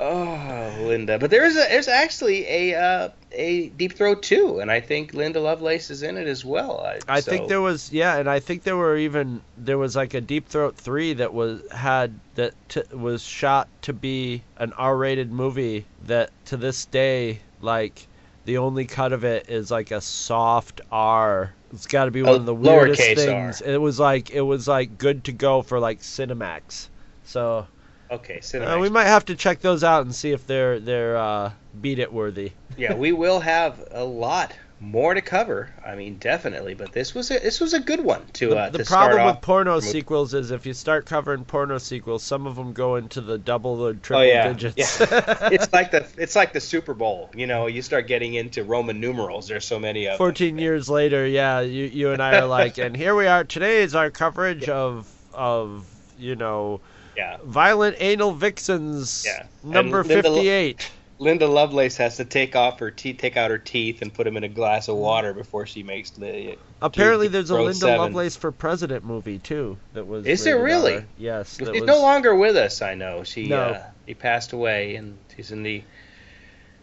Oh, 0.00 0.76
Linda. 0.80 1.18
But 1.18 1.30
there 1.30 1.44
is 1.44 1.56
a 1.56 1.60
there's 1.68 1.88
actually 1.88 2.46
a 2.46 2.74
uh, 2.74 3.08
a 3.32 3.68
Deep 3.68 3.92
Throat 3.92 4.22
2, 4.22 4.60
and 4.60 4.70
I 4.70 4.80
think 4.80 5.14
Linda 5.14 5.40
Lovelace 5.40 5.90
is 5.90 6.02
in 6.02 6.16
it 6.16 6.26
as 6.26 6.44
well. 6.44 6.80
I, 6.80 6.98
I 7.08 7.20
so- 7.20 7.30
think 7.30 7.48
there 7.48 7.60
was 7.60 7.92
yeah, 7.92 8.16
and 8.16 8.28
I 8.28 8.40
think 8.40 8.62
there 8.62 8.76
were 8.76 8.96
even 8.96 9.42
there 9.56 9.78
was 9.78 9.94
like 9.94 10.14
a 10.14 10.20
Deep 10.20 10.48
Throat 10.48 10.76
three 10.76 11.12
that 11.14 11.32
was 11.34 11.60
had 11.70 12.18
that 12.34 12.54
t- 12.68 12.82
was 12.92 13.22
shot 13.22 13.68
to 13.82 13.92
be 13.92 14.42
an 14.56 14.72
R-rated 14.72 15.30
movie 15.30 15.84
that 16.06 16.30
to 16.46 16.56
this 16.56 16.86
day 16.86 17.40
like 17.60 18.06
the 18.46 18.58
only 18.58 18.86
cut 18.86 19.12
of 19.12 19.24
it 19.24 19.48
is 19.48 19.70
like 19.70 19.90
a 19.90 20.00
soft 20.00 20.80
R. 20.90 21.54
It's 21.72 21.86
got 21.86 22.06
to 22.06 22.10
be 22.10 22.22
one 22.22 22.34
of 22.34 22.46
the 22.46 22.54
weirdest 22.54 23.00
things. 23.00 23.60
It 23.60 23.76
was 23.76 24.00
like 24.00 24.30
it 24.30 24.40
was 24.40 24.66
like 24.66 24.98
good 24.98 25.24
to 25.24 25.32
go 25.32 25.62
for 25.62 25.78
like 25.78 26.00
Cinemax. 26.00 26.88
So 27.24 27.68
Okay, 28.10 28.40
uh, 28.54 28.78
we 28.80 28.88
might 28.88 29.04
have 29.06 29.24
to 29.26 29.36
check 29.36 29.60
those 29.60 29.84
out 29.84 30.02
and 30.02 30.14
see 30.14 30.32
if 30.32 30.46
they're 30.46 30.80
they're 30.80 31.16
uh, 31.16 31.52
beat 31.80 31.98
it 31.98 32.12
worthy. 32.12 32.52
yeah, 32.76 32.94
we 32.94 33.12
will 33.22 33.40
have 33.40 33.86
a 33.92 34.04
lot 34.04 34.52
more 34.80 35.12
to 35.12 35.20
cover. 35.20 35.68
I 35.86 35.94
mean, 35.94 36.16
definitely. 36.18 36.74
But 36.74 36.90
this 36.92 37.14
was 37.14 37.30
a 37.30 37.38
this 37.38 37.60
was 37.60 37.72
a 37.74 37.78
good 37.80 38.00
one 38.00 38.24
to 38.34 38.48
The, 38.48 38.56
uh, 38.58 38.70
the 38.70 38.78
to 38.78 38.84
start 38.84 39.12
problem 39.12 39.34
with 39.34 39.42
porno 39.42 39.78
sequels 39.78 40.34
is 40.34 40.50
if 40.50 40.66
you 40.66 40.72
start 40.72 41.06
covering 41.06 41.44
porno 41.44 41.78
sequels, 41.78 42.22
some 42.24 42.46
of 42.46 42.56
them 42.56 42.72
go 42.72 42.96
into 42.96 43.20
the 43.20 43.38
double 43.38 43.80
or 43.86 43.94
triple 43.94 44.22
Oh 44.22 44.26
yeah, 44.26 44.52
digits. 44.52 44.98
yeah. 44.98 45.48
it's 45.52 45.72
like 45.72 45.90
the 45.92 46.04
it's 46.16 46.34
like 46.34 46.52
the 46.52 46.60
Super 46.60 46.94
Bowl. 46.94 47.30
You 47.34 47.46
know, 47.46 47.66
you 47.66 47.82
start 47.82 48.06
getting 48.08 48.34
into 48.34 48.64
Roman 48.64 48.98
numerals. 49.00 49.46
There's 49.46 49.66
so 49.66 49.78
many 49.78 50.06
of 50.06 50.12
them. 50.12 50.18
14 50.18 50.58
years 50.58 50.88
later, 50.88 51.26
yeah, 51.26 51.60
you 51.60 51.84
you 51.84 52.10
and 52.10 52.22
I 52.22 52.40
are 52.40 52.46
like, 52.46 52.78
and 52.84 52.96
here 52.96 53.14
we 53.14 53.26
are. 53.26 53.44
Today 53.44 53.82
is 53.82 53.94
our 53.94 54.10
coverage 54.10 54.68
of 54.68 55.06
of 55.32 55.86
you 56.18 56.34
know 56.36 56.80
Yeah. 57.20 57.36
violent 57.44 57.96
anal 58.00 58.32
vixens 58.32 59.24
Yeah. 59.26 59.44
number 59.62 60.02
58. 60.04 60.90
Linda 61.18 61.46
Lovelace 61.46 61.98
has 61.98 62.16
to 62.16 62.24
take 62.24 62.56
off 62.56 62.78
her 62.78 62.90
teeth, 62.90 63.18
take 63.18 63.36
out 63.36 63.50
her 63.50 63.58
teeth, 63.58 64.00
and 64.00 64.10
put 64.12 64.24
them 64.24 64.38
in 64.38 64.44
a 64.44 64.48
glass 64.48 64.88
of 64.88 64.96
water 64.96 65.34
before 65.34 65.66
she 65.66 65.82
makes 65.82 66.08
the. 66.12 66.56
Apparently, 66.80 67.28
there's 67.28 67.50
a 67.50 67.56
Linda 67.56 67.74
7. 67.74 67.98
Lovelace 67.98 68.36
for 68.36 68.50
President 68.50 69.04
movie 69.04 69.38
too 69.38 69.76
that 69.92 70.06
was. 70.06 70.24
Is 70.24 70.44
there 70.44 70.62
really? 70.62 71.04
Yes. 71.18 71.58
that 71.58 71.72
She's 71.74 71.82
was- 71.82 71.86
no 71.88 72.00
longer 72.00 72.34
with 72.34 72.56
us. 72.56 72.80
I 72.80 72.94
know 72.94 73.22
she. 73.22 73.48
No. 73.48 73.60
Uh, 73.60 73.82
he 74.06 74.14
passed 74.14 74.54
away, 74.54 74.94
and 74.94 75.18
he's 75.36 75.52
in 75.52 75.62
the. 75.62 75.82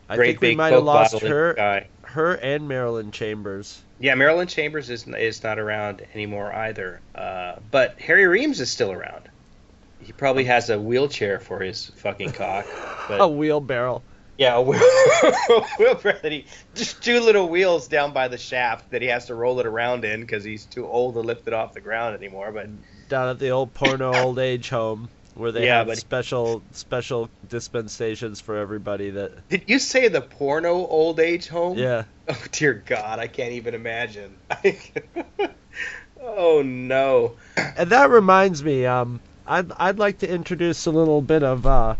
I 0.08 0.16
think 0.18 0.40
we 0.40 0.56
might 0.56 0.72
have 0.72 0.84
lost 0.84 1.20
her, 1.20 1.54
sky. 1.56 1.88
her 2.04 2.36
and 2.36 2.68
Marilyn 2.68 3.12
Chambers. 3.12 3.82
Yeah, 4.00 4.14
Marilyn 4.14 4.48
Chambers 4.48 4.92
is 4.92 5.08
is 5.08 5.44
not 5.44 5.58
around 5.58 6.06
anymore 6.14 6.54
either. 6.54 7.02
Uh, 7.16 7.56
but 7.72 8.00
Harry 8.00 8.28
Reems 8.28 8.62
is 8.62 8.70
still 8.70 8.92
around. 8.92 9.30
He 10.08 10.14
probably 10.14 10.46
has 10.46 10.70
a 10.70 10.80
wheelchair 10.80 11.38
for 11.38 11.60
his 11.60 11.88
fucking 11.98 12.32
cock. 12.32 12.66
But 13.10 13.22
A 13.22 13.28
wheelbarrow. 13.28 14.02
yeah, 14.38 14.56
a 14.56 14.62
wheel, 14.62 14.80
wheelbarrow 15.80 16.20
that 16.24 16.32
he 16.32 16.46
just 16.76 17.02
two 17.04 17.20
little 17.20 17.48
wheels 17.50 17.88
down 17.90 18.12
by 18.14 18.28
the 18.30 18.38
shaft 18.38 18.90
that 18.92 19.02
he 19.02 19.08
has 19.10 19.26
to 19.28 19.36
roll 19.36 19.60
it 19.62 19.66
around 19.66 20.04
in 20.06 20.22
because 20.22 20.44
he's 20.44 20.66
too 20.66 20.86
old 20.88 21.14
to 21.16 21.22
lift 21.22 21.48
it 21.48 21.54
off 21.54 21.74
the 21.74 21.80
ground 21.82 22.16
anymore. 22.16 22.52
But 22.54 22.68
down 23.10 23.30
at 23.30 23.40
the 23.40 23.50
old 23.50 23.74
porno 23.74 24.14
old 24.24 24.40
age 24.40 24.70
home 24.70 25.10
where 25.36 25.52
they 25.54 25.66
Yeah, 25.66 25.80
have 25.80 25.88
but- 25.88 25.98
special 25.98 26.62
special 26.72 27.30
dispensations 27.48 28.40
for 28.42 28.58
everybody 28.58 29.10
that 29.12 29.48
did 29.50 29.64
you 29.68 29.78
say 29.80 30.08
the 30.10 30.22
porno 30.22 30.86
old 30.88 31.20
age 31.20 31.48
home? 31.48 31.78
yeah 31.78 32.04
Oh 32.30 32.44
dear 32.52 32.74
God, 32.74 33.20
I 33.20 33.28
can't 33.28 33.54
even 33.54 33.74
imagine. 33.74 34.38
oh 36.22 36.62
no. 36.62 37.36
and 37.78 37.90
that 37.90 38.10
reminds 38.10 38.64
me 38.64 38.86
um 38.86 39.22
I'd 39.48 39.72
I'd 39.78 39.98
like 39.98 40.20
to 40.20 40.30
introduce 40.30 40.86
a 40.86 40.92
little 40.92 41.22
bit 41.22 41.42
of 41.44 41.66
uh 41.66 41.96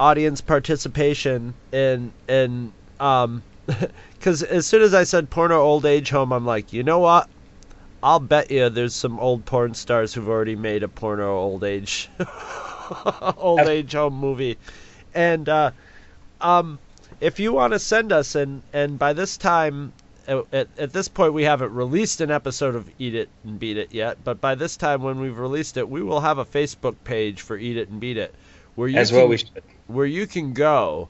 audience 0.00 0.40
participation 0.40 1.54
in 1.72 2.12
in 2.28 2.72
um 2.98 3.42
cuz 4.20 4.42
as 4.42 4.66
soon 4.66 4.82
as 4.82 4.94
I 4.94 5.04
said 5.04 5.30
porno 5.30 5.60
old 5.60 5.86
age 5.86 6.10
home 6.10 6.32
I'm 6.32 6.44
like 6.46 6.72
you 6.72 6.82
know 6.82 6.98
what? 6.98 7.28
I'll 8.02 8.20
bet 8.20 8.50
you 8.50 8.68
there's 8.68 8.94
some 8.94 9.18
old 9.20 9.44
porn 9.44 9.74
stars 9.74 10.14
who've 10.14 10.28
already 10.28 10.56
made 10.56 10.82
a 10.82 10.88
porno 10.88 11.36
old 11.36 11.64
age 11.64 12.08
old 13.36 13.60
age 13.60 13.92
home 13.92 14.14
movie. 14.14 14.58
And 15.14 15.48
uh 15.48 15.70
um 16.40 16.78
if 17.20 17.38
you 17.38 17.52
want 17.52 17.72
to 17.74 17.78
send 17.78 18.12
us 18.12 18.34
and 18.34 18.62
and 18.72 18.98
by 18.98 19.12
this 19.12 19.36
time 19.36 19.92
at, 20.28 20.68
at, 20.78 20.92
this 20.92 21.08
point 21.08 21.32
we 21.32 21.44
haven't 21.44 21.72
released 21.72 22.20
an 22.20 22.30
episode 22.30 22.74
of 22.74 22.88
eat 22.98 23.14
it 23.14 23.28
and 23.44 23.58
beat 23.58 23.76
it 23.76 23.92
yet 23.92 24.18
but 24.24 24.40
by 24.40 24.54
this 24.54 24.76
time 24.76 25.02
when 25.02 25.20
we've 25.20 25.38
released 25.38 25.76
it 25.76 25.88
we 25.88 26.02
will 26.02 26.20
have 26.20 26.38
a 26.38 26.44
facebook 26.44 26.96
page 27.04 27.40
for 27.40 27.56
eat 27.56 27.76
it 27.76 27.88
and 27.88 28.00
beat 28.00 28.16
it 28.16 28.34
where 28.74 28.88
you 28.88 28.98
As 28.98 29.08
can, 29.08 29.18
well 29.18 29.28
we 29.28 29.38
should. 29.38 29.62
where 29.86 30.06
you 30.06 30.26
can 30.26 30.52
go 30.52 31.08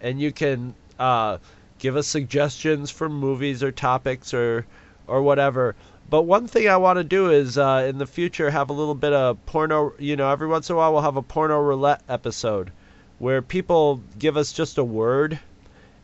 and 0.00 0.20
you 0.20 0.32
can 0.32 0.74
uh, 0.98 1.38
give 1.78 1.96
us 1.96 2.06
suggestions 2.06 2.90
for 2.90 3.08
movies 3.08 3.62
or 3.62 3.72
topics 3.72 4.34
or 4.34 4.66
or 5.06 5.22
whatever 5.22 5.74
but 6.10 6.22
one 6.22 6.46
thing 6.46 6.68
I 6.68 6.78
want 6.78 6.96
to 6.98 7.04
do 7.04 7.30
is 7.30 7.58
uh, 7.58 7.84
in 7.86 7.98
the 7.98 8.06
future 8.06 8.50
have 8.50 8.70
a 8.70 8.72
little 8.72 8.94
bit 8.94 9.12
of 9.12 9.44
porno. 9.44 9.92
You 9.98 10.16
know, 10.16 10.30
every 10.30 10.48
once 10.48 10.70
in 10.70 10.74
a 10.74 10.78
while 10.78 10.94
we'll 10.94 11.02
have 11.02 11.18
a 11.18 11.22
porno 11.22 11.60
roulette 11.60 12.02
episode 12.08 12.72
where 13.18 13.42
people 13.42 14.00
give 14.18 14.38
us 14.38 14.52
just 14.52 14.78
a 14.78 14.84
word, 14.84 15.38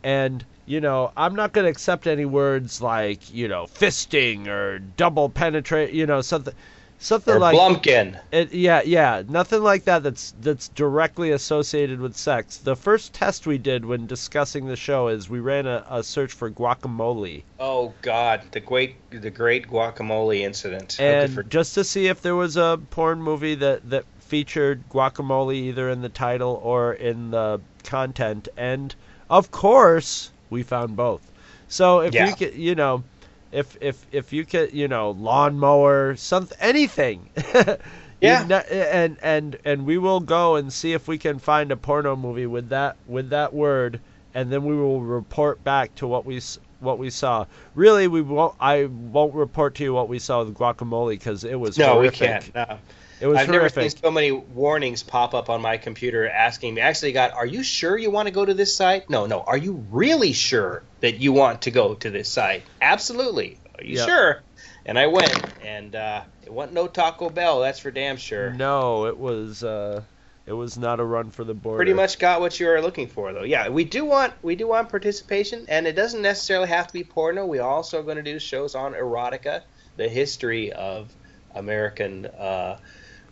and 0.03 0.45
you 0.65 0.81
know 0.81 1.11
I'm 1.15 1.35
not 1.35 1.53
going 1.53 1.65
to 1.65 1.71
accept 1.71 2.07
any 2.07 2.25
words 2.25 2.81
like 2.81 3.33
you 3.33 3.47
know 3.47 3.65
fisting 3.65 4.47
or 4.47 4.79
double 4.79 5.29
penetrate. 5.29 5.91
You 5.93 6.05
know 6.05 6.21
something 6.21 6.53
something 6.97 7.33
Or 7.35 7.39
like 7.39 7.55
Blumpkin. 7.55 8.19
it, 8.31 8.53
yeah, 8.53 8.81
yeah, 8.83 9.21
nothing 9.27 9.61
like 9.61 9.83
that. 9.83 10.01
That's 10.03 10.33
that's 10.39 10.69
directly 10.69 11.31
associated 11.31 11.99
with 11.99 12.15
sex. 12.15 12.57
The 12.57 12.75
first 12.75 13.13
test 13.13 13.45
we 13.45 13.57
did 13.57 13.85
when 13.85 14.07
discussing 14.07 14.65
the 14.67 14.75
show 14.77 15.09
is 15.09 15.29
we 15.29 15.39
ran 15.39 15.67
a, 15.67 15.85
a 15.89 16.03
search 16.03 16.31
for 16.33 16.49
guacamole, 16.49 17.43
Oh 17.59 17.93
God, 18.01 18.41
the 18.51 18.59
great 18.61 18.95
the 19.11 19.29
great 19.29 19.67
guacamole 19.67 20.39
incident. 20.39 20.99
And 20.99 21.33
for- 21.33 21.43
just 21.43 21.75
to 21.75 21.83
see 21.83 22.07
if 22.07 22.21
there 22.21 22.35
was 22.35 22.57
a 22.57 22.79
porn 22.89 23.21
movie 23.21 23.55
that 23.55 23.89
that 23.89 24.05
featured 24.19 24.83
guacamole 24.89 25.53
either 25.53 25.89
in 25.89 26.01
the 26.01 26.09
title 26.09 26.59
or 26.63 26.93
in 26.93 27.29
the 27.31 27.61
content, 27.83 28.47
and 28.57 28.95
of 29.29 29.51
course 29.51 30.31
we 30.49 30.63
found 30.63 30.95
both. 30.95 31.21
So 31.67 31.99
if 32.01 32.13
Yeah. 32.13 32.27
you 32.29 32.35
could, 32.35 32.53
you 32.55 32.75
know, 32.75 33.03
if 33.51 33.77
if 33.81 34.05
if 34.11 34.33
you 34.33 34.45
could, 34.45 34.73
you 34.73 34.87
know, 34.87 35.11
lawnmower, 35.11 36.15
something, 36.15 36.57
anything. 36.61 37.29
Yeah. 38.21 38.45
Kn- 38.47 38.63
and 38.71 39.17
and 39.21 39.57
and 39.65 39.85
we 39.85 39.97
will 39.97 40.21
go 40.21 40.55
and 40.55 40.71
see 40.71 40.93
if 40.93 41.07
we 41.07 41.17
can 41.17 41.37
find 41.37 41.69
a 41.71 41.77
porno 41.77 42.15
movie 42.15 42.47
with 42.47 42.69
that 42.69 42.95
with 43.07 43.29
that 43.31 43.53
word, 43.53 43.99
and 44.33 44.49
then 44.51 44.63
we 44.63 44.73
will 44.75 45.01
report 45.01 45.61
back 45.63 45.93
to 45.95 46.07
what 46.07 46.25
we 46.25 46.41
what 46.79 46.97
we 46.97 47.09
saw. 47.09 47.45
Really, 47.75 48.07
we 48.07 48.21
won't. 48.21 48.55
I 48.59 48.85
won't 48.85 49.33
report 49.35 49.75
to 49.75 49.83
you 49.83 49.93
what 49.93 50.07
we 50.07 50.19
saw 50.19 50.43
with 50.43 50.55
guacamole 50.55 51.09
because 51.09 51.43
it 51.43 51.59
was 51.59 51.77
No, 51.77 51.95
horrific. 51.95 52.19
we 52.21 52.27
can't. 52.27 52.55
No. 52.55 52.77
It 53.19 53.27
was 53.27 53.37
I've 53.37 53.49
never 53.49 53.69
seen 53.69 53.89
so 53.89 54.11
many 54.11 54.31
warnings 54.31 55.03
pop 55.03 55.33
up 55.33 55.49
on 55.49 55.61
my 55.61 55.77
computer 55.77 56.27
asking 56.27 56.73
me. 56.73 56.81
I 56.81 56.89
actually 56.89 57.13
got, 57.13 57.33
"Are 57.33 57.45
you 57.45 57.63
sure 57.63 57.97
you 57.97 58.11
want 58.11 58.27
to 58.27 58.33
go 58.33 58.45
to 58.45 58.53
this 58.53 58.75
site?" 58.75 59.09
No, 59.09 59.25
no. 59.25 59.41
Are 59.41 59.57
you 59.57 59.85
really 59.89 60.33
sure 60.33 60.83
that 60.99 61.15
you 61.15 61.31
want 61.31 61.63
to 61.63 61.71
go 61.71 61.95
to 61.95 62.09
this 62.09 62.29
site? 62.29 62.63
Absolutely. 62.81 63.59
Are 63.77 63.83
you 63.85 63.97
Yeah. 63.97 64.05
sure? 64.05 64.43
And 64.85 64.99
I 64.99 65.07
went, 65.07 65.45
and 65.63 65.95
uh, 65.95 66.21
it 66.45 66.51
wasn't 66.51 66.73
no 66.73 66.87
Taco 66.87 67.29
Bell. 67.29 67.61
That's 67.61 67.79
for 67.79 67.89
damn 67.89 68.17
sure. 68.17 68.51
No, 68.51 69.05
it 69.05 69.17
was. 69.17 69.63
Uh, 69.63 70.01
it 70.45 70.53
was 70.53 70.77
not 70.77 70.99
a 70.99 71.03
run 71.03 71.31
for 71.31 71.43
the 71.43 71.55
border. 71.55 71.77
Pretty 71.77 71.93
much 71.93 72.19
got 72.19 72.39
what 72.39 72.59
you 72.59 72.67
were 72.67 72.79
looking 72.81 73.07
for, 73.07 73.33
though. 73.33 73.43
Yeah, 73.43 73.69
we 73.69 73.83
do 73.83 74.05
want 74.05 74.33
we 74.43 74.55
do 74.55 74.67
want 74.67 74.89
participation, 74.89 75.65
and 75.69 75.87
it 75.87 75.93
doesn't 75.95 76.21
necessarily 76.21 76.67
have 76.67 76.87
to 76.87 76.93
be 76.93 77.03
porno. 77.03 77.45
We 77.45 77.59
also 77.59 78.03
going 78.03 78.17
to 78.17 78.23
do 78.23 78.37
shows 78.39 78.75
on 78.75 78.93
erotica, 78.93 79.63
the 79.95 80.07
history 80.07 80.71
of 80.71 81.11
American 81.55 82.25
uh, 82.27 82.77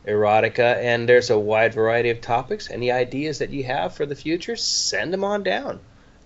erotica, 0.08 0.76
and 0.78 1.08
there's 1.08 1.30
a 1.30 1.40
wide 1.40 1.74
variety 1.74 2.10
of 2.10 2.22
topics. 2.22 2.70
Any 2.70 2.92
ideas 2.92 3.40
that 3.40 3.50
you 3.52 3.64
have 3.64 3.96
for 3.96 4.06
the 4.06 4.16
future, 4.16 4.56
send 4.56 5.14
them 5.14 5.24
on 5.24 5.44
down. 5.44 5.80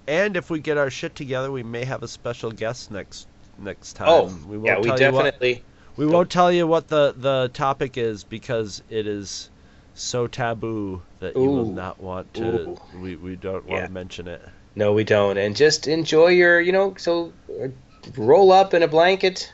And 0.08 0.38
if 0.38 0.50
we 0.50 0.60
get 0.60 0.78
our 0.78 0.90
shit 0.90 1.16
together, 1.16 1.52
we 1.52 1.64
may 1.64 1.86
have 1.86 2.02
a 2.04 2.08
special 2.08 2.52
guest 2.52 2.92
next 2.92 3.28
next 3.60 3.94
time. 3.94 4.08
Oh, 4.10 4.26
we 4.48 4.58
won't 4.58 4.66
yeah, 4.66 4.78
we 4.80 4.84
you 4.86 4.90
what- 4.92 5.00
definitely. 5.00 5.64
we 5.96 6.06
won't 6.06 6.30
tell 6.30 6.52
you 6.52 6.66
what 6.68 6.88
the 6.88 7.14
the 7.18 7.50
topic 7.54 7.98
is 7.98 8.24
because 8.24 8.82
it 8.90 9.08
is 9.08 9.50
so 9.96 10.28
taboo 10.28 11.02
that 11.20 11.36
you 11.36 11.42
will 11.42 11.72
not 11.72 12.00
want 12.00 12.34
to. 12.36 12.46
Ooh. 12.70 12.78
We 13.02 13.16
we 13.16 13.36
don't 13.36 13.66
want 13.66 13.82
Yeah. 13.82 13.88
to 13.88 13.92
mention 13.92 14.28
it. 14.28 14.42
No, 14.76 14.94
we 14.94 15.04
don't. 15.04 15.38
And 15.38 15.56
just 15.56 15.88
enjoy 15.88 16.28
your, 16.28 16.62
you 16.62 16.72
know, 16.72 16.94
so 17.00 17.34
uh, 17.50 17.70
roll 18.16 18.52
up 18.52 18.76
in 18.76 18.84
a 18.84 18.88
blanket, 18.88 19.52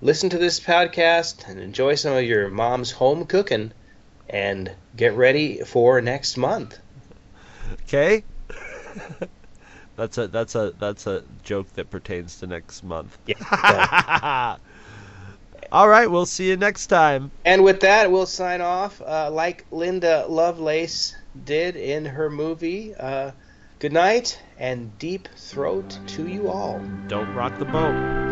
listen 0.00 0.30
to 0.30 0.38
this 0.38 0.60
podcast, 0.60 1.48
and 1.48 1.60
enjoy 1.60 1.94
some 1.94 2.16
of 2.16 2.24
your 2.24 2.48
mom's 2.48 2.90
home 2.90 3.26
cooking, 3.26 3.72
and 4.28 4.70
get 4.96 5.14
ready 5.14 5.60
for 5.60 6.00
next 6.00 6.36
month. 6.36 6.78
Okay. 7.82 8.24
that's 9.96 10.18
a 10.18 10.28
that's 10.28 10.54
a 10.54 10.72
that's 10.78 11.06
a 11.06 11.24
joke 11.42 11.72
that 11.74 11.90
pertains 11.90 12.38
to 12.40 12.46
next 12.46 12.82
month. 12.82 13.16
Yeah. 13.26 14.56
All 15.70 15.88
right, 15.88 16.10
we'll 16.10 16.24
see 16.24 16.48
you 16.48 16.56
next 16.56 16.86
time. 16.86 17.30
And 17.44 17.62
with 17.62 17.80
that, 17.80 18.10
we'll 18.10 18.24
sign 18.24 18.62
off 18.62 19.02
uh, 19.02 19.30
like 19.30 19.66
Linda 19.70 20.24
Lovelace 20.26 21.14
did 21.44 21.76
in 21.76 22.06
her 22.06 22.30
movie. 22.30 22.94
Uh, 22.94 23.32
good 23.78 23.92
night 23.92 24.40
and 24.58 24.96
deep 24.98 25.28
throat 25.36 25.98
to 26.06 26.26
you 26.26 26.48
all. 26.48 26.80
Don't 27.08 27.34
rock 27.34 27.58
the 27.58 27.66
boat. 27.66 28.27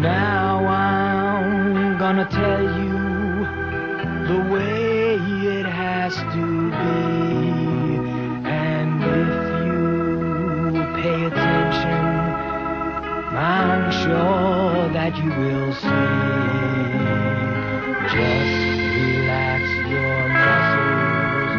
Now 0.00 0.64
I'm 0.66 1.98
gonna 1.98 2.26
tell 2.30 2.62
you 2.62 3.44
the 4.30 4.40
way 4.50 5.16
it 5.58 5.66
has 5.66 6.14
to 6.16 6.70
be. 6.80 7.00
And 8.48 9.02
if 9.04 9.34
you 9.66 9.82
pay 11.02 11.24
attention, 11.26 12.04
I'm 13.36 13.90
sure 14.02 14.88
that 14.96 15.12
you 15.22 15.30
will 15.42 15.72
see. 15.74 16.06
Just 18.08 18.56
relax 18.96 19.62
your 19.94 20.20
muscles, 20.40 21.52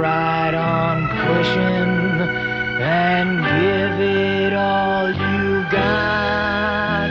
right 0.00 0.54
on 0.54 1.08
pushing 1.08 2.20
and 2.80 3.28
give 3.58 4.00
it 4.00 4.52
all 4.54 5.10
you 5.10 5.64
got. 5.70 7.08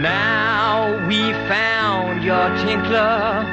Now 0.00 1.06
we 1.08 1.32
found 1.48 2.22
your 2.22 2.48
tinkler. 2.64 3.44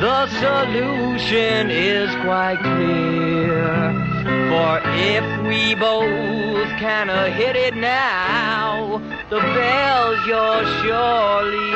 The 0.00 0.26
solution 0.40 1.70
is 1.70 2.10
quite 2.22 2.60
clear. 2.60 3.92
For 4.50 4.80
if 4.84 5.24
we 5.46 5.74
both 5.74 6.20
uh, 7.10 7.30
hit 7.32 7.56
it 7.56 7.74
now, 7.76 8.98
the 9.30 9.38
bells 9.38 10.26
you'll 10.26 10.64
surely 10.82 11.70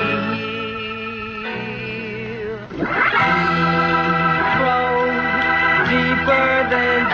hear. 2.77 3.94
Deeper 6.27 7.14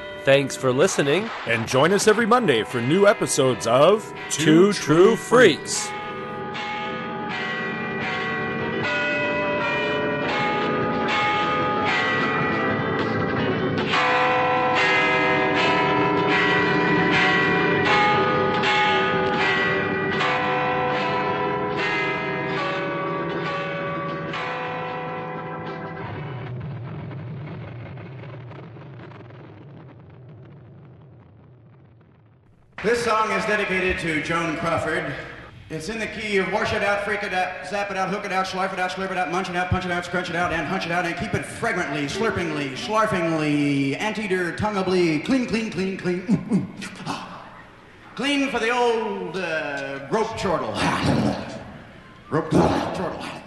Thanks 0.23 0.55
for 0.55 0.71
listening. 0.71 1.29
And 1.47 1.67
join 1.67 1.91
us 1.91 2.07
every 2.07 2.27
Monday 2.27 2.63
for 2.63 2.79
new 2.79 3.07
episodes 3.07 3.65
of 3.65 4.13
Two 4.29 4.71
True 4.71 5.15
Freaks. 5.15 5.87
This 5.87 6.00
is 33.41 33.47
dedicated 33.47 33.97
to 33.97 34.21
Joan 34.21 34.55
Crawford. 34.57 35.13
It's 35.69 35.89
in 35.89 35.99
the 35.99 36.05
key 36.05 36.37
of 36.37 36.51
wash 36.51 36.73
it 36.73 36.83
out, 36.83 37.03
freak 37.05 37.23
it 37.23 37.33
out, 37.33 37.65
zap 37.67 37.89
it 37.89 37.97
out, 37.97 38.09
hook 38.09 38.23
it 38.25 38.31
out, 38.31 38.45
slife 38.45 38.71
it 38.71 38.77
out, 38.77 38.91
slurp 38.91 39.09
it 39.09 39.17
out, 39.17 39.31
munch 39.31 39.49
it 39.49 39.55
out, 39.55 39.69
punch 39.69 39.85
it 39.85 39.91
out, 39.91 40.05
scrunch 40.05 40.29
it 40.29 40.35
out, 40.35 40.53
and 40.53 40.67
hunch 40.67 40.85
it 40.85 40.91
out, 40.91 41.05
and 41.05 41.15
keep 41.15 41.33
it 41.33 41.43
fragrantly, 41.43 42.05
slurpingly, 42.05 42.73
schlarfingly, 42.73 43.99
anteater, 43.99 44.51
tongueably, 44.51 45.25
clean, 45.25 45.47
clean, 45.47 45.71
clean, 45.71 45.97
clean. 45.97 46.75
Ah. 47.07 47.47
Clean 48.15 48.49
for 48.49 48.59
the 48.59 48.69
old 48.69 49.37
uh, 49.37 50.07
rope 50.11 50.37
chortle. 50.37 50.73
rope 52.29 52.51
chortle. 52.51 53.40